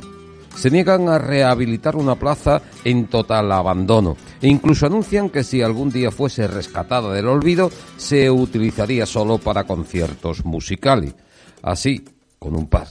Se 0.56 0.70
niegan 0.70 1.08
a 1.08 1.18
rehabilitar 1.18 1.96
una 1.96 2.14
plaza 2.14 2.62
en 2.84 3.06
total 3.06 3.52
abandono 3.52 4.16
e 4.40 4.48
incluso 4.48 4.86
anuncian 4.86 5.30
que 5.30 5.44
si 5.44 5.62
algún 5.62 5.90
día 5.90 6.10
fuese 6.10 6.46
rescatada 6.46 7.12
del 7.12 7.28
olvido, 7.28 7.70
se 7.96 8.30
utilizaría 8.30 9.06
solo 9.06 9.38
para 9.38 9.64
conciertos 9.64 10.44
musicales. 10.44 11.14
Así, 11.62 12.04
con 12.38 12.54
un 12.54 12.66
par. 12.66 12.88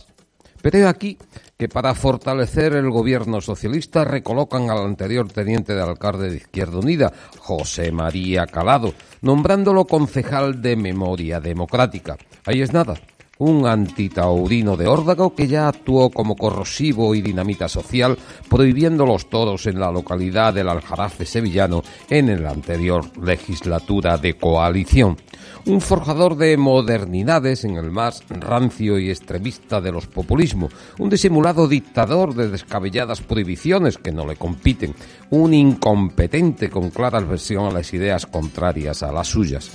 Pero 0.62 0.88
aquí 0.88 1.18
que 1.58 1.68
para 1.70 1.94
fortalecer 1.94 2.74
el 2.74 2.90
gobierno 2.90 3.40
socialista 3.40 4.04
recolocan 4.04 4.70
al 4.70 4.80
anterior 4.86 5.32
teniente 5.32 5.74
de 5.74 5.82
alcalde 5.82 6.30
de 6.30 6.38
Izquierda 6.38 6.80
Unida, 6.80 7.14
José 7.38 7.92
María 7.92 8.46
Calado, 8.48 8.94
nombrándolo 9.22 9.86
concejal 9.86 10.62
de 10.62 10.76
Memoria 10.76 11.40
Democrática. 11.40 12.18
Ahí 12.46 12.62
es 12.62 12.74
nada, 12.74 12.96
un 13.40 13.66
antitaurino 13.66 14.78
de 14.78 14.88
órdago 14.88 15.34
que 15.34 15.48
ya 15.48 15.68
actuó 15.68 16.12
como 16.12 16.36
corrosivo 16.36 17.16
y 17.16 17.22
dinamita 17.22 17.68
social, 17.68 18.18
prohibiendo 18.48 19.06
los 19.06 19.30
toros 19.30 19.66
en 19.66 19.80
la 19.80 19.92
localidad 19.92 20.54
del 20.54 20.70
Aljarafe 20.70 21.26
sevillano 21.26 21.84
en 22.10 22.44
la 22.44 22.52
anterior 22.52 23.06
legislatura 23.20 24.18
de 24.18 24.36
coalición. 24.36 25.18
Un 25.66 25.82
forjador 25.82 26.36
de 26.36 26.58
modernidades 26.58 27.64
en 27.64 27.78
el 27.78 27.90
más 27.90 28.24
rancio 28.30 29.00
y 29.00 29.10
extremista 29.10 29.82
de 29.82 29.92
los 29.92 30.08
populismos, 30.08 30.72
un 31.00 31.10
disimulado 31.10 31.68
dictador 31.68 32.36
de 32.36 32.50
descabelladas 32.50 33.22
prohibiciones 33.22 33.98
que 33.98 34.12
no 34.12 34.28
le 34.28 34.36
compiten, 34.36 34.94
un 35.32 35.54
incompetente 35.54 36.70
con 36.70 36.92
clara 36.92 37.18
aversión 37.18 37.66
a 37.66 37.72
las 37.72 37.94
ideas 37.94 38.26
contrarias 38.26 39.02
a 39.02 39.12
las 39.12 39.28
suyas. 39.28 39.72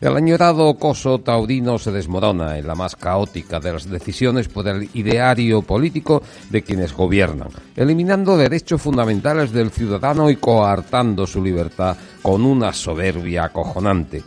El 0.00 0.16
añorado 0.16 0.74
coso 0.74 1.18
taurino 1.20 1.78
se 1.78 1.90
desmorona 1.90 2.58
en 2.58 2.66
la 2.66 2.74
más 2.74 2.96
caótica 2.96 3.60
de 3.60 3.72
las 3.72 3.88
decisiones 3.88 4.48
por 4.48 4.68
el 4.68 4.88
ideario 4.94 5.62
político 5.62 6.22
de 6.50 6.62
quienes 6.62 6.92
gobiernan, 6.92 7.48
eliminando 7.74 8.36
derechos 8.36 8.82
fundamentales 8.82 9.52
del 9.52 9.70
ciudadano 9.70 10.28
y 10.30 10.36
coartando 10.36 11.26
su 11.26 11.42
libertad 11.42 11.96
con 12.20 12.44
una 12.44 12.72
soberbia 12.72 13.44
acojonante. 13.44 14.22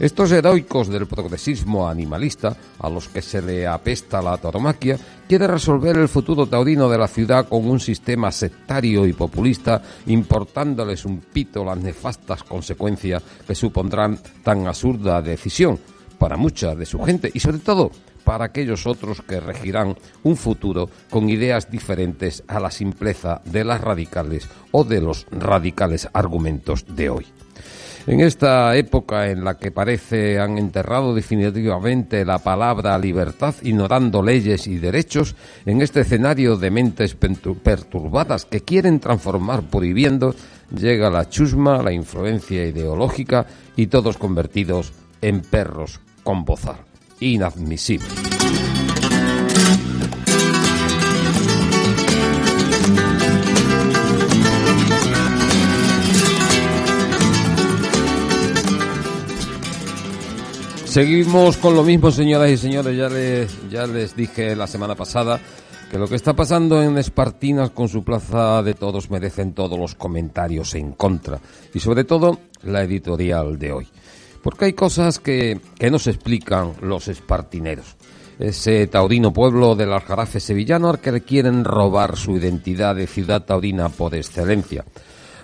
Estos 0.00 0.32
heroicos 0.32 0.88
del 0.88 1.06
progresismo 1.06 1.88
animalista, 1.88 2.56
a 2.78 2.88
los 2.88 3.08
que 3.08 3.22
se 3.22 3.40
le 3.42 3.66
apesta 3.66 4.22
la 4.22 4.36
tauromaquia, 4.36 4.98
quiere 5.28 5.46
resolver 5.46 5.96
el 5.96 6.08
futuro 6.08 6.46
taurino 6.46 6.88
de 6.88 6.98
la 6.98 7.06
ciudad 7.06 7.46
con 7.46 7.68
un 7.68 7.78
sistema 7.78 8.32
sectario 8.32 9.06
y 9.06 9.12
populista, 9.12 9.82
importándoles 10.06 11.04
un 11.04 11.20
pito 11.20 11.64
las 11.64 11.78
nefastas 11.78 12.42
consecuencias 12.42 13.22
que 13.46 13.54
supondrán 13.54 14.18
tan 14.42 14.66
absurda 14.66 15.22
decisión 15.22 15.78
para 16.18 16.36
mucha 16.36 16.74
de 16.74 16.86
su 16.86 17.00
gente 17.00 17.30
y 17.32 17.40
sobre 17.40 17.58
todo 17.58 17.90
para 18.24 18.46
aquellos 18.46 18.86
otros 18.86 19.22
que 19.22 19.40
regirán 19.40 19.96
un 20.22 20.36
futuro 20.36 20.88
con 21.10 21.28
ideas 21.28 21.70
diferentes 21.70 22.44
a 22.46 22.60
la 22.60 22.70
simpleza 22.70 23.42
de 23.44 23.64
las 23.64 23.80
radicales 23.80 24.48
o 24.70 24.84
de 24.84 25.00
los 25.00 25.26
radicales 25.30 26.08
argumentos 26.12 26.86
de 26.94 27.10
hoy. 27.10 27.26
En 28.06 28.20
esta 28.20 28.74
época 28.76 29.30
en 29.30 29.44
la 29.44 29.58
que 29.58 29.70
parece 29.70 30.40
han 30.40 30.58
enterrado 30.58 31.14
definitivamente 31.14 32.24
la 32.24 32.38
palabra 32.38 32.98
libertad, 32.98 33.54
ignorando 33.62 34.22
leyes 34.22 34.66
y 34.66 34.78
derechos, 34.78 35.36
en 35.66 35.82
este 35.82 36.00
escenario 36.00 36.56
de 36.56 36.70
mentes 36.72 37.14
perturbadas 37.14 38.44
que 38.44 38.62
quieren 38.62 38.98
transformar 38.98 39.62
prohibiendo, 39.62 40.34
llega 40.76 41.10
la 41.10 41.28
chusma, 41.28 41.80
la 41.80 41.92
influencia 41.92 42.66
ideológica 42.66 43.46
y 43.76 43.86
todos 43.86 44.18
convertidos 44.18 44.92
en 45.20 45.40
perros 45.40 46.00
con 46.24 46.44
bozal. 46.44 46.78
Inadmisible. 47.20 48.08
Seguimos 60.92 61.56
con 61.56 61.74
lo 61.74 61.84
mismo, 61.84 62.10
señoras 62.10 62.50
y 62.50 62.58
señores. 62.58 62.94
Ya 62.94 63.08
les, 63.08 63.70
ya 63.70 63.86
les 63.86 64.14
dije 64.14 64.54
la 64.54 64.66
semana 64.66 64.94
pasada 64.94 65.40
que 65.90 65.96
lo 65.96 66.06
que 66.06 66.16
está 66.16 66.34
pasando 66.36 66.82
en 66.82 66.98
Espartinas 66.98 67.70
con 67.70 67.88
su 67.88 68.04
plaza 68.04 68.62
de 68.62 68.74
todos 68.74 69.10
merecen 69.10 69.54
todos 69.54 69.78
los 69.78 69.94
comentarios 69.94 70.74
en 70.74 70.92
contra. 70.92 71.40
Y 71.72 71.80
sobre 71.80 72.04
todo 72.04 72.40
la 72.64 72.82
editorial 72.82 73.58
de 73.58 73.72
hoy. 73.72 73.88
Porque 74.42 74.66
hay 74.66 74.72
cosas 74.74 75.18
que, 75.18 75.62
que 75.78 75.90
no 75.90 75.98
se 75.98 76.10
explican 76.10 76.74
los 76.82 77.08
espartineros. 77.08 77.96
Ese 78.38 78.86
taurino 78.86 79.32
pueblo 79.32 79.74
del 79.74 79.94
Aljarafe 79.94 80.40
sevillano 80.40 80.90
al 80.90 81.00
que 81.00 81.22
quieren 81.22 81.64
robar 81.64 82.18
su 82.18 82.36
identidad 82.36 82.96
de 82.96 83.06
ciudad 83.06 83.44
taurina 83.46 83.88
por 83.88 84.14
excelencia 84.14 84.84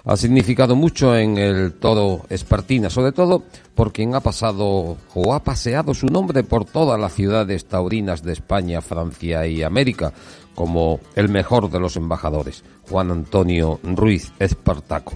ha 0.05 0.17
significado 0.17 0.77
mucho 0.77 1.17
en 1.17 1.39
el 1.39 1.73
todo 1.73 2.23
Espartina, 2.29 2.91
sobre 2.91 3.13
todo 3.13 3.43
por 3.75 3.93
quien 3.93 4.15
ha 4.15 4.21
pasado 4.21 4.97
o 5.15 5.35
ha 5.35 5.43
paseado 5.43 5.95
su 5.95 6.07
nombre 6.07 6.45
por 6.45 6.65
todas 6.65 6.99
las 6.99 7.15
ciudades 7.15 7.67
taurinas 7.67 8.23
de 8.23 8.33
España, 8.33 8.81
Francia 8.81 9.47
y 9.47 9.63
América, 9.63 10.13
como 10.55 11.01
el 11.15 11.29
mejor 11.29 11.71
de 11.71 11.81
los 11.81 11.97
embajadores, 11.97 12.65
Juan 12.89 13.11
Antonio 13.11 13.79
Ruiz 13.83 14.33
Espartaco. 14.39 15.15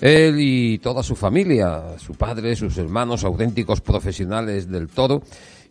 Él 0.00 0.36
y 0.40 0.78
toda 0.78 1.02
su 1.02 1.14
familia, 1.14 1.96
su 1.98 2.14
padre, 2.14 2.56
sus 2.56 2.76
hermanos, 2.78 3.24
auténticos 3.24 3.80
profesionales 3.80 4.68
del 4.68 4.88
todo, 4.88 5.22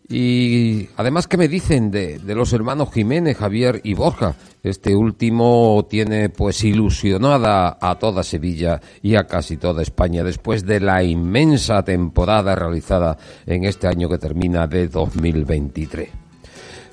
y 0.08 0.88
además, 0.96 1.28
¿qué 1.28 1.36
me 1.36 1.48
dicen 1.48 1.90
de, 1.90 2.20
los 2.26 2.52
hermanos 2.52 2.92
Jiménez, 2.92 3.36
Javier 3.36 3.80
y 3.84 3.94
Borja? 3.94 4.34
Este 4.62 4.94
último 4.94 5.86
tiene 5.88 6.28
pues 6.28 6.64
ilusionada 6.64 7.78
a 7.80 7.98
toda 7.98 8.22
Sevilla 8.22 8.80
y 9.00 9.14
a 9.14 9.26
casi 9.26 9.56
toda 9.56 9.82
España 9.82 10.22
después 10.22 10.66
de 10.66 10.80
la 10.80 11.02
inmensa 11.02 11.82
temporada 11.84 12.54
realizada 12.54 13.16
en 13.46 13.64
este 13.64 13.86
año 13.86 14.08
que 14.08 14.18
termina 14.18 14.66
de 14.66 14.88
2023. 14.88 16.08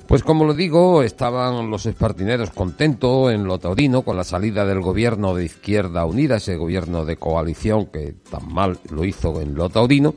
Pues 0.06 0.24
como 0.24 0.44
lo 0.44 0.54
digo, 0.54 1.04
estaban 1.04 1.70
los 1.70 1.86
espartineros 1.86 2.50
contentos 2.50 3.32
en 3.32 3.44
lo 3.44 3.58
taurino 3.58 4.02
con 4.02 4.16
la 4.16 4.24
salida 4.24 4.64
del 4.64 4.80
gobierno 4.80 5.36
de 5.36 5.44
Izquierda 5.44 6.04
Unida, 6.04 6.36
ese 6.36 6.56
gobierno 6.56 7.04
de 7.04 7.16
coalición 7.16 7.86
que 7.86 8.14
tan 8.28 8.52
mal 8.52 8.78
lo 8.90 9.04
hizo 9.04 9.40
en 9.40 9.54
lo 9.54 9.68
taurino 9.68 10.14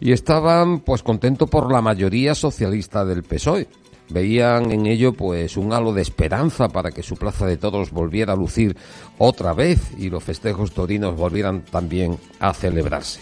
y 0.00 0.12
estaban 0.12 0.80
pues 0.80 1.02
contentos 1.02 1.48
por 1.48 1.72
la 1.72 1.80
mayoría 1.80 2.34
socialista 2.34 3.04
del 3.04 3.22
PSOE. 3.22 3.68
Veían 4.08 4.70
en 4.70 4.86
ello 4.86 5.12
pues 5.12 5.56
un 5.56 5.72
halo 5.72 5.92
de 5.92 6.02
esperanza 6.02 6.68
para 6.68 6.90
que 6.92 7.02
su 7.02 7.16
Plaza 7.16 7.46
de 7.46 7.56
Toros 7.56 7.90
volviera 7.90 8.34
a 8.34 8.36
lucir 8.36 8.76
otra 9.18 9.52
vez 9.52 9.80
y 9.98 10.10
los 10.10 10.22
festejos 10.22 10.72
torinos 10.72 11.16
volvieran 11.16 11.62
también 11.62 12.16
a 12.38 12.54
celebrarse. 12.54 13.20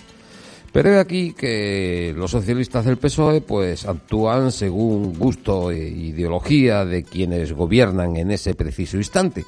Pero 0.72 0.90
he 0.90 0.98
aquí 0.98 1.32
que 1.32 2.12
los 2.16 2.32
socialistas 2.32 2.84
del 2.84 2.98
PSOE 2.98 3.40
pues 3.40 3.86
actúan 3.86 4.50
según 4.50 5.16
gusto 5.16 5.70
e 5.70 5.78
ideología 5.78 6.84
de 6.84 7.04
quienes 7.04 7.52
gobiernan 7.52 8.16
en 8.16 8.32
ese 8.32 8.54
preciso 8.54 8.96
instante. 8.96 9.44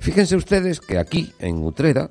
Fíjense 0.00 0.36
ustedes 0.36 0.80
que 0.80 0.98
aquí, 0.98 1.32
en 1.38 1.62
Utrera, 1.64 2.10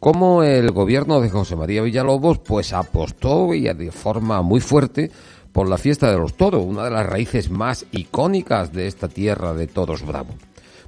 como 0.00 0.42
el 0.42 0.70
gobierno 0.70 1.20
de 1.20 1.30
José 1.30 1.56
María 1.56 1.82
Villalobos 1.82 2.38
pues 2.38 2.72
apostó 2.72 3.54
y 3.54 3.62
de 3.62 3.90
forma 3.90 4.42
muy 4.42 4.60
fuerte 4.60 5.10
por 5.52 5.68
la 5.68 5.78
fiesta 5.78 6.10
de 6.10 6.18
los 6.18 6.34
toros, 6.34 6.64
una 6.64 6.84
de 6.84 6.90
las 6.90 7.06
raíces 7.06 7.50
más 7.50 7.86
icónicas 7.90 8.72
de 8.72 8.86
esta 8.86 9.08
tierra 9.08 9.54
de 9.54 9.66
toros 9.66 10.04
bravo. 10.04 10.34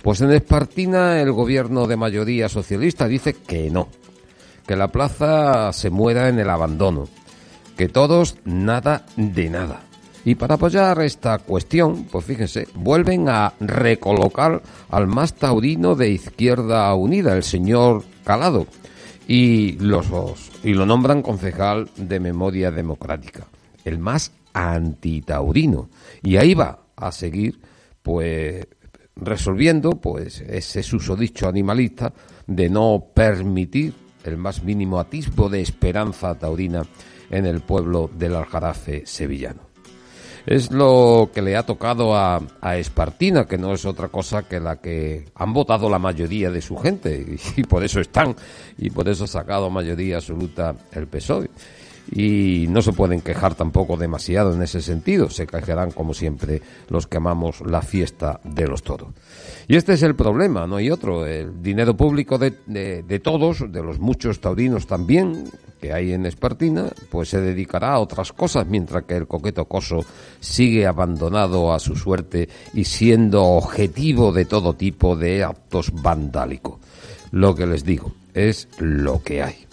Pues 0.03 0.21
en 0.21 0.31
Espartina 0.31 1.21
el 1.21 1.33
gobierno 1.33 1.87
de 1.87 1.97
mayoría 1.97 2.49
socialista 2.49 3.09
dice 3.09 3.33
que 3.33 3.71
no, 3.71 3.89
que 4.67 4.77
la 4.77 4.89
plaza 4.89 5.73
se 5.73 5.91
muera 5.91 6.29
en 6.29 6.39
el 6.39 6.51
abandono, 6.51 7.09
que 7.77 7.89
todos 7.89 8.37
nada 8.45 9.07
de 9.17 9.49
nada. 9.49 9.81
Y 10.25 10.35
para 10.35 10.57
apoyar 10.57 11.01
esta 11.01 11.39
cuestión, 11.39 12.05
pues 12.05 12.27
fíjense, 12.27 12.69
vuelven 12.75 13.31
a 13.31 13.55
recolocar 13.61 14.63
al 14.91 15.07
más 15.07 15.33
taurino 15.33 15.95
de 15.95 16.11
Izquierda 16.11 16.95
Unida, 16.95 17.35
el 17.35 17.43
señor 17.43 18.05
Calado, 18.25 18.67
y, 19.29 19.73
los, 19.73 20.09
y 20.65 20.73
lo 20.73 20.87
nombran 20.87 21.21
concejal 21.21 21.91
de 21.97 22.19
memoria 22.19 22.71
democrática, 22.71 23.47
el 23.85 23.99
más 23.99 24.33
antitaurino. 24.55 25.91
Y 26.23 26.39
ahí 26.39 26.55
va 26.55 26.81
a 26.97 27.13
seguir, 27.13 27.61
pues, 28.03 28.67
resolviendo, 29.15 30.01
pues, 30.01 30.41
ese 30.41 30.83
susodicho 30.83 31.47
animalista 31.47 32.15
de 32.47 32.71
no 32.71 33.05
permitir 33.15 33.93
el 34.25 34.39
más 34.39 34.65
mínimo 34.65 34.99
atisbo 34.99 35.51
de 35.51 35.61
esperanza 35.61 36.35
taurina 36.35 36.83
en 37.31 37.45
el 37.45 37.61
pueblo 37.61 38.11
del 38.13 38.35
Aljarafe 38.35 39.05
sevillano. 39.05 39.68
Es 40.49 40.73
lo 40.73 41.31
que 41.35 41.43
le 41.43 41.59
ha 41.59 41.63
tocado 41.67 42.17
a, 42.17 42.41
Espartina, 42.79 43.45
que 43.45 43.59
no 43.59 43.75
es 43.75 43.85
otra 43.85 44.09
cosa 44.09 44.49
que 44.49 44.59
la 44.59 44.77
que 44.77 45.27
han 45.35 45.53
votado 45.53 45.91
la 45.91 45.99
mayoría 45.99 46.51
de 46.51 46.63
su 46.63 46.75
gente, 46.79 47.37
y, 47.57 47.63
por 47.65 47.85
eso 47.85 48.01
están, 48.01 48.35
y 48.79 48.89
por 48.89 49.07
eso 49.11 49.25
ha 49.25 49.27
sacado 49.27 49.69
mayoría 49.69 50.17
absoluta 50.17 50.75
el 50.93 51.07
PSOE 51.07 51.51
y 52.11 52.67
no 52.69 52.83
se 52.83 52.93
pueden 52.93 53.21
quejar 53.21 53.55
tampoco 53.55 53.97
demasiado 53.97 54.55
en 54.55 54.63
ese 54.63 54.81
sentido, 54.81 55.31
se 55.31 55.47
quejarán 55.47 55.91
como 55.91 56.15
siempre 56.15 56.63
los 56.89 57.07
que 57.07 57.19
amamos 57.19 57.61
la 57.61 57.83
fiesta 57.83 58.41
de 58.45 58.67
los 58.67 58.83
toros. 58.83 59.11
Y 59.67 59.77
este 59.77 59.95
es 59.95 60.03
el 60.03 60.15
problema, 60.15 60.67
no 60.67 60.77
hay 60.77 60.91
otro, 60.91 61.27
el 61.27 61.63
dinero 61.63 61.97
público 61.97 62.39
de, 62.39 62.53
de 62.67 63.19
todos, 63.21 63.71
de 63.71 63.83
los 63.83 63.99
muchos 63.99 64.41
taurinos 64.41 64.87
también, 64.87 65.45
que 65.81 65.93
hay 65.93 66.13
en 66.13 66.27
Espartina, 66.27 66.87
pues 67.11 67.29
se 67.29 67.41
dedicará 67.41 67.93
a 67.93 68.01
otras 68.01 68.33
cosas, 68.33 68.67
mientras 68.67 69.05
que 69.05 69.17
el 69.17 69.27
coqueto 69.27 69.67
coso 69.67 70.05
sigue 70.41 70.87
abandonado 70.87 71.73
a 71.73 71.79
su 71.79 71.95
suerte 71.97 72.49
y 72.75 72.85
siendo 72.85 73.45
objetivo 73.45 74.33
de 74.33 74.45
todo 74.45 74.75
tipo 74.75 75.17
de 75.17 75.45
actos 75.45 75.93
vandálicos. 75.93 76.79
Lo 77.31 77.55
que 77.55 77.67
les 77.67 77.85
digo 77.85 78.13
es 78.35 78.69
lo 78.79 79.23
que 79.23 79.43
hay. 79.43 79.68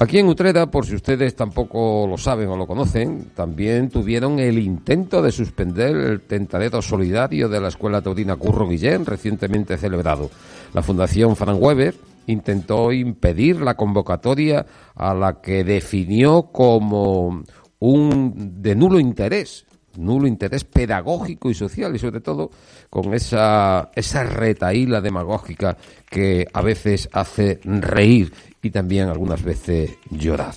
Aquí 0.00 0.18
en 0.18 0.28
Utrera, 0.28 0.70
por 0.70 0.86
si 0.86 0.94
ustedes 0.94 1.36
tampoco 1.36 2.06
lo 2.08 2.16
saben 2.16 2.48
o 2.48 2.56
lo 2.56 2.66
conocen, 2.66 3.32
también 3.34 3.90
tuvieron 3.90 4.38
el 4.38 4.58
intento 4.58 5.20
de 5.20 5.30
suspender 5.30 5.94
el 5.94 6.22
tentadero 6.22 6.80
solidario 6.80 7.50
de 7.50 7.60
la 7.60 7.68
Escuela 7.68 8.00
Taurina 8.00 8.36
Curro 8.36 8.66
Guillén, 8.66 9.04
recientemente 9.04 9.76
celebrado. 9.76 10.30
La 10.72 10.80
Fundación 10.80 11.36
Frank 11.36 11.60
Weber 11.60 11.96
intentó 12.28 12.92
impedir 12.92 13.60
la 13.60 13.74
convocatoria 13.74 14.64
a 14.94 15.12
la 15.12 15.42
que 15.42 15.64
definió 15.64 16.44
como 16.44 17.42
un 17.78 18.62
de 18.62 18.74
nulo 18.74 19.00
interés, 19.00 19.66
nulo 19.96 20.26
interés 20.26 20.64
pedagógico 20.64 21.50
y 21.50 21.54
social 21.54 21.94
y 21.94 21.98
sobre 21.98 22.20
todo 22.20 22.50
con 22.88 23.14
esa, 23.14 23.90
esa 23.94 24.24
retaíla 24.24 25.00
demagógica 25.00 25.76
que 26.08 26.46
a 26.52 26.62
veces 26.62 27.08
hace 27.12 27.60
reír 27.64 28.32
y 28.62 28.70
también 28.70 29.08
algunas 29.08 29.42
veces 29.42 29.92
llorar. 30.10 30.54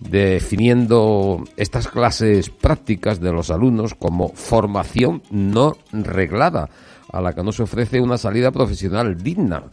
Definiendo 0.00 1.44
estas 1.56 1.88
clases 1.88 2.48
prácticas 2.48 3.20
de 3.20 3.32
los 3.32 3.50
alumnos 3.50 3.94
como 3.94 4.30
formación 4.30 5.22
no 5.30 5.76
reglada, 5.92 6.70
a 7.12 7.20
la 7.20 7.34
que 7.34 7.42
no 7.42 7.52
se 7.52 7.64
ofrece 7.64 8.00
una 8.00 8.16
salida 8.16 8.50
profesional 8.50 9.18
digna 9.18 9.64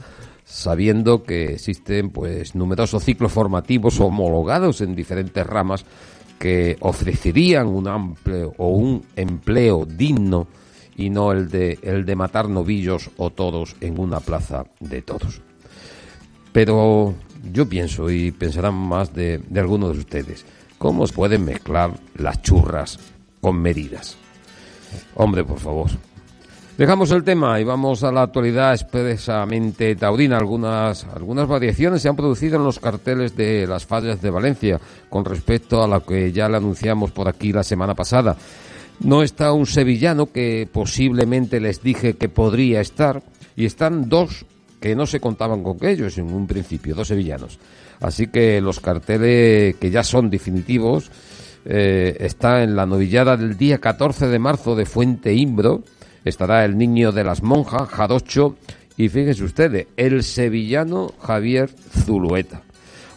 sabiendo 0.47 1.23
que 1.23 1.53
existen 1.53 2.09
pues 2.09 2.55
numerosos 2.55 3.03
ciclos 3.03 3.33
formativos 3.33 3.99
homologados 3.99 4.79
en 4.79 4.95
diferentes 4.95 5.45
ramas 5.45 5.85
que 6.39 6.77
ofrecerían 6.81 7.67
un 7.67 7.87
amplio 7.87 8.53
o 8.57 8.69
un 8.69 9.03
empleo 9.15 9.85
digno 9.85 10.47
y 10.95 11.09
no 11.09 11.31
el 11.31 11.49
de, 11.49 11.79
el 11.81 12.05
de 12.05 12.15
matar 12.15 12.49
novillos 12.49 13.11
o 13.17 13.29
todos 13.29 13.75
en 13.81 13.99
una 13.99 14.19
plaza 14.19 14.65
de 14.79 15.01
todos. 15.01 15.41
Pero 16.51 17.13
yo 17.53 17.69
pienso, 17.69 18.09
y 18.09 18.31
pensarán 18.31 18.73
más 18.73 19.13
de, 19.13 19.39
de 19.47 19.59
algunos 19.59 19.93
de 19.93 19.99
ustedes, 19.99 20.45
¿cómo 20.77 21.05
se 21.05 21.13
pueden 21.13 21.45
mezclar 21.45 21.91
las 22.15 22.41
churras 22.41 22.99
con 23.41 23.61
medidas? 23.61 24.17
Hombre, 25.15 25.43
por 25.43 25.59
favor. 25.59 25.89
Dejamos 26.77 27.09
el 27.09 27.23
tema 27.23 27.59
y 27.59 27.63
vamos 27.63 28.03
a 28.03 28.11
la 28.11 28.21
actualidad 28.21 28.71
expresamente 28.71 29.95
taurina. 29.95 30.37
Algunas, 30.37 31.05
algunas 31.05 31.47
variaciones 31.47 32.03
se 32.03 32.07
han 32.07 32.15
producido 32.15 32.57
en 32.57 32.65
los 32.65 32.77
carteles 32.77 33.35
de 33.35 33.65
las 33.65 33.87
fallas 33.87 34.21
de 34.21 34.29
Valencia 34.29 34.79
con 35.09 35.25
respecto 35.25 35.81
a 35.81 35.87
lo 35.87 36.05
que 36.05 36.31
ya 36.31 36.47
le 36.47 36.57
anunciamos 36.57 37.09
por 37.09 37.27
aquí 37.27 37.51
la 37.51 37.63
semana 37.63 37.95
pasada. 37.95 38.37
No 38.99 39.23
está 39.23 39.53
un 39.53 39.65
sevillano 39.65 40.27
que 40.31 40.69
posiblemente 40.71 41.59
les 41.59 41.81
dije 41.81 42.13
que 42.13 42.29
podría 42.29 42.79
estar 42.79 43.23
y 43.55 43.65
están 43.65 44.07
dos 44.07 44.45
que 44.79 44.95
no 44.95 45.07
se 45.07 45.19
contaban 45.19 45.63
con 45.63 45.77
ellos 45.81 46.19
en 46.19 46.31
un 46.31 46.45
principio, 46.45 46.93
dos 46.93 47.07
sevillanos. 47.07 47.57
Así 48.01 48.27
que 48.27 48.61
los 48.61 48.79
carteles 48.79 49.77
que 49.77 49.89
ya 49.89 50.03
son 50.03 50.29
definitivos 50.29 51.09
eh, 51.65 52.17
está 52.19 52.61
en 52.61 52.75
la 52.75 52.85
novillada 52.85 53.35
del 53.35 53.57
día 53.57 53.79
14 53.79 54.27
de 54.27 54.37
marzo 54.37 54.75
de 54.75 54.85
Fuente 54.85 55.33
Imbro, 55.33 55.83
estará 56.27 56.65
el 56.65 56.77
niño 56.77 57.11
de 57.11 57.23
las 57.23 57.43
monjas, 57.43 57.89
Jadocho, 57.89 58.55
y 58.97 59.09
fíjense 59.09 59.43
ustedes, 59.43 59.87
el 59.97 60.23
sevillano 60.23 61.13
Javier 61.21 61.69
Zulueta. 61.69 62.61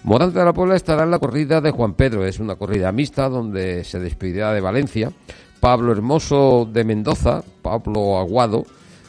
Morante 0.03 0.38
de 0.38 0.44
la 0.44 0.53
Puebla 0.53 0.77
estará 0.77 1.05
en 1.05 1.11
la 1.11 1.18
corrida 1.18 1.61
de 1.61 1.70
Juan 1.70 1.94
Pedro, 1.94 2.25
es 2.25 2.38
una 2.38 2.57
corrida 2.57 2.92
mixta 2.92 3.29
donde 3.29 3.85
se 3.85 3.99
despedirá 3.99 4.53
de 4.53 4.61
Valencia. 4.61 5.12
Pablo 5.61 5.92
Hermoso 5.92 6.66
de 6.70 6.85
Mendoza, 6.85 7.42
Pablo 7.61 8.18
Aguado, 8.18 8.64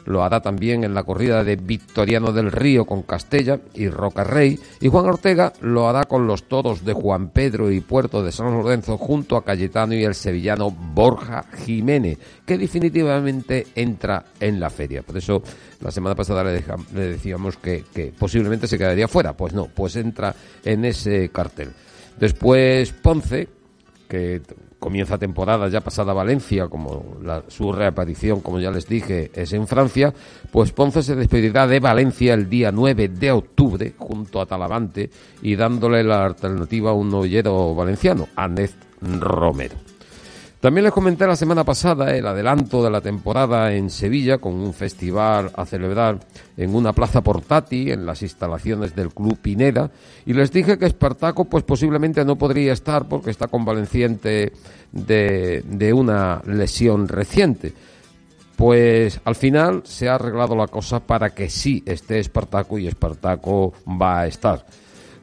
lo 0.06 0.24
hará 0.24 0.42
también 0.42 0.84
en 0.84 0.94
la 0.94 1.04
corrida 1.04 1.44
de 1.44 1.56
Victoriano 1.56 2.32
del 2.32 2.52
Río 2.52 2.86
con 2.86 3.04
Castella 3.04 3.60
y 3.74 3.90
Roca 3.90 4.24
Rey, 4.24 4.60
y 4.80 4.88
Juan 4.88 5.06
Ortega 5.06 5.54
lo 5.62 5.88
hará 5.88 6.06
con 6.06 6.28
los 6.28 6.44
toros 6.44 6.84
de 6.86 6.94
Juan 6.94 7.30
Pedro 7.30 7.72
y 7.72 7.82
Puerto 7.82 8.24
de 8.24 8.32
San 8.32 8.52
Lorenzo 8.52 8.98
junto 8.98 9.36
a 9.36 9.44
Cayetano 9.44 9.94
y 9.94 10.04
el 10.04 10.16
sevillano 10.16 10.72
Borja 10.72 11.46
Jiménez, 11.66 12.18
que 12.46 12.58
definitivamente 12.58 13.68
entra 13.76 14.26
en 14.40 14.60
la 14.60 14.70
feria. 14.70 15.04
Por 15.04 15.18
eso 15.18 15.42
la 15.80 15.92
semana 15.92 16.16
pasada 16.16 16.44
le, 16.44 16.64
decíamos 16.94 17.58
que, 17.58 17.86
que 17.94 18.14
posiblemente 18.18 18.68
se 18.68 18.78
quedaría 18.78 19.08
fuera. 19.08 19.34
Pues 19.34 19.54
no, 19.54 19.68
pues 19.68 19.96
entra 19.96 20.36
en 20.64 20.86
ese 20.86 21.30
cartel. 21.30 21.72
Después 22.20 22.92
Ponce, 22.92 23.48
que 24.08 24.42
comienza 24.82 25.20
temporada 25.20 25.70
ya 25.70 25.82
pasada 25.82 26.12
Valencia, 26.12 26.68
como 26.68 27.18
la, 27.22 27.44
su 27.50 27.72
reaparición, 27.72 28.42
como 28.42 28.60
ya 28.60 28.72
les 28.72 28.88
dije, 28.88 29.30
es 29.36 29.54
en 29.54 29.68
Francia, 29.68 30.12
pues 30.52 30.72
Ponce 30.72 31.04
se 31.04 31.16
despedirá 31.16 31.68
de 31.68 31.80
Valencia 31.80 32.34
el 32.34 32.50
día 32.50 32.72
9 32.72 33.08
de 33.08 33.32
octubre, 33.32 33.94
junto 33.96 34.42
a 34.42 34.48
Talavante, 34.48 35.12
y 35.44 35.56
dándole 35.56 36.04
la 36.04 36.26
alternativa 36.26 36.90
a 36.90 36.94
un 36.94 37.12
novillero 37.12 37.76
valenciano, 37.76 38.28
Anet 38.36 38.72
Romero. 39.02 39.91
También 40.62 40.84
les 40.84 40.94
comenté 40.94 41.26
la 41.26 41.36
semana 41.36 41.64
pasada 41.64 42.16
el 42.16 42.28
adelanto 42.28 42.84
de 42.84 42.92
la 42.92 43.02
temporada 43.02 43.74
en 43.74 43.90
Sevilla 43.90 44.38
con 44.38 44.54
un 44.54 44.76
festival 44.76 45.52
a 45.56 45.66
celebrar 45.66 46.20
en 46.56 46.76
una 46.76 46.94
plaza 46.94 47.22
portátil 47.22 47.90
en 47.90 48.06
las 48.06 48.22
instalaciones 48.22 48.96
del 48.96 49.12
Club 49.12 49.40
Pineda 49.40 49.90
y 50.24 50.34
les 50.34 50.52
dije 50.52 50.78
que 50.78 50.86
Espartaco 50.86 51.46
pues 51.46 51.64
posiblemente 51.64 52.24
no 52.24 52.36
podría 52.36 52.74
estar 52.74 53.08
porque 53.08 53.32
está 53.32 53.48
convaleciente 53.48 54.54
de, 54.92 55.64
de 55.66 55.94
una 55.94 56.44
lesión 56.46 57.08
reciente. 57.08 57.74
Pues 58.56 59.20
al 59.26 59.34
final 59.34 59.82
se 59.84 60.10
ha 60.10 60.14
arreglado 60.14 60.56
la 60.56 60.68
cosa 60.68 61.00
para 61.00 61.32
que 61.32 61.50
sí 61.50 61.82
esté 61.88 62.20
Espartaco 62.20 62.78
y 62.78 62.86
Espartaco 62.86 63.74
va 64.00 64.20
a 64.20 64.28
estar. 64.28 64.64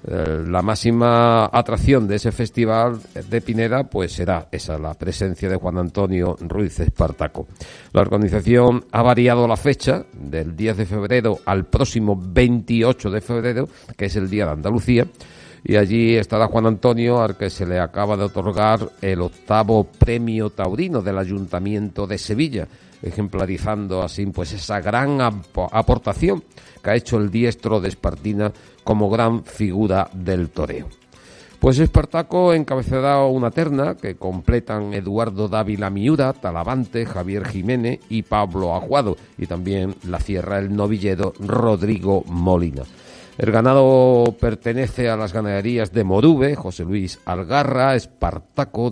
Eh, 0.07 0.45
la 0.47 0.63
máxima 0.63 1.47
atracción 1.47 2.07
de 2.07 2.17
ese 2.17 2.31
festival 2.31 3.01
de 3.29 3.41
Pineda 3.41 3.83
pues 3.83 4.13
será 4.13 4.47
esa, 4.53 4.79
la 4.79 4.95
presencia 4.95 5.49
de 5.49 5.57
Juan 5.57 5.79
Antonio 5.79 6.37
Ruiz 6.41 6.79
Espartaco. 6.79 7.49
La 7.93 8.03
organización 8.03 8.85
ha 8.93 9.03
variado 9.03 9.49
la 9.49 9.57
fecha 9.57 10.05
del 10.13 10.55
10 10.55 10.77
de 10.77 10.87
febrero 10.87 11.39
al 11.45 11.67
próximo 11.67 12.17
28 12.17 13.11
de 13.11 13.21
febrero, 13.21 13.69
que 13.97 14.05
es 14.05 14.15
el 14.15 14.31
Día 14.31 14.47
de 14.47 14.53
Andalucía, 14.53 15.05
y 15.65 15.77
allí 15.77 16.15
estará 16.15 16.47
Juan 16.47 16.67
Antonio, 16.67 17.21
al 17.21 17.37
que 17.37 17.51
se 17.51 17.67
le 17.67 17.81
acaba 17.81 18.17
de 18.17 18.25
otorgar 18.25 18.89
el 19.01 19.21
octavo 19.21 19.85
premio 19.85 20.51
taurino 20.51 21.03
del 21.03 21.19
Ayuntamiento 21.19 22.07
de 22.07 22.19
Sevilla, 22.19 22.69
ejemplarizando 23.03 24.03
así 24.03 24.27
pues 24.27 24.53
esa 24.53 24.81
gran 24.81 25.21
aportación 25.21 26.43
que 26.83 26.91
ha 26.91 26.95
hecho 26.95 27.17
el 27.17 27.31
diestro 27.31 27.81
de 27.81 27.89
Espartina 27.89 28.53
como 28.89 29.11
gran 29.11 29.45
figura 29.45 30.09
del 30.15 30.49
toreo. 30.49 30.89
Pues 31.61 31.79
Espartaco 31.79 32.55
encabezará 32.55 33.23
una 33.25 33.51
terna 33.51 33.99
que 33.99 34.17
completan 34.17 34.95
Eduardo 34.95 35.47
Dávila 35.47 35.91
Miura, 35.91 36.33
Talavante, 36.33 37.05
Javier 37.05 37.47
Jiménez 37.47 38.01
y 38.09 38.23
Pablo 38.23 38.75
Aguado, 38.75 39.19
y 39.37 39.45
también 39.45 39.95
la 40.05 40.19
cierra 40.21 40.59
el 40.59 40.75
novillero 40.75 41.35
Rodrigo 41.39 42.25
Molina. 42.29 42.85
El 43.37 43.53
ganado 43.53 44.35
pertenece 44.41 45.11
a 45.11 45.19
las 45.19 45.35
ganaderías 45.35 45.93
de 45.93 46.05
Morube, 46.05 46.57
José 46.57 46.85
Luis 46.85 47.21
Algarra, 47.27 47.95
Espartaco 47.95 48.91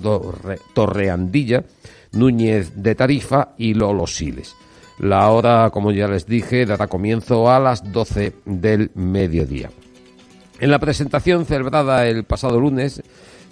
Torreandilla, 0.74 1.64
Núñez 2.12 2.82
de 2.82 2.94
Tarifa 2.94 3.54
y 3.56 3.72
Lolo 3.72 4.06
Siles. 4.06 4.54
La 4.98 5.30
hora, 5.30 5.70
como 5.70 5.90
ya 5.90 6.06
les 6.06 6.26
dije, 6.26 6.66
dará 6.66 6.86
comienzo 6.86 7.50
a 7.50 7.58
las 7.58 7.90
12 7.90 8.34
del 8.44 8.90
mediodía. 8.94 9.70
En 10.58 10.70
la 10.70 10.78
presentación 10.78 11.44
celebrada 11.44 12.06
el 12.06 12.24
pasado 12.24 12.58
lunes 12.58 13.02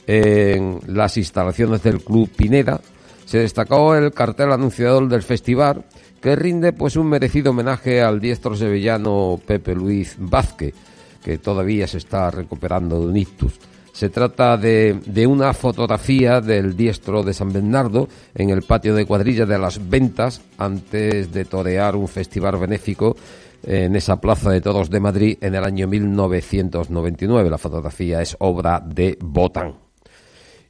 en 0.07 0.81
las 0.87 1.17
instalaciones 1.17 1.83
del 1.83 2.01
Club 2.01 2.31
Pineda, 2.35 2.81
se 3.27 3.39
destacó 3.39 3.95
el 3.95 4.13
cartel 4.13 4.53
anunciador 4.53 5.09
del 5.09 5.23
festival 5.23 5.85
que 6.21 6.37
rinde 6.37 6.73
pues 6.73 6.97
un 6.97 7.09
merecido 7.09 7.51
homenaje 7.51 8.01
al 8.01 8.21
diestro 8.21 8.57
sevillano 8.57 9.39
Pepe 9.47 9.75
Luis 9.75 10.17
Vázquez, 10.19 10.75
que 11.23 11.37
todavía 11.37 11.87
se 11.87 11.99
está 11.99 12.31
recuperando 12.31 13.01
de 13.01 13.07
un 13.07 13.17
ictus. 13.17 13.53
Se 13.95 14.09
trata 14.09 14.57
de, 14.57 15.01
de, 15.07 15.25
una 15.25 15.55
fotografía 15.55 16.41
del 16.41 16.77
diestro 16.77 17.23
de 17.23 17.33
San 17.33 17.53
Bernardo 17.53 18.09
en 18.35 18.51
el 18.51 18.63
patio 18.63 18.93
de 18.93 19.07
cuadrilla 19.07 19.47
de 19.47 19.57
las 19.57 19.89
ventas 19.89 20.41
antes 20.59 21.33
de 21.33 21.45
torear 21.45 21.95
un 21.95 22.09
festival 22.09 22.59
benéfico 22.59 23.15
en 23.63 23.95
esa 23.95 24.21
plaza 24.21 24.51
de 24.51 24.61
todos 24.61 24.91
de 24.91 24.99
Madrid 24.99 25.39
en 25.41 25.55
el 25.55 25.63
año 25.63 25.87
1999. 25.87 27.49
La 27.49 27.57
fotografía 27.57 28.21
es 28.21 28.37
obra 28.41 28.83
de 28.85 29.17
Botán. 29.21 29.77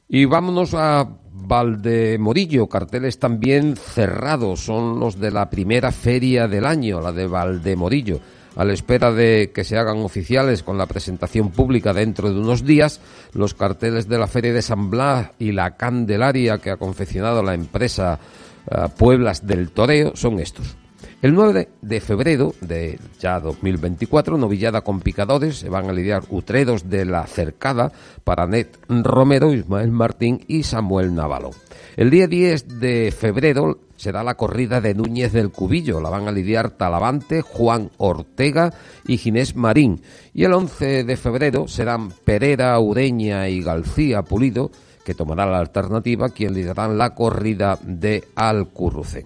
Y 0.07 0.25
vámonos 0.25 0.75
a 0.75 1.09
Valdemorillo, 1.31 2.69
carteles 2.69 3.17
también 3.17 3.75
cerrados, 3.75 4.59
son 4.59 4.99
los 4.99 5.19
de 5.19 5.31
la 5.31 5.49
primera 5.49 5.91
feria 5.91 6.47
del 6.47 6.67
año, 6.67 7.01
la 7.01 7.11
de 7.11 7.25
Valdemorillo 7.25 8.19
a 8.55 8.65
la 8.65 8.73
espera 8.73 9.11
de 9.11 9.51
que 9.53 9.63
se 9.63 9.77
hagan 9.77 9.97
oficiales 9.97 10.63
con 10.63 10.77
la 10.77 10.85
presentación 10.85 11.51
pública 11.51 11.93
dentro 11.93 12.31
de 12.31 12.39
unos 12.39 12.65
días, 12.65 13.01
los 13.33 13.53
carteles 13.53 14.07
de 14.07 14.17
la 14.17 14.27
Feria 14.27 14.53
de 14.53 14.61
San 14.61 14.89
Blas 14.89 15.31
y 15.39 15.51
la 15.51 15.75
Candelaria 15.77 16.57
que 16.57 16.71
ha 16.71 16.77
confeccionado 16.77 17.43
la 17.43 17.53
empresa 17.53 18.19
uh, 18.71 18.89
Pueblas 18.89 19.45
del 19.45 19.71
Toreo 19.71 20.15
son 20.15 20.39
estos. 20.39 20.77
El 21.21 21.33
9 21.33 21.69
de 21.81 22.01
febrero 22.01 22.53
de 22.61 22.99
ya 23.19 23.39
2024, 23.39 24.37
novillada 24.37 24.81
con 24.81 24.99
picadores, 24.99 25.57
se 25.57 25.69
van 25.69 25.89
a 25.89 25.93
lidiar 25.93 26.23
Utredos 26.29 26.89
de 26.89 27.05
la 27.05 27.25
Cercada 27.25 27.91
para 28.23 28.45
Net 28.45 28.77
Romero, 28.87 29.51
Ismael 29.51 29.91
Martín 29.91 30.43
y 30.47 30.63
Samuel 30.63 31.15
Navalo. 31.15 31.51
El 31.95 32.11
día 32.11 32.27
10 32.27 32.79
de 32.79 33.11
febrero 33.17 33.79
será 33.97 34.23
la 34.23 34.35
corrida 34.35 34.81
de 34.81 34.93
Núñez 34.93 35.33
del 35.33 35.51
Cubillo. 35.51 35.99
La 35.99 36.09
van 36.09 36.27
a 36.27 36.31
lidiar 36.31 36.71
Talavante, 36.71 37.41
Juan 37.41 37.91
Ortega 37.97 38.73
y 39.05 39.17
Ginés 39.17 39.55
Marín. 39.55 40.01
Y 40.33 40.43
el 40.43 40.53
11 40.53 41.03
de 41.03 41.17
febrero 41.17 41.67
serán 41.67 42.11
Pereira, 42.23 42.79
Ureña 42.79 43.47
y 43.49 43.61
García 43.61 44.21
Pulido, 44.23 44.71
que 45.03 45.13
tomará 45.15 45.45
la 45.45 45.59
alternativa, 45.59 46.29
quien 46.29 46.53
liderarán 46.53 46.97
la 46.97 47.13
corrida 47.13 47.77
de 47.81 48.23
Alcurruce. 48.35 49.25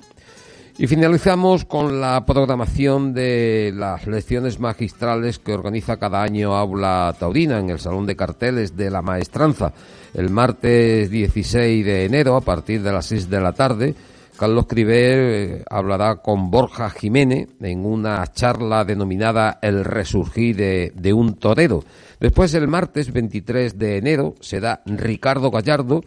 Y 0.81 0.87
finalizamos 0.87 1.65
con 1.65 1.99
la 1.99 2.25
programación 2.25 3.13
de 3.13 3.73
las 3.75 4.07
lecciones 4.07 4.61
magistrales 4.61 5.37
que 5.37 5.53
organiza 5.53 5.97
cada 5.97 6.23
año 6.23 6.55
Aula 6.55 7.13
Taurina 7.19 7.59
en 7.59 7.69
el 7.69 7.79
Salón 7.79 8.05
de 8.05 8.15
Carteles 8.15 8.77
de 8.77 8.89
la 8.89 9.01
Maestranza. 9.01 9.73
El 10.13 10.29
martes 10.29 11.09
16 11.09 11.85
de 11.85 12.05
enero, 12.05 12.37
a 12.37 12.41
partir 12.41 12.81
de 12.81 12.93
las 12.93 13.07
6 13.07 13.29
de 13.29 13.41
la 13.41 13.51
tarde, 13.51 13.93
Carlos 14.39 14.67
Criver 14.67 15.19
eh, 15.19 15.63
hablará 15.69 16.21
con 16.21 16.49
Borja 16.49 16.89
Jiménez 16.89 17.49
en 17.59 17.85
una 17.85 18.25
charla 18.31 18.85
denominada 18.85 19.59
El 19.61 19.83
resurgir 19.83 20.55
de, 20.55 20.93
de, 20.95 21.11
un 21.11 21.33
torero. 21.33 21.83
Después, 22.21 22.53
el 22.53 22.69
martes 22.69 23.11
23 23.11 23.77
de 23.77 23.97
enero, 23.97 24.35
será 24.39 24.81
Ricardo 24.85 25.51
Gallardo 25.51 26.05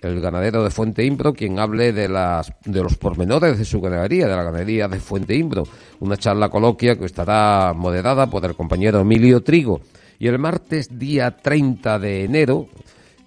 el 0.00 0.20
ganadero 0.20 0.62
de 0.62 0.70
Fuente 0.70 1.04
Imbro, 1.04 1.32
quien 1.32 1.58
hable 1.58 1.92
de, 1.92 2.08
las, 2.08 2.52
de 2.64 2.82
los 2.82 2.96
pormenores 2.96 3.58
de 3.58 3.64
su 3.64 3.80
ganadería, 3.80 4.28
de 4.28 4.36
la 4.36 4.44
ganadería 4.44 4.86
de 4.86 5.00
Fuente 5.00 5.34
Imbro. 5.34 5.64
Una 5.98 6.16
charla 6.16 6.48
coloquia 6.50 6.96
que 6.96 7.04
estará 7.04 7.72
moderada 7.74 8.28
por 8.28 8.44
el 8.44 8.54
compañero 8.54 9.00
Emilio 9.00 9.42
Trigo. 9.42 9.80
Y 10.20 10.28
el 10.28 10.38
martes, 10.38 10.98
día 10.98 11.36
30 11.36 11.98
de 11.98 12.24
enero, 12.24 12.68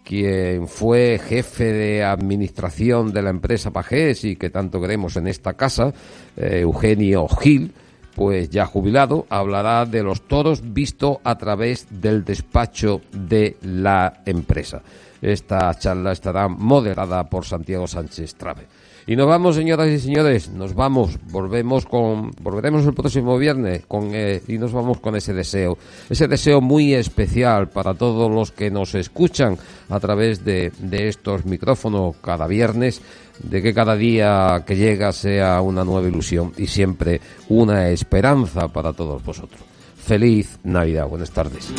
quien 0.06 0.68
fue 0.68 1.20
jefe 1.22 1.74
de 1.74 2.04
administración 2.04 3.12
de 3.12 3.24
la 3.24 3.32
empresa 3.32 3.72
Pajés 3.72 4.24
y 4.24 4.36
que 4.36 4.52
tanto 4.52 4.80
queremos 4.80 5.18
en 5.18 5.28
esta 5.28 5.56
casa, 5.56 5.92
eh, 6.38 6.60
Eugenio 6.62 7.28
Gil, 7.28 7.74
pues 8.16 8.50
ya 8.50 8.66
jubilado, 8.66 9.26
hablará 9.30 9.86
de 9.86 10.04
los 10.04 10.22
toros 10.22 10.62
visto 10.74 11.20
a 11.24 11.38
través 11.38 11.88
del 11.90 12.24
despacho 12.24 13.02
de 13.12 13.58
la 13.64 14.22
empresa. 14.26 14.82
Esta 15.22 15.74
charla 15.78 16.12
estará 16.12 16.48
moderada 16.48 17.28
por 17.28 17.44
Santiago 17.44 17.88
Sánchez 17.88 18.36
Trave. 18.36 18.68
Y 19.08 19.16
nos 19.16 19.28
vamos, 19.28 19.56
señoras 19.56 19.90
y 19.90 20.00
señores, 20.00 20.50
nos 20.50 20.74
vamos, 20.74 21.20
volvemos 21.30 21.86
con, 21.86 22.32
volveremos 22.42 22.86
el 22.88 22.94
próximo 22.96 23.38
viernes 23.38 23.86
con, 23.88 24.10
eh, 24.14 24.42
y 24.48 24.58
nos 24.58 24.74
vamos 24.74 25.00
con 25.00 25.16
ese 25.16 25.32
deseo, 25.32 25.78
ese 26.10 26.28
deseo 26.28 26.60
muy 26.60 26.96
especial 26.96 27.70
para 27.70 27.94
todos 27.94 28.32
los 28.32 28.52
que 28.52 28.72
nos 28.72 28.96
escuchan 28.96 29.60
a 29.90 30.00
través 30.00 30.44
de, 30.44 30.72
de 30.80 31.08
estos 31.08 31.46
micrófonos 31.46 32.16
cada 32.20 32.48
viernes, 32.48 33.00
de 33.44 33.62
que 33.62 33.76
cada 33.76 33.96
día 33.96 34.64
que 34.66 34.76
llega 34.76 35.12
sea 35.12 35.62
una 35.62 35.84
nueva 35.84 36.08
ilusión 36.08 36.54
y 36.58 36.66
siempre 36.66 37.22
una 37.50 37.90
esperanza 37.90 38.70
para 38.70 38.92
todos 38.94 39.24
vosotros. 39.24 39.62
Feliz 39.98 40.58
Navidad, 40.64 41.08
buenas 41.08 41.30
tardes. 41.30 41.72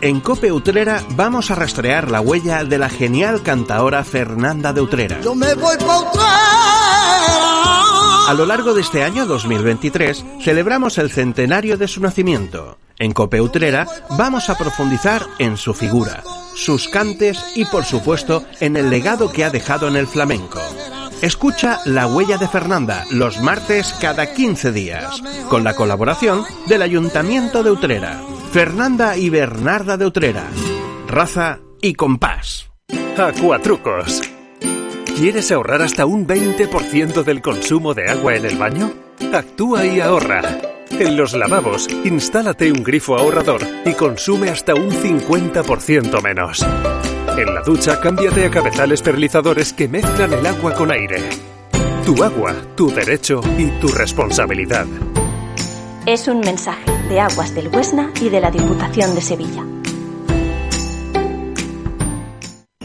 En 0.00 0.20
Cope 0.20 0.52
Utrera 0.52 1.02
vamos 1.16 1.50
a 1.50 1.56
rastrear 1.56 2.08
la 2.08 2.20
huella 2.20 2.62
de 2.62 2.78
la 2.78 2.88
genial 2.88 3.42
cantaora 3.42 4.04
Fernanda 4.04 4.72
de 4.72 4.80
Utrera. 4.80 5.20
Yo 5.22 5.34
me 5.34 5.54
voy 5.54 5.76
pa' 5.76 6.12
A 8.28 8.34
lo 8.34 8.46
largo 8.46 8.74
de 8.74 8.82
este 8.82 9.02
año 9.02 9.26
2023 9.26 10.24
celebramos 10.40 10.98
el 10.98 11.10
centenario 11.10 11.76
de 11.76 11.88
su 11.88 12.00
nacimiento. 12.00 12.78
En 13.00 13.12
Cope 13.12 13.40
Utrera 13.40 13.88
vamos 14.10 14.48
a 14.50 14.56
profundizar 14.56 15.26
en 15.40 15.56
su 15.56 15.74
figura, 15.74 16.22
sus 16.54 16.86
cantes 16.86 17.44
y 17.56 17.64
por 17.64 17.84
supuesto 17.84 18.44
en 18.60 18.76
el 18.76 18.90
legado 18.90 19.32
que 19.32 19.44
ha 19.44 19.50
dejado 19.50 19.88
en 19.88 19.96
el 19.96 20.06
flamenco. 20.06 20.60
Escucha 21.22 21.80
La 21.86 22.06
Huella 22.06 22.38
de 22.38 22.46
Fernanda 22.46 23.04
los 23.10 23.40
martes 23.40 23.92
cada 24.00 24.32
15 24.32 24.70
días, 24.70 25.20
con 25.48 25.64
la 25.64 25.74
colaboración 25.74 26.44
del 26.68 26.82
Ayuntamiento 26.82 27.64
de 27.64 27.72
Utrera. 27.72 28.20
Fernanda 28.50 29.14
y 29.18 29.28
Bernarda 29.28 29.98
de 29.98 30.06
Utrera. 30.06 30.44
Raza 31.06 31.58
y 31.82 31.92
compás. 31.92 32.70
Acuatrucos. 33.18 34.22
¿Quieres 35.18 35.52
ahorrar 35.52 35.82
hasta 35.82 36.06
un 36.06 36.26
20% 36.26 37.24
del 37.24 37.42
consumo 37.42 37.92
de 37.92 38.08
agua 38.08 38.36
en 38.36 38.46
el 38.46 38.56
baño? 38.56 38.90
Actúa 39.34 39.84
y 39.84 40.00
ahorra. 40.00 40.42
En 40.90 41.18
los 41.18 41.34
lavabos, 41.34 41.88
instálate 42.04 42.72
un 42.72 42.82
grifo 42.82 43.18
ahorrador 43.18 43.60
y 43.84 43.92
consume 43.92 44.48
hasta 44.48 44.74
un 44.74 44.90
50% 44.92 46.22
menos. 46.22 46.64
En 47.36 47.54
la 47.54 47.60
ducha, 47.60 48.00
cámbiate 48.00 48.46
a 48.46 48.50
cabezales 48.50 49.02
perlizadores 49.02 49.74
que 49.74 49.88
mezclan 49.88 50.32
el 50.32 50.46
agua 50.46 50.72
con 50.72 50.90
aire. 50.90 51.28
Tu 52.06 52.24
agua, 52.24 52.54
tu 52.76 52.88
derecho 52.90 53.42
y 53.58 53.66
tu 53.78 53.88
responsabilidad. 53.88 54.86
Es 56.06 56.26
un 56.26 56.40
mensaje 56.40 56.97
de 57.08 57.20
Aguas 57.20 57.54
del 57.54 57.68
Huesna 57.68 58.10
y 58.20 58.28
de 58.28 58.40
la 58.40 58.50
Diputación 58.50 59.14
de 59.14 59.20
Sevilla. 59.20 59.64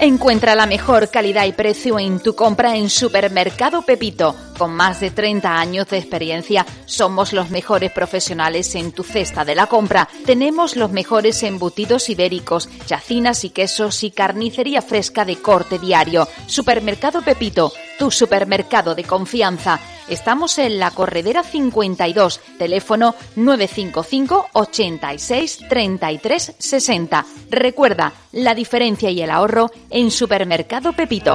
Encuentra 0.00 0.54
la 0.54 0.66
mejor 0.66 1.10
calidad 1.10 1.44
y 1.44 1.52
precio 1.52 1.98
en 1.98 2.20
tu 2.20 2.36
compra 2.36 2.76
en 2.76 2.88
Supermercado 2.88 3.82
Pepito. 3.82 4.36
Con 4.58 4.74
más 4.74 4.98
de 4.98 5.12
30 5.12 5.56
años 5.56 5.88
de 5.88 5.98
experiencia, 5.98 6.66
somos 6.84 7.32
los 7.32 7.50
mejores 7.50 7.92
profesionales 7.92 8.74
en 8.74 8.90
tu 8.90 9.04
cesta 9.04 9.44
de 9.44 9.54
la 9.54 9.68
compra. 9.68 10.08
Tenemos 10.26 10.74
los 10.74 10.90
mejores 10.90 11.44
embutidos 11.44 12.10
ibéricos, 12.10 12.68
chacinas 12.84 13.44
y 13.44 13.50
quesos 13.50 14.02
y 14.02 14.10
carnicería 14.10 14.82
fresca 14.82 15.24
de 15.24 15.36
corte 15.36 15.78
diario. 15.78 16.26
Supermercado 16.48 17.22
Pepito, 17.22 17.72
tu 17.98 18.10
supermercado 18.10 18.96
de 18.96 19.04
confianza. 19.04 19.78
Estamos 20.08 20.58
en 20.58 20.78
la 20.78 20.90
Corredera 20.90 21.42
52, 21.42 22.40
teléfono 22.58 23.14
955 23.36 24.48
86 24.54 25.58
33 25.68 26.54
60. 26.58 27.26
Recuerda, 27.50 28.12
la 28.32 28.54
diferencia 28.54 29.10
y 29.10 29.20
el 29.20 29.30
ahorro 29.30 29.70
en 29.90 30.10
Supermercado 30.10 30.94
Pepito. 30.94 31.34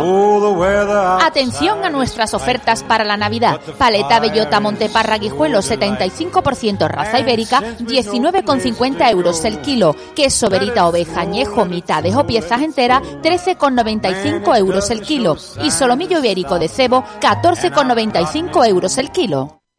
Atención 1.22 1.86
a 1.86 1.90
nuestras 1.90 2.34
ofertas 2.34 2.84
para 2.84 3.04
la 3.04 3.13
Navidad. 3.18 3.60
Paleta 3.78 4.20
Bellota 4.20 4.60
Monteparra 4.60 5.18
Guijuelo 5.18 5.60
75% 5.60 6.88
raza 6.88 7.20
ibérica 7.20 7.62
19,50 7.80 9.12
euros 9.12 9.44
el 9.46 9.60
kilo. 9.62 9.96
Queso 10.16 10.50
Verita 10.50 10.88
Oveja 10.88 11.22
Añejo 11.22 11.66
mitades 11.66 12.16
o 12.16 12.26
piezas 12.26 12.62
enteras 12.62 13.02
13,95 13.22 14.58
euros 14.58 14.90
el 14.92 15.02
kilo. 15.02 15.38
Y 15.64 15.72
solomillo 15.72 16.20
ibérico 16.20 16.60
de 16.60 16.68
cebo 16.68 17.04
14,95 17.22 18.68
euros 18.68 18.98
el 18.98 19.12
kilo. 19.12 19.63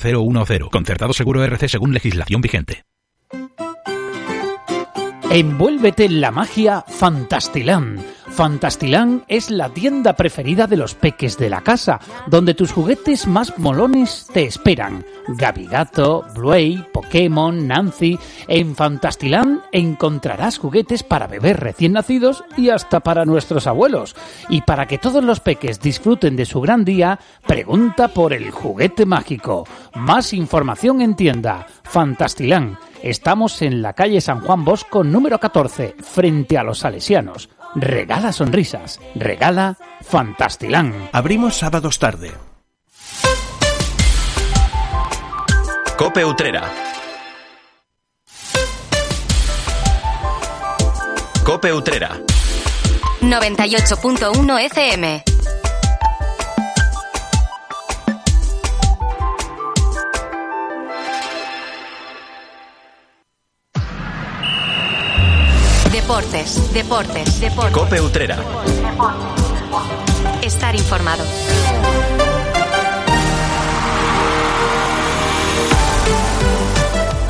010. 0.00 0.70
Concertado 0.70 1.12
seguro 1.12 1.44
RC 1.44 1.68
según 1.68 1.92
legislación 1.92 2.40
vigente. 2.40 2.84
Envuélvete 5.30 6.06
en 6.06 6.20
la 6.20 6.32
magia 6.32 6.84
Fantastiland. 6.88 8.02
Fantastilán 8.40 9.22
es 9.28 9.50
la 9.50 9.68
tienda 9.68 10.14
preferida 10.14 10.66
de 10.66 10.78
los 10.78 10.94
peques 10.94 11.36
de 11.36 11.50
la 11.50 11.60
casa, 11.60 12.00
donde 12.26 12.54
tus 12.54 12.72
juguetes 12.72 13.26
más 13.26 13.58
molones 13.58 14.28
te 14.32 14.44
esperan. 14.44 15.04
Gabigato, 15.28 16.24
Bluey, 16.34 16.82
Pokémon, 16.90 17.68
Nancy. 17.68 18.18
En 18.48 18.74
Fantastilán 18.74 19.60
encontrarás 19.72 20.56
juguetes 20.56 21.02
para 21.02 21.26
bebés 21.26 21.58
recién 21.58 21.92
nacidos 21.92 22.42
y 22.56 22.70
hasta 22.70 23.00
para 23.00 23.26
nuestros 23.26 23.66
abuelos. 23.66 24.16
Y 24.48 24.62
para 24.62 24.86
que 24.86 24.96
todos 24.96 25.22
los 25.22 25.40
peques 25.40 25.78
disfruten 25.78 26.34
de 26.34 26.46
su 26.46 26.62
gran 26.62 26.82
día, 26.82 27.20
pregunta 27.46 28.08
por 28.08 28.32
el 28.32 28.50
juguete 28.50 29.04
mágico. 29.04 29.68
Más 29.96 30.32
información 30.32 31.02
en 31.02 31.14
tienda. 31.14 31.66
Fantastilán. 31.82 32.78
Estamos 33.02 33.60
en 33.60 33.82
la 33.82 33.92
calle 33.92 34.22
San 34.22 34.40
Juan 34.40 34.64
Bosco 34.64 35.04
número 35.04 35.38
14, 35.38 35.94
frente 36.00 36.56
a 36.56 36.62
los 36.62 36.78
salesianos. 36.78 37.50
Regala 37.74 38.32
sonrisas, 38.32 38.98
regala 39.14 39.76
Fantastilán. 40.02 41.08
Abrimos 41.12 41.56
sábados 41.56 41.98
tarde. 41.98 42.32
Cope 45.96 46.24
Utrera. 46.24 46.62
Cope 51.44 51.72
Utrera. 51.72 52.20
98.1 53.20 54.60
FM. 54.64 55.29
Deportes, 66.10 66.74
deportes, 66.74 67.40
deportes. 67.40 67.72
Cope 67.72 68.00
Utrera. 68.00 68.36
Estar 70.42 70.74
informado. 70.74 71.22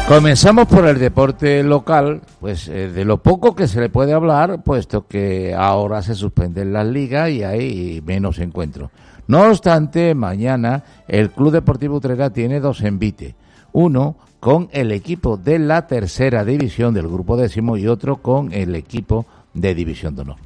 Comenzamos 0.08 0.66
por 0.66 0.86
el 0.86 0.98
deporte 0.98 1.62
local, 1.62 2.22
pues 2.40 2.68
eh, 2.68 2.88
de 2.88 3.04
lo 3.04 3.18
poco 3.22 3.54
que 3.54 3.68
se 3.68 3.82
le 3.82 3.90
puede 3.90 4.14
hablar, 4.14 4.62
puesto 4.62 5.06
que 5.06 5.54
ahora 5.54 6.00
se 6.00 6.14
suspenden 6.14 6.72
las 6.72 6.86
ligas 6.86 7.28
y 7.28 7.44
hay 7.44 8.02
menos 8.06 8.38
encuentros. 8.38 8.88
No 9.26 9.42
obstante, 9.42 10.14
mañana 10.14 10.84
el 11.06 11.30
Club 11.32 11.52
Deportivo 11.52 11.96
Utrera 11.96 12.30
tiene 12.30 12.60
dos 12.60 12.80
envites. 12.80 13.34
Uno 13.72 14.16
con 14.40 14.68
el 14.72 14.90
equipo 14.90 15.36
de 15.36 15.58
la 15.58 15.86
tercera 15.86 16.44
división 16.44 16.94
del 16.94 17.06
grupo 17.06 17.36
décimo 17.36 17.76
y 17.76 17.86
otro 17.86 18.16
con 18.16 18.52
el 18.52 18.74
equipo 18.74 19.26
de 19.52 19.74
división 19.74 20.16
de 20.16 20.22
honor. 20.22 20.36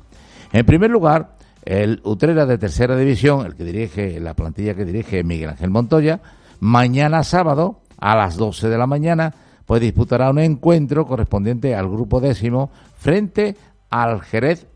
En 0.53 0.67
primer 0.67 0.91
lugar, 0.91 1.37
el 1.65 2.01
Utrera 2.05 2.45
de 2.45 2.59
tercera 2.59 2.97
división, 2.97 3.47
el 3.47 3.55
que 3.55 3.65
dirige, 3.65 4.21
la 4.21 4.35
plantilla 4.35 4.75
que 4.75 4.85
dirige 4.85 5.25
Miguel 5.25 5.51
Ángel 5.51 5.71
Montoya, 5.71 6.21
mañana 6.61 7.23
sábado 7.23 7.81
a 7.99 8.17
las 8.17 8.37
12 8.37 8.69
de 8.69 8.79
la 8.79 8.87
mañana 8.87 9.35
pues 9.65 9.81
disputará 9.81 10.31
un 10.31 10.39
encuentro 10.39 11.07
correspondiente 11.07 11.75
al 11.75 11.89
grupo 11.89 12.21
décimo 12.21 12.71
frente 12.97 13.57
al 13.91 14.21
Jerez 14.21 14.67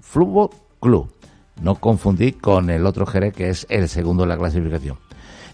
Fútbol 0.00 0.50
Club. 0.80 1.12
No 1.60 1.74
confundir 1.74 2.40
con 2.40 2.70
el 2.70 2.86
otro 2.86 3.04
Jerez 3.04 3.34
que 3.34 3.50
es 3.50 3.66
el 3.68 3.88
segundo 3.88 4.22
de 4.22 4.28
la 4.28 4.38
clasificación. 4.38 4.96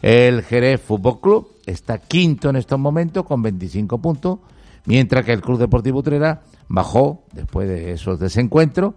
El 0.04 0.42
Jerez 0.42 0.82
Fútbol 0.82 1.18
Club 1.18 1.48
está 1.64 1.96
quinto 1.96 2.50
en 2.50 2.56
estos 2.56 2.78
momentos 2.78 3.24
con 3.24 3.40
25 3.40 3.96
puntos, 4.02 4.40
mientras 4.84 5.24
que 5.24 5.32
el 5.32 5.40
Club 5.40 5.58
Deportivo 5.58 6.00
Utrera 6.00 6.42
bajó 6.68 7.24
después 7.32 7.66
de 7.66 7.92
esos 7.92 8.20
desencuentros, 8.20 8.92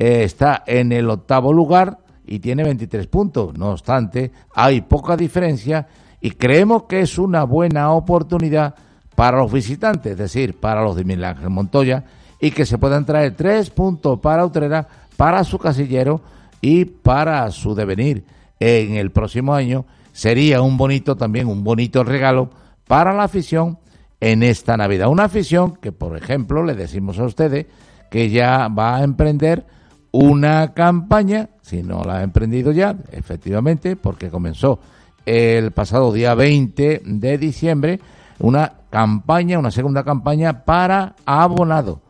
eh, 0.00 0.24
está 0.24 0.64
en 0.66 0.90
el 0.90 1.08
octavo 1.10 1.52
lugar 1.52 1.98
y 2.26 2.40
tiene 2.40 2.64
23 2.64 3.06
puntos. 3.06 3.56
No 3.56 3.70
obstante, 3.70 4.32
hay 4.52 4.80
poca 4.80 5.16
diferencia 5.16 5.86
y 6.20 6.32
creemos 6.32 6.86
que 6.88 7.02
es 7.02 7.18
una 7.18 7.44
buena 7.44 7.92
oportunidad 7.92 8.74
para 9.14 9.38
los 9.38 9.52
visitantes, 9.52 10.10
es 10.10 10.18
decir, 10.18 10.58
para 10.58 10.82
los 10.82 10.96
de 10.96 11.24
Ángel 11.24 11.50
Montoya, 11.50 12.04
y 12.40 12.50
que 12.50 12.66
se 12.66 12.78
puedan 12.78 13.06
traer 13.06 13.36
tres 13.36 13.70
puntos 13.70 14.18
para 14.18 14.44
Utrera, 14.44 14.88
para 15.16 15.44
su 15.44 15.56
casillero 15.56 16.20
y 16.60 16.84
para 16.84 17.48
su 17.52 17.76
devenir 17.76 18.24
en 18.58 18.96
el 18.96 19.12
próximo 19.12 19.54
año. 19.54 19.86
Sería 20.18 20.62
un 20.62 20.76
bonito 20.76 21.14
también, 21.16 21.46
un 21.46 21.62
bonito 21.62 22.02
regalo 22.02 22.50
para 22.88 23.14
la 23.14 23.22
afición 23.22 23.78
en 24.18 24.42
esta 24.42 24.76
Navidad. 24.76 25.10
Una 25.10 25.26
afición 25.26 25.76
que, 25.76 25.92
por 25.92 26.16
ejemplo, 26.16 26.64
le 26.64 26.74
decimos 26.74 27.20
a 27.20 27.24
ustedes 27.24 27.66
que 28.10 28.28
ya 28.28 28.66
va 28.66 28.96
a 28.96 29.04
emprender 29.04 29.64
una 30.10 30.74
campaña, 30.74 31.50
si 31.62 31.84
no 31.84 32.02
la 32.02 32.16
ha 32.16 32.22
emprendido 32.24 32.72
ya, 32.72 32.96
efectivamente, 33.12 33.94
porque 33.94 34.28
comenzó 34.28 34.80
el 35.24 35.70
pasado 35.70 36.12
día 36.12 36.34
20 36.34 37.02
de 37.04 37.38
diciembre, 37.38 38.00
una 38.40 38.72
campaña, 38.90 39.60
una 39.60 39.70
segunda 39.70 40.02
campaña 40.02 40.64
para 40.64 41.14
abonado. 41.26 42.00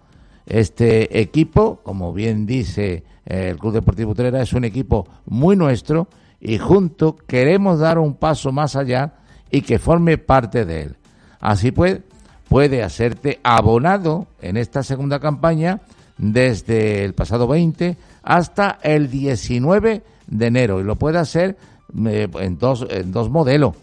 Este 0.47 1.21
equipo, 1.21 1.81
como 1.83 2.15
bien 2.15 2.47
dice 2.47 3.05
el 3.27 3.59
Club 3.59 3.75
Deportivo 3.75 4.13
Utrera, 4.13 4.41
es 4.41 4.55
un 4.55 4.65
equipo 4.65 5.07
muy 5.27 5.57
nuestro 5.57 6.09
y 6.41 6.59
juntos 6.59 7.15
queremos 7.27 7.81
dar 7.81 7.99
un 7.99 8.15
paso 8.15 8.53
más 8.53 8.77
allá 8.77 9.15
y 9.51 9.63
que 9.63 9.79
forme 9.79 10.19
parte 10.19 10.65
de 10.65 10.83
él. 10.83 10.97
Así 11.41 11.73
pues, 11.73 12.01
puede 12.49 12.83
hacerte 12.83 13.41
abonado 13.43 14.27
en 14.41 14.57
esta 14.57 14.83
segunda 14.83 15.21
campaña 15.21 15.81
desde 16.17 17.05
el 17.05 17.13
pasado 17.15 17.47
20 17.47 17.97
hasta 18.23 18.79
el 18.83 19.11
19 19.11 20.03
de 20.27 20.47
enero. 20.47 20.81
Y 20.81 20.85
lo 20.85 20.97
puede 20.97 21.19
hacer 21.19 21.59
eh, 22.07 22.29
en, 22.41 22.59
dos, 22.59 22.87
en 22.91 23.13
dos 23.13 23.31
modelos 23.31 23.75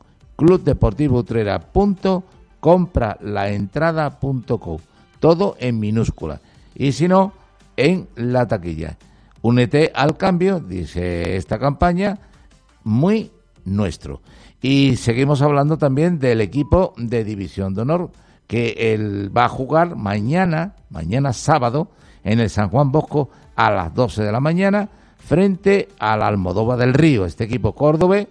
clubdeportivoutrera.compralaentrada.com 2.64 4.78
todo 5.20 5.56
en 5.58 5.78
minúscula. 5.78 6.40
Y 6.74 6.92
si 6.92 7.08
no 7.08 7.32
en 7.76 8.08
la 8.16 8.46
taquilla. 8.46 8.96
Únete 9.42 9.92
al 9.94 10.16
cambio 10.16 10.60
dice 10.60 11.36
esta 11.36 11.58
campaña 11.58 12.18
muy 12.82 13.30
nuestro. 13.64 14.22
Y 14.60 14.96
seguimos 14.96 15.42
hablando 15.42 15.76
también 15.76 16.18
del 16.18 16.40
equipo 16.40 16.94
de 16.96 17.24
división 17.24 17.74
de 17.74 17.82
honor 17.82 18.10
que 18.46 18.94
él 18.94 19.30
va 19.34 19.46
a 19.46 19.50
jugar 19.50 19.96
mañana, 19.96 20.76
mañana 20.90 21.32
sábado, 21.32 21.88
en 22.22 22.40
el 22.40 22.50
San 22.50 22.70
Juan 22.70 22.92
Bosco 22.92 23.30
a 23.56 23.70
las 23.70 23.94
12 23.94 24.22
de 24.22 24.32
la 24.32 24.40
mañana 24.40 24.88
frente 25.18 25.88
al 25.98 26.22
Almodóvar 26.22 26.78
del 26.78 26.94
Río, 26.94 27.24
este 27.24 27.44
equipo 27.44 27.74
córdobe 27.74 28.28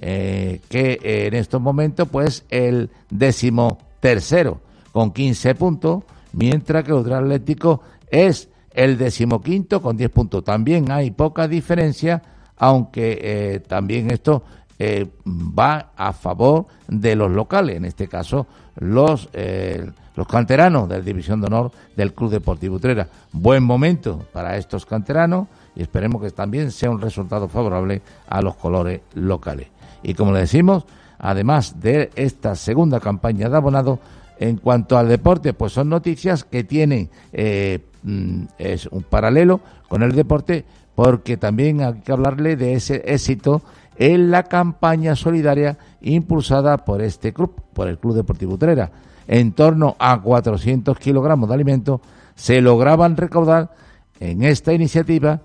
eh, 0.00 0.60
que 0.68 0.98
en 1.02 1.34
estos 1.34 1.60
momentos 1.60 2.08
pues 2.08 2.44
el 2.50 2.90
décimo 3.10 3.78
tercero 4.00 4.60
con 4.92 5.12
15 5.12 5.54
puntos, 5.54 6.04
mientras 6.32 6.84
que 6.84 6.90
el 6.90 6.98
otro 6.98 7.16
Atlético 7.16 7.82
es 8.10 8.48
el 8.76 8.98
decimoquinto 8.98 9.82
con 9.82 9.96
10 9.96 10.10
puntos. 10.10 10.44
También 10.44 10.90
hay 10.90 11.10
poca 11.10 11.48
diferencia, 11.48 12.22
aunque 12.56 13.18
eh, 13.20 13.60
también 13.60 14.10
esto 14.10 14.44
eh, 14.78 15.06
va 15.26 15.92
a 15.96 16.12
favor 16.12 16.66
de 16.86 17.16
los 17.16 17.30
locales, 17.30 17.76
en 17.76 17.86
este 17.86 18.08
caso 18.08 18.46
los, 18.76 19.30
eh, 19.32 19.90
los 20.14 20.26
canteranos 20.26 20.88
de 20.88 20.98
la 20.98 21.04
División 21.04 21.40
de 21.40 21.46
Honor 21.46 21.72
del 21.96 22.12
Club 22.12 22.30
Deportivo 22.30 22.76
Utrera. 22.76 23.08
Buen 23.32 23.64
momento 23.64 24.26
para 24.32 24.58
estos 24.58 24.84
canteranos 24.84 25.48
y 25.74 25.82
esperemos 25.82 26.22
que 26.22 26.30
también 26.30 26.70
sea 26.70 26.90
un 26.90 27.00
resultado 27.00 27.48
favorable 27.48 28.02
a 28.28 28.42
los 28.42 28.56
colores 28.56 29.00
locales. 29.14 29.68
Y 30.02 30.14
como 30.14 30.32
le 30.32 30.40
decimos, 30.40 30.84
además 31.18 31.80
de 31.80 32.10
esta 32.16 32.54
segunda 32.54 33.00
campaña 33.00 33.48
de 33.48 33.56
abonado, 33.56 33.98
en 34.38 34.56
cuanto 34.58 34.98
al 34.98 35.08
deporte, 35.08 35.52
pues 35.54 35.72
son 35.72 35.88
noticias 35.88 36.44
que 36.44 36.64
tienen 36.64 37.08
eh, 37.32 37.80
mm, 38.02 38.42
es 38.58 38.86
un 38.86 39.02
paralelo 39.02 39.60
con 39.88 40.02
el 40.02 40.12
deporte, 40.12 40.64
porque 40.94 41.36
también 41.36 41.80
hay 41.82 41.94
que 42.00 42.12
hablarle 42.12 42.56
de 42.56 42.74
ese 42.74 43.02
éxito 43.06 43.62
en 43.98 44.30
la 44.30 44.42
campaña 44.44 45.16
solidaria 45.16 45.78
impulsada 46.02 46.78
por 46.84 47.00
este 47.00 47.32
club, 47.32 47.54
por 47.72 47.88
el 47.88 47.98
Club 47.98 48.14
Deportivo 48.14 48.54
Utrera. 48.54 48.90
En 49.26 49.52
torno 49.52 49.96
a 49.98 50.20
400 50.20 50.98
kilogramos 50.98 51.48
de 51.48 51.54
alimentos 51.54 52.00
se 52.34 52.60
lograban 52.60 53.16
recaudar 53.16 53.72
en 54.20 54.42
esta 54.42 54.72
iniciativa 54.72 55.40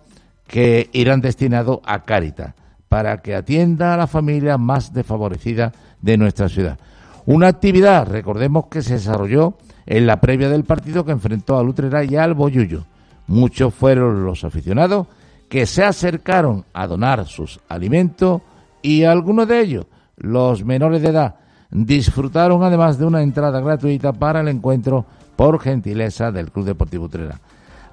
que 0.47 0.89
irán 0.91 1.21
destinados 1.21 1.79
a 1.85 2.03
Cáritas 2.03 2.53
para 2.91 3.21
que 3.21 3.35
atienda 3.35 3.93
a 3.93 3.97
la 3.97 4.05
familia 4.05 4.57
más 4.57 4.91
desfavorecida 4.91 5.71
de 6.01 6.17
nuestra 6.17 6.49
ciudad. 6.49 6.77
Una 7.25 7.47
actividad, 7.47 8.05
recordemos 8.05 8.65
que 8.65 8.81
se 8.81 8.95
desarrolló 8.95 9.53
en 9.85 10.05
la 10.05 10.19
previa 10.19 10.49
del 10.49 10.65
partido 10.65 11.05
que 11.05 11.13
enfrentó 11.13 11.57
al 11.57 11.69
Utrera 11.69 12.03
y 12.03 12.17
al 12.17 12.33
Boyullo. 12.33 12.83
Muchos 13.27 13.73
fueron 13.73 14.25
los 14.25 14.43
aficionados 14.43 15.07
que 15.47 15.65
se 15.67 15.85
acercaron 15.85 16.65
a 16.73 16.85
donar 16.85 17.25
sus 17.27 17.61
alimentos 17.69 18.41
y 18.81 19.03
algunos 19.03 19.47
de 19.47 19.61
ellos 19.61 19.85
Los 20.17 20.65
menores 20.65 21.01
de 21.01 21.11
edad 21.11 21.35
disfrutaron 21.69 22.61
además 22.61 22.99
de 22.99 23.05
una 23.05 23.23
entrada 23.23 23.61
gratuita 23.61 24.11
para 24.11 24.41
el 24.41 24.49
encuentro 24.49 25.05
por 25.37 25.61
gentileza 25.61 26.29
del 26.33 26.51
Club 26.51 26.65
Deportivo 26.65 27.05
Utrera. 27.05 27.39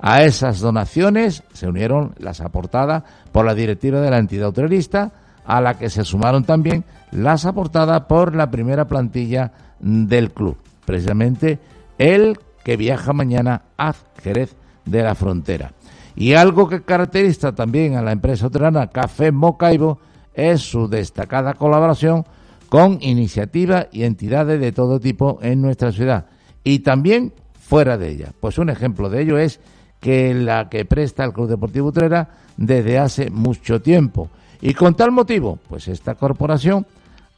A 0.01 0.23
esas 0.23 0.61
donaciones 0.61 1.43
se 1.53 1.67
unieron 1.67 2.15
las 2.19 2.41
aportadas 2.41 3.03
por 3.33 3.45
la 3.45 3.55
directiva 3.55 4.01
de 4.01 4.11
la 4.11 4.19
entidad 4.19 4.49
utrerista, 4.49 5.13
a 5.45 5.61
la 5.61 5.79
que 5.79 5.91
se 5.91 6.05
sumaron 6.05 6.45
también 6.45 6.85
las 7.11 7.47
aportadas 7.47 8.03
por 8.03 8.37
la 8.37 8.51
primera 8.51 8.87
plantilla 8.87 9.51
del 9.81 10.31
club, 10.31 10.59
precisamente 10.85 11.59
el 11.97 12.39
que 12.63 12.77
viaja 12.77 13.13
mañana 13.13 13.63
a 13.79 13.95
Jerez 14.23 14.55
de 14.85 15.03
la 15.03 15.15
Frontera. 15.15 15.73
Y 16.15 16.35
algo 16.35 16.69
que 16.69 16.83
caracteriza 16.83 17.55
también 17.55 17.97
a 17.97 18.03
la 18.03 18.13
empresa 18.13 18.49
utrerana 18.49 18.89
Café 18.89 19.33
Mocaibo 19.33 20.01
es 20.35 20.61
su 20.61 20.89
destacada 20.89 21.55
colaboración 21.55 22.25
con 22.69 22.99
iniciativas 23.01 23.87
y 23.91 24.03
entidades 24.03 24.61
de 24.61 24.73
todo 24.73 25.01
tipo 25.01 25.39
en 25.41 25.63
nuestra 25.63 25.93
ciudad 25.93 26.27
y 26.63 26.81
también 26.81 27.33
fuera 27.59 27.97
de 27.97 28.11
ella. 28.11 28.33
Pues 28.39 28.59
un 28.59 28.69
ejemplo 28.69 29.09
de 29.09 29.23
ello 29.23 29.39
es 29.39 29.61
que 30.01 30.35
la 30.35 30.69
que 30.69 30.85
presta 30.85 31.25
el 31.25 31.33
Club 31.33 31.49
Deportivo 31.49 31.89
Utrera 31.89 32.29
desde 32.57 32.99
hace 32.99 33.31
mucho 33.31 33.81
tiempo. 33.81 34.29
Y 34.61 34.75
con 34.75 34.95
tal 34.95 35.13
motivo, 35.13 35.59
pues 35.69 35.89
esta 35.89 36.15
corporación 36.15 36.87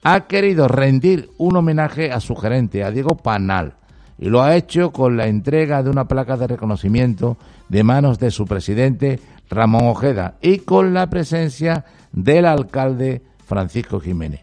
ha 0.02 0.26
querido 0.26 0.68
rendir 0.68 1.30
un 1.38 1.56
homenaje 1.56 2.10
a 2.10 2.20
su 2.20 2.34
gerente, 2.34 2.82
a 2.84 2.90
Diego 2.90 3.16
Panal, 3.16 3.74
y 4.18 4.28
lo 4.28 4.42
ha 4.42 4.56
hecho 4.56 4.92
con 4.92 5.16
la 5.16 5.26
entrega 5.26 5.82
de 5.82 5.90
una 5.90 6.06
placa 6.06 6.36
de 6.36 6.46
reconocimiento 6.46 7.36
de 7.68 7.82
manos 7.82 8.18
de 8.18 8.30
su 8.30 8.46
presidente, 8.46 9.20
Ramón 9.48 9.86
Ojeda, 9.86 10.36
y 10.40 10.58
con 10.58 10.94
la 10.94 11.08
presencia 11.08 11.84
del 12.12 12.46
alcalde 12.46 13.22
Francisco 13.44 14.00
Jiménez. 14.00 14.40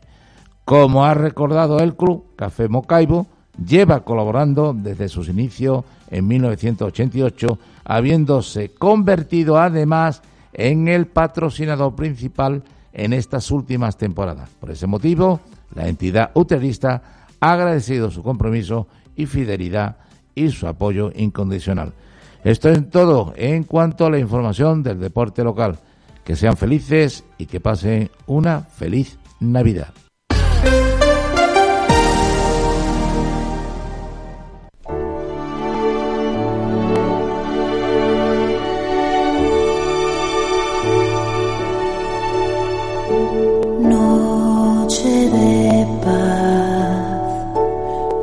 Como 0.65 1.05
ha 1.05 1.13
recordado 1.13 1.79
el 1.79 1.95
club, 1.95 2.35
Café 2.35 2.67
Mocaibo 2.67 3.27
lleva 3.63 4.01
colaborando 4.01 4.73
desde 4.73 5.09
sus 5.09 5.29
inicios 5.29 5.83
en 6.09 6.27
1988, 6.27 7.59
habiéndose 7.83 8.69
convertido 8.69 9.57
además 9.57 10.21
en 10.53 10.87
el 10.87 11.07
patrocinador 11.07 11.95
principal 11.95 12.63
en 12.93 13.13
estas 13.13 13.51
últimas 13.51 13.97
temporadas. 13.97 14.49
Por 14.59 14.71
ese 14.71 14.87
motivo, 14.87 15.41
la 15.75 15.87
entidad 15.87 16.31
uterista 16.33 17.01
ha 17.39 17.51
agradecido 17.51 18.09
su 18.09 18.23
compromiso 18.23 18.87
y 19.15 19.25
fidelidad 19.25 19.97
y 20.33 20.49
su 20.49 20.67
apoyo 20.67 21.11
incondicional. 21.15 21.93
Esto 22.43 22.69
es 22.69 22.89
todo 22.89 23.33
en 23.35 23.63
cuanto 23.63 24.05
a 24.05 24.09
la 24.09 24.19
información 24.19 24.83
del 24.83 24.99
deporte 24.99 25.43
local. 25.43 25.79
Que 26.23 26.35
sean 26.35 26.57
felices 26.57 27.23
y 27.37 27.45
que 27.45 27.59
pasen 27.59 28.09
una 28.25 28.61
feliz 28.61 29.17
Navidad. 29.39 29.93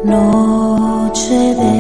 Noche 0.05 1.55
de 1.55 1.74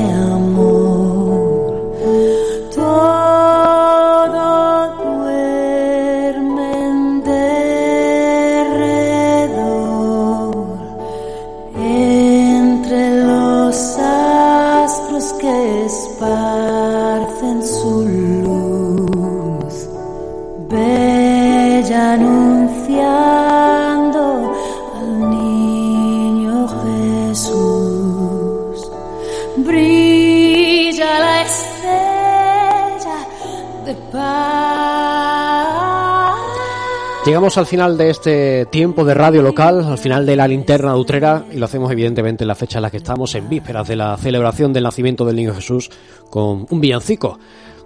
Llegamos 37.24 37.56
al 37.56 37.64
final 37.64 37.96
de 37.96 38.10
este 38.10 38.66
tiempo 38.66 39.02
de 39.02 39.14
radio 39.14 39.40
local, 39.40 39.82
al 39.82 39.96
final 39.96 40.26
de 40.26 40.36
la 40.36 40.46
linterna 40.46 40.94
Utrera, 40.94 41.46
y 41.50 41.56
lo 41.56 41.64
hacemos 41.64 41.90
evidentemente 41.90 42.44
en 42.44 42.48
la 42.48 42.54
fecha 42.54 42.76
en 42.76 42.82
la 42.82 42.90
que 42.90 42.98
estamos, 42.98 43.34
en 43.34 43.48
vísperas 43.48 43.88
de 43.88 43.96
la 43.96 44.14
celebración 44.18 44.74
del 44.74 44.82
nacimiento 44.82 45.24
del 45.24 45.36
niño 45.36 45.54
Jesús, 45.54 45.90
con 46.28 46.66
un 46.68 46.80
villancico, 46.82 47.38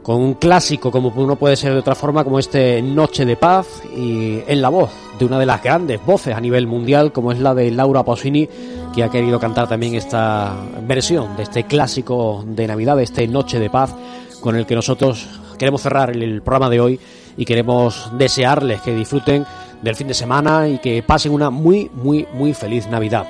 con 0.03 0.17
un 0.17 0.35
clásico, 0.35 0.91
como 0.91 1.13
no 1.25 1.37
puede 1.37 1.55
ser 1.55 1.73
de 1.73 1.79
otra 1.79 1.95
forma, 1.95 2.25
como 2.25 2.41
este 2.41 2.83
Noche 2.83 3.25
de 3.25 3.37
Paz, 3.37 3.81
y 3.97 4.41
en 4.45 4.61
la 4.61 4.71
voz 4.71 4.91
de 5.21 5.25
una 5.25 5.39
de 5.39 5.47
las 5.47 5.63
grandes 5.63 6.05
voces 6.05 6.35
a 6.35 6.41
nivel 6.41 6.67
mundial, 6.67 7.13
como 7.13 7.31
es 7.31 7.39
la 7.39 7.55
de 7.55 7.71
Laura 7.71 8.03
Pausini, 8.03 8.49
que 8.93 9.05
ha 9.05 9.09
querido 9.09 9.39
cantar 9.39 9.69
también 9.69 9.95
esta 9.95 10.53
versión 10.83 11.37
de 11.37 11.45
este 11.45 11.63
clásico 11.63 12.45
de 12.45 12.67
Navidad, 12.67 12.97
de 12.97 13.05
este 13.05 13.29
Noche 13.29 13.61
de 13.61 13.71
Paz, 13.71 13.95
con 14.41 14.57
el 14.57 14.67
que 14.67 14.75
nosotros 14.75 15.29
queremos 15.57 15.81
cerrar 15.81 16.11
el 16.11 16.43
programa 16.43 16.71
de 16.71 16.81
hoy 16.81 17.01
y 17.39 17.45
queremos 17.45 18.11
desearles 18.19 18.83
que 18.83 18.95
disfruten 18.95 19.47
del 19.81 19.95
fin 19.97 20.09
de 20.09 20.15
semana 20.15 20.69
y 20.69 20.79
que 20.79 21.03
pasen 21.03 21.33
una 21.33 21.49
muy, 21.49 21.91
muy, 21.95 22.27
muy 22.35 22.53
feliz 22.53 22.87
Navidad. 22.89 23.29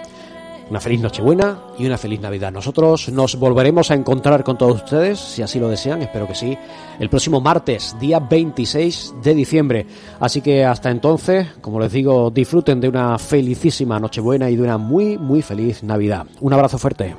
Una 0.71 0.81
feliz 0.81 1.01
Nochebuena 1.01 1.63
y 1.79 1.87
una 1.87 1.97
feliz 1.97 2.21
Navidad. 2.21 2.53
Nosotros 2.53 3.09
nos 3.09 3.37
volveremos 3.37 3.91
a 3.91 3.95
encontrar 3.95 4.45
con 4.45 4.59
todos 4.59 4.83
ustedes, 4.83 5.19
si 5.19 5.41
así 5.41 5.59
lo 5.59 5.69
desean, 5.69 6.03
espero 6.03 6.27
que 6.27 6.35
sí, 6.35 6.59
el 6.99 7.09
próximo 7.09 7.41
martes, 7.41 7.97
día 7.99 8.19
26 8.19 9.15
de 9.23 9.35
diciembre. 9.35 9.87
Así 10.21 10.43
que 10.43 10.67
hasta 10.67 10.91
entonces, 10.91 11.47
como 11.63 11.81
les 11.81 11.93
digo, 11.93 12.31
disfruten 12.31 12.81
de 12.81 12.89
una 12.89 13.19
felicísima 13.19 13.99
Nochebuena 13.99 14.51
y 14.51 14.57
de 14.57 14.63
una 14.63 14.77
muy, 14.77 15.17
muy 15.17 15.41
feliz 15.41 15.83
Navidad. 15.83 16.27
Un 16.41 16.53
abrazo 16.53 16.77
fuerte. 16.77 17.17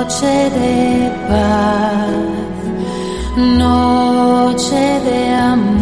Noche 0.00 0.50
de 0.56 1.10
paz, 1.28 2.10
noche 3.36 4.84
de 5.04 5.20
amor, 5.34 5.79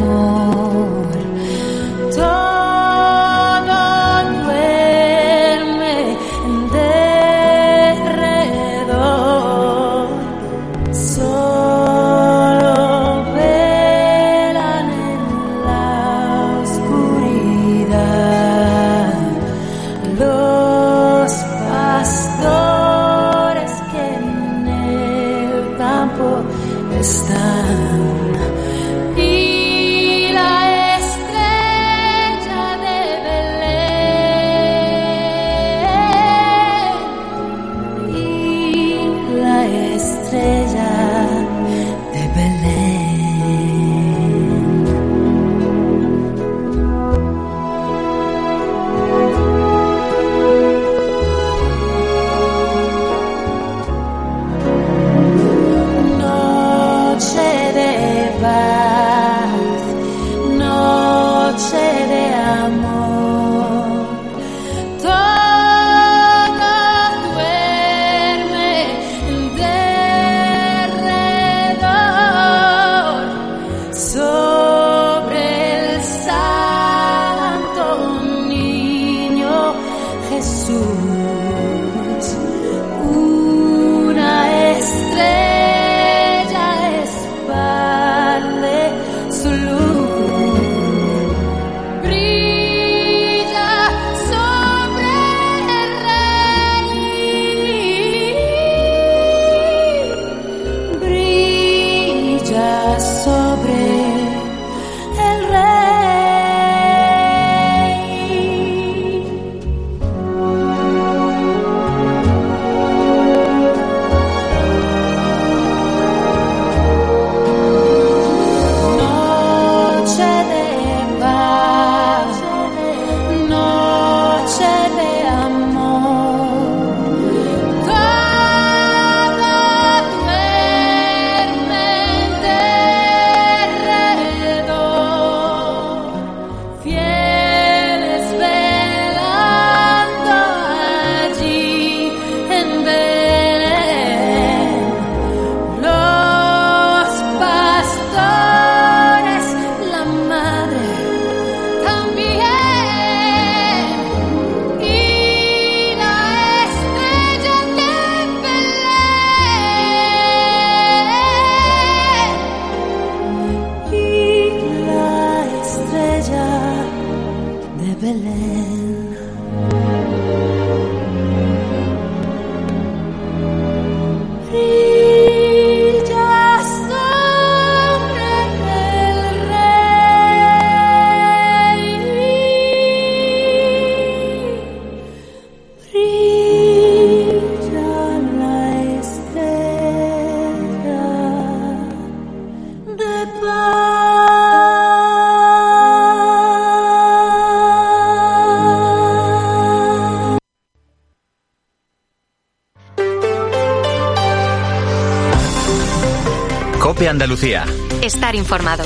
Andalucía. 207.08 207.64
Estar 208.02 208.34
informado. 208.34 208.84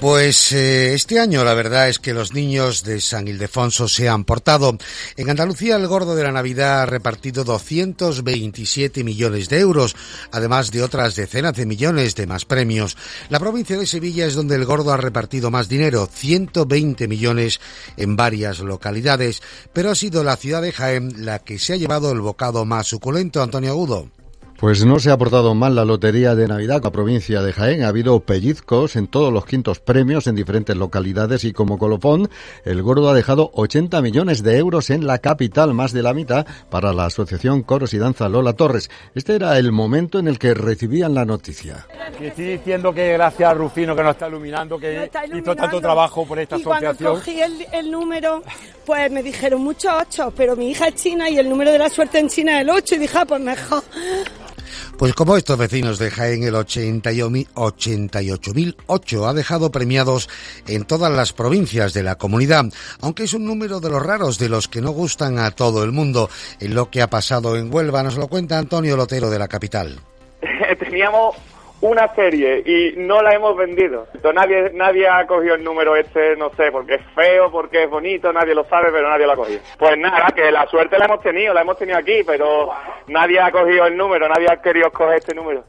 Pues 0.00 0.52
eh, 0.52 0.92
este 0.92 1.18
año 1.18 1.42
la 1.42 1.54
verdad 1.54 1.88
es 1.88 1.98
que 1.98 2.12
los 2.12 2.34
niños 2.34 2.84
de 2.84 3.00
San 3.00 3.28
Ildefonso 3.28 3.88
se 3.88 4.08
han 4.08 4.24
portado. 4.24 4.76
En 5.16 5.30
Andalucía 5.30 5.76
el 5.76 5.86
gordo 5.86 6.14
de 6.14 6.22
la 6.22 6.32
Navidad 6.32 6.82
ha 6.82 6.86
repartido 6.86 7.44
227 7.44 9.02
millones 9.04 9.48
de 9.48 9.60
euros, 9.60 9.96
además 10.32 10.70
de 10.70 10.82
otras 10.82 11.16
decenas 11.16 11.54
de 11.54 11.64
millones 11.64 12.14
de 12.14 12.26
más 12.26 12.44
premios. 12.44 12.96
La 13.30 13.40
provincia 13.40 13.78
de 13.78 13.86
Sevilla 13.86 14.26
es 14.26 14.34
donde 14.34 14.56
el 14.56 14.66
gordo 14.66 14.92
ha 14.92 14.98
repartido 14.98 15.50
más 15.50 15.68
dinero, 15.68 16.08
120 16.12 17.08
millones 17.08 17.60
en 17.96 18.16
varias 18.16 18.58
localidades, 18.58 19.42
pero 19.72 19.90
ha 19.90 19.94
sido 19.94 20.22
la 20.22 20.36
ciudad 20.36 20.60
de 20.60 20.72
Jaén 20.72 21.24
la 21.24 21.38
que 21.38 21.58
se 21.58 21.72
ha 21.72 21.76
llevado 21.76 22.12
el 22.12 22.20
bocado 22.20 22.64
más 22.64 22.86
suculento, 22.86 23.42
Antonio 23.42 23.70
Agudo. 23.70 24.10
Pues 24.58 24.86
no 24.86 24.98
se 24.98 25.10
ha 25.10 25.18
portado 25.18 25.54
mal 25.54 25.74
la 25.74 25.84
lotería 25.84 26.34
de 26.34 26.48
Navidad 26.48 26.76
con 26.76 26.84
la 26.84 26.92
provincia 26.92 27.42
de 27.42 27.52
Jaén. 27.52 27.82
Ha 27.82 27.88
habido 27.88 28.20
pellizcos 28.20 28.96
en 28.96 29.06
todos 29.06 29.30
los 29.30 29.44
quintos 29.44 29.80
premios 29.80 30.26
en 30.26 30.34
diferentes 30.34 30.74
localidades 30.74 31.44
y 31.44 31.52
como 31.52 31.76
colofón, 31.76 32.30
el 32.64 32.82
gordo 32.82 33.10
ha 33.10 33.14
dejado 33.14 33.50
80 33.52 34.00
millones 34.00 34.42
de 34.42 34.56
euros 34.56 34.88
en 34.88 35.06
la 35.06 35.18
capital, 35.18 35.74
más 35.74 35.92
de 35.92 36.02
la 36.02 36.14
mitad 36.14 36.46
para 36.70 36.94
la 36.94 37.04
Asociación 37.04 37.64
Coros 37.64 37.92
y 37.92 37.98
Danza 37.98 38.30
Lola 38.30 38.54
Torres. 38.54 38.90
Este 39.14 39.34
era 39.34 39.58
el 39.58 39.72
momento 39.72 40.18
en 40.18 40.26
el 40.26 40.38
que 40.38 40.54
recibían 40.54 41.12
la 41.12 41.26
noticia. 41.26 41.86
Que 42.18 42.28
estoy 42.28 42.46
diciendo 42.46 42.94
que 42.94 43.12
gracias 43.12 43.50
a 43.50 43.52
Rufino 43.52 43.94
que 43.94 44.02
nos 44.02 44.12
está 44.12 44.28
iluminando, 44.28 44.78
que 44.78 45.04
está 45.04 45.26
hizo 45.26 45.54
tanto 45.54 45.82
trabajo 45.82 46.24
por 46.24 46.38
esta 46.38 46.56
y 46.56 46.62
cuando 46.62 46.88
asociación. 46.90 47.14
cogí 47.16 47.42
el, 47.42 47.66
el 47.72 47.90
número, 47.90 48.42
pues 48.86 49.10
me 49.10 49.22
dijeron 49.22 49.60
muchos 49.60 49.92
ocho, 50.00 50.32
pero 50.34 50.56
mi 50.56 50.70
hija 50.70 50.88
es 50.88 50.94
china 50.94 51.28
y 51.28 51.36
el 51.38 51.46
número 51.46 51.72
de 51.72 51.78
la 51.78 51.90
suerte 51.90 52.18
en 52.18 52.28
China 52.28 52.56
es 52.56 52.62
el 52.62 52.70
8 52.70 52.94
y 52.94 52.98
dije, 52.98 53.18
ah, 53.18 53.24
pues 53.26 53.40
mejor. 53.42 53.82
Pues 54.98 55.12
como 55.12 55.36
estos 55.36 55.58
vecinos 55.58 55.98
de 55.98 56.10
Jaén, 56.10 56.44
el 56.44 56.54
88.008 56.54 59.28
ha 59.28 59.34
dejado 59.34 59.70
premiados 59.70 60.30
en 60.66 60.86
todas 60.86 61.12
las 61.12 61.34
provincias 61.34 61.92
de 61.92 62.02
la 62.02 62.16
comunidad, 62.16 62.64
aunque 63.02 63.24
es 63.24 63.34
un 63.34 63.44
número 63.44 63.80
de 63.80 63.90
los 63.90 64.02
raros 64.02 64.38
de 64.38 64.48
los 64.48 64.68
que 64.68 64.80
no 64.80 64.92
gustan 64.92 65.38
a 65.38 65.50
todo 65.50 65.84
el 65.84 65.92
mundo. 65.92 66.30
En 66.60 66.74
lo 66.74 66.90
que 66.90 67.02
ha 67.02 67.10
pasado 67.10 67.56
en 67.56 67.70
Huelva 67.72 68.02
nos 68.02 68.16
lo 68.16 68.28
cuenta 68.28 68.58
Antonio 68.58 68.96
Lotero 68.96 69.28
de 69.28 69.38
la 69.38 69.48
capital. 69.48 70.00
una 71.80 72.14
serie 72.14 72.62
y 72.64 72.94
no 72.96 73.22
la 73.22 73.34
hemos 73.34 73.56
vendido. 73.56 74.06
Nadie 74.34 74.70
nadie 74.74 75.08
ha 75.08 75.26
cogido 75.26 75.54
el 75.54 75.64
número 75.64 75.94
este, 75.96 76.36
no 76.36 76.50
sé, 76.56 76.70
porque 76.72 76.94
es 76.94 77.02
feo, 77.14 77.50
porque 77.50 77.84
es 77.84 77.90
bonito, 77.90 78.32
nadie 78.32 78.54
lo 78.54 78.64
sabe, 78.64 78.90
pero 78.90 79.08
nadie 79.08 79.26
lo 79.26 79.32
ha 79.32 79.36
cogido. 79.36 79.60
Pues 79.78 79.98
nada, 79.98 80.28
que 80.34 80.50
la 80.50 80.66
suerte 80.68 80.98
la 80.98 81.04
hemos 81.04 81.22
tenido, 81.22 81.52
la 81.52 81.60
hemos 81.60 81.78
tenido 81.78 81.98
aquí, 81.98 82.22
pero 82.26 82.70
nadie 83.08 83.40
ha 83.40 83.50
cogido 83.50 83.86
el 83.86 83.96
número, 83.96 84.28
nadie 84.28 84.46
ha 84.50 84.60
querido 84.60 84.90
coger 84.90 85.18
este 85.18 85.34
número. 85.34 85.64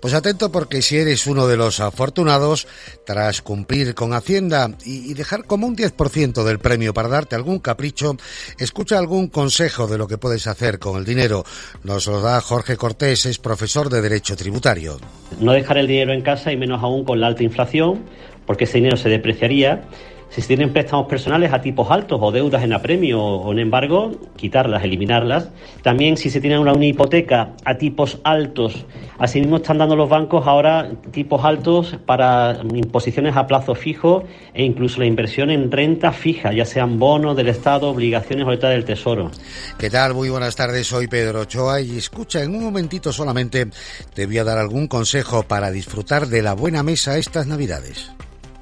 Pues 0.00 0.14
atento 0.14 0.52
porque 0.52 0.82
si 0.82 0.98
eres 0.98 1.26
uno 1.26 1.48
de 1.48 1.56
los 1.56 1.80
afortunados, 1.80 2.68
tras 3.04 3.42
cumplir 3.42 3.94
con 3.94 4.12
Hacienda 4.12 4.70
y, 4.84 5.10
y 5.10 5.14
dejar 5.14 5.44
como 5.44 5.66
un 5.66 5.76
10% 5.76 6.44
del 6.44 6.60
premio 6.60 6.94
para 6.94 7.08
darte 7.08 7.34
algún 7.34 7.58
capricho, 7.58 8.16
escucha 8.58 8.98
algún 8.98 9.28
consejo 9.28 9.88
de 9.88 9.98
lo 9.98 10.06
que 10.06 10.18
puedes 10.18 10.46
hacer 10.46 10.78
con 10.78 10.96
el 10.98 11.04
dinero. 11.04 11.44
Nos 11.82 12.06
lo 12.06 12.20
da 12.20 12.40
Jorge 12.40 12.76
Cortés, 12.76 13.26
es 13.26 13.38
profesor 13.38 13.88
de 13.88 14.00
Derecho 14.00 14.36
Tributario. 14.36 14.98
No 15.40 15.52
dejar 15.52 15.78
el 15.78 15.86
dinero 15.86 16.12
en 16.12 16.22
casa 16.22 16.52
y 16.52 16.56
menos 16.56 16.82
aún 16.82 17.04
con 17.04 17.20
la 17.20 17.28
alta 17.28 17.44
inflación, 17.44 18.00
porque 18.46 18.64
ese 18.64 18.78
dinero 18.78 18.96
se 18.96 19.08
depreciaría. 19.08 19.82
Si 20.30 20.42
se 20.42 20.48
tienen 20.48 20.72
préstamos 20.72 21.06
personales 21.06 21.52
a 21.52 21.60
tipos 21.60 21.90
altos 21.90 22.18
o 22.20 22.30
deudas 22.30 22.62
en 22.62 22.72
apremio 22.72 23.22
o 23.22 23.50
en 23.52 23.58
embargo, 23.58 24.12
quitarlas, 24.36 24.84
eliminarlas. 24.84 25.48
También 25.82 26.16
si 26.16 26.28
se 26.28 26.40
tiene 26.40 26.58
una, 26.58 26.72
una 26.74 26.84
hipoteca 26.84 27.52
a 27.64 27.76
tipos 27.76 28.18
altos, 28.24 28.84
asimismo 29.18 29.56
están 29.56 29.78
dando 29.78 29.96
los 29.96 30.08
bancos 30.08 30.46
ahora 30.46 30.90
tipos 31.12 31.44
altos 31.44 31.96
para 32.04 32.60
imposiciones 32.74 33.36
a 33.36 33.46
plazo 33.46 33.74
fijo 33.74 34.24
e 34.52 34.64
incluso 34.64 35.00
la 35.00 35.06
inversión 35.06 35.50
en 35.50 35.70
renta 35.70 36.12
fija, 36.12 36.52
ya 36.52 36.66
sean 36.66 36.98
bonos 36.98 37.36
del 37.36 37.48
Estado, 37.48 37.88
obligaciones 37.88 38.46
letras 38.46 38.72
del 38.72 38.84
Tesoro. 38.84 39.30
¿Qué 39.78 39.88
tal? 39.88 40.14
Muy 40.14 40.28
buenas 40.28 40.54
tardes, 40.56 40.86
soy 40.86 41.08
Pedro 41.08 41.40
Ochoa 41.40 41.80
y 41.80 41.96
escucha, 41.96 42.42
en 42.42 42.54
un 42.54 42.64
momentito 42.64 43.12
solamente 43.12 43.68
te 44.14 44.26
voy 44.26 44.38
a 44.38 44.44
dar 44.44 44.58
algún 44.58 44.88
consejo 44.88 45.42
para 45.42 45.70
disfrutar 45.70 46.26
de 46.26 46.42
la 46.42 46.52
buena 46.52 46.82
mesa 46.82 47.16
estas 47.16 47.46
Navidades. 47.46 48.12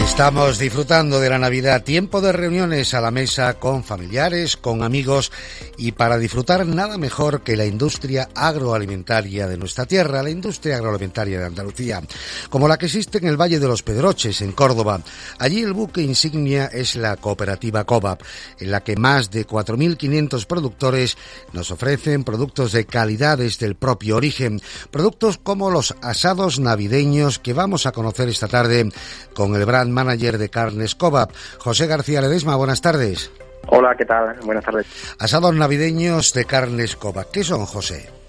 Estamos 0.00 0.58
disfrutando 0.58 1.20
de 1.20 1.30
la 1.30 1.38
Navidad, 1.38 1.84
tiempo 1.84 2.20
de 2.20 2.32
reuniones 2.32 2.94
a 2.94 3.00
la 3.00 3.10
mesa 3.10 3.54
con 3.54 3.84
familiares, 3.84 4.56
con 4.56 4.82
amigos 4.82 5.30
y 5.76 5.92
para 5.92 6.18
disfrutar 6.18 6.66
nada 6.66 6.98
mejor 6.98 7.42
que 7.42 7.56
la 7.56 7.66
industria 7.66 8.28
agroalimentaria 8.34 9.46
de 9.46 9.56
nuestra 9.56 9.86
tierra, 9.86 10.22
la 10.22 10.30
industria 10.30 10.76
agroalimentaria 10.76 11.38
de 11.38 11.46
Andalucía, 11.46 12.02
como 12.48 12.66
la 12.66 12.76
que 12.76 12.86
existe 12.86 13.18
en 13.18 13.26
el 13.26 13.40
Valle 13.40 13.60
de 13.60 13.68
los 13.68 13.82
Pedroches, 13.82 14.40
en 14.40 14.52
Córdoba. 14.52 15.00
Allí 15.38 15.62
el 15.62 15.74
buque 15.74 16.02
insignia 16.02 16.66
es 16.66 16.96
la 16.96 17.16
cooperativa 17.16 17.84
COVAP, 17.84 18.22
en 18.58 18.70
la 18.70 18.82
que 18.82 18.96
más 18.96 19.30
de 19.30 19.46
4.500 19.46 20.46
productores 20.46 21.16
nos 21.52 21.70
ofrecen 21.70 22.24
productos 22.24 22.72
de 22.72 22.84
calidad 22.84 23.38
desde 23.38 23.66
el 23.66 23.76
propio 23.76 24.16
origen, 24.16 24.60
productos 24.90 25.38
como 25.38 25.70
los 25.70 25.94
asados 26.02 26.58
navideños 26.58 27.38
que 27.38 27.52
vamos 27.52 27.86
a 27.86 27.92
conocer 27.92 28.28
esta 28.28 28.48
tarde 28.48 28.90
con 29.34 29.54
el 29.54 29.64
brand 29.64 29.89
manager 29.92 30.38
de 30.38 30.48
Carnes 30.48 30.94
Cobap, 30.94 31.30
José 31.58 31.86
García 31.86 32.20
Ledesma. 32.20 32.56
Buenas 32.56 32.80
tardes. 32.80 33.30
Hola, 33.68 33.94
¿qué 33.96 34.04
tal? 34.04 34.36
Buenas 34.44 34.64
tardes. 34.64 34.86
Asados 35.18 35.54
navideños 35.54 36.32
de 36.32 36.44
Carnes 36.44 36.96
Cobap. 36.96 37.30
¿Qué 37.30 37.44
son, 37.44 37.66
José? 37.66 38.19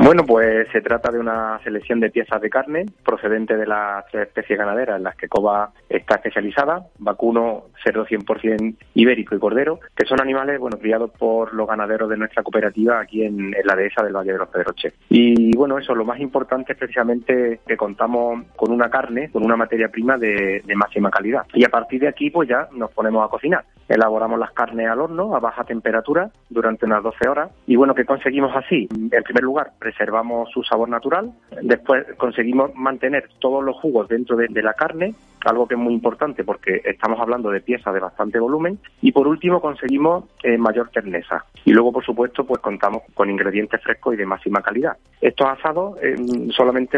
Bueno, 0.00 0.24
pues 0.24 0.68
se 0.70 0.80
trata 0.80 1.10
de 1.10 1.18
una 1.18 1.58
selección 1.64 1.98
de 1.98 2.10
piezas 2.10 2.40
de 2.40 2.48
carne 2.48 2.86
procedente 3.04 3.56
de 3.56 3.66
las 3.66 4.06
tres 4.06 4.28
especies 4.28 4.56
ganaderas 4.56 4.96
en 4.96 5.02
las 5.02 5.16
que 5.16 5.26
COBA 5.26 5.72
está 5.88 6.14
especializada, 6.14 6.86
vacuno, 7.00 7.64
cerdo 7.82 8.06
100% 8.06 8.76
ibérico 8.94 9.34
y 9.34 9.40
cordero, 9.40 9.80
que 9.96 10.06
son 10.06 10.20
animales 10.20 10.60
bueno 10.60 10.78
criados 10.78 11.10
por 11.10 11.52
los 11.52 11.66
ganaderos 11.66 12.08
de 12.08 12.16
nuestra 12.16 12.44
cooperativa 12.44 13.00
aquí 13.00 13.24
en, 13.24 13.50
la 13.64 13.74
dehesa 13.74 14.04
del 14.04 14.14
Valle 14.14 14.32
de 14.32 14.38
los 14.38 14.48
Pedroches. 14.48 14.94
Y 15.08 15.56
bueno, 15.56 15.78
eso, 15.78 15.96
lo 15.96 16.04
más 16.04 16.20
importante 16.20 16.74
es 16.74 16.78
precisamente 16.78 17.60
que 17.66 17.76
contamos 17.76 18.44
con 18.54 18.70
una 18.70 18.88
carne, 18.88 19.30
con 19.32 19.44
una 19.44 19.56
materia 19.56 19.88
prima 19.88 20.16
de, 20.16 20.62
de 20.64 20.76
máxima 20.76 21.10
calidad. 21.10 21.44
Y 21.54 21.64
a 21.64 21.70
partir 21.70 22.02
de 22.02 22.08
aquí, 22.08 22.30
pues 22.30 22.48
ya 22.48 22.68
nos 22.72 22.92
ponemos 22.92 23.26
a 23.26 23.28
cocinar. 23.28 23.64
Elaboramos 23.88 24.38
las 24.38 24.52
carnes 24.52 24.88
al 24.88 25.00
horno 25.00 25.34
a 25.34 25.40
baja 25.40 25.64
temperatura 25.64 26.30
durante 26.50 26.86
unas 26.86 27.02
12 27.02 27.28
horas. 27.28 27.50
Y 27.66 27.74
bueno, 27.74 27.94
¿qué 27.94 28.04
conseguimos 28.04 28.54
así? 28.54 28.86
En 28.92 29.22
primer 29.22 29.42
lugar, 29.42 29.72
preservamos 29.88 30.50
su 30.50 30.62
sabor 30.62 30.90
natural. 30.90 31.32
Después 31.62 32.04
conseguimos 32.18 32.74
mantener 32.74 33.26
todos 33.38 33.64
los 33.64 33.74
jugos 33.76 34.06
dentro 34.06 34.36
de, 34.36 34.62
la 34.62 34.74
carne, 34.74 35.14
algo 35.46 35.66
que 35.66 35.76
es 35.76 35.80
muy 35.80 35.94
importante 35.94 36.44
porque 36.44 36.82
estamos 36.84 37.18
hablando 37.18 37.48
de 37.50 37.62
piezas 37.62 37.94
de 37.94 38.00
bastante 38.00 38.38
volumen. 38.38 38.78
Y 39.00 39.12
por 39.12 39.26
último, 39.26 39.62
conseguimos 39.62 40.24
eh, 40.42 40.58
mayor 40.58 40.90
terneza. 40.90 41.46
Y 41.64 41.72
luego, 41.72 41.90
por 41.90 42.04
supuesto, 42.04 42.44
pues 42.44 42.60
contamos 42.60 43.02
con 43.14 43.30
ingredientes 43.30 43.82
frescos 43.82 44.12
y 44.12 44.18
de 44.18 44.26
máxima 44.26 44.60
calidad. 44.60 44.98
Estos 45.22 45.48
asados 45.48 45.96
eh, 46.02 46.16
solamente 46.50 46.86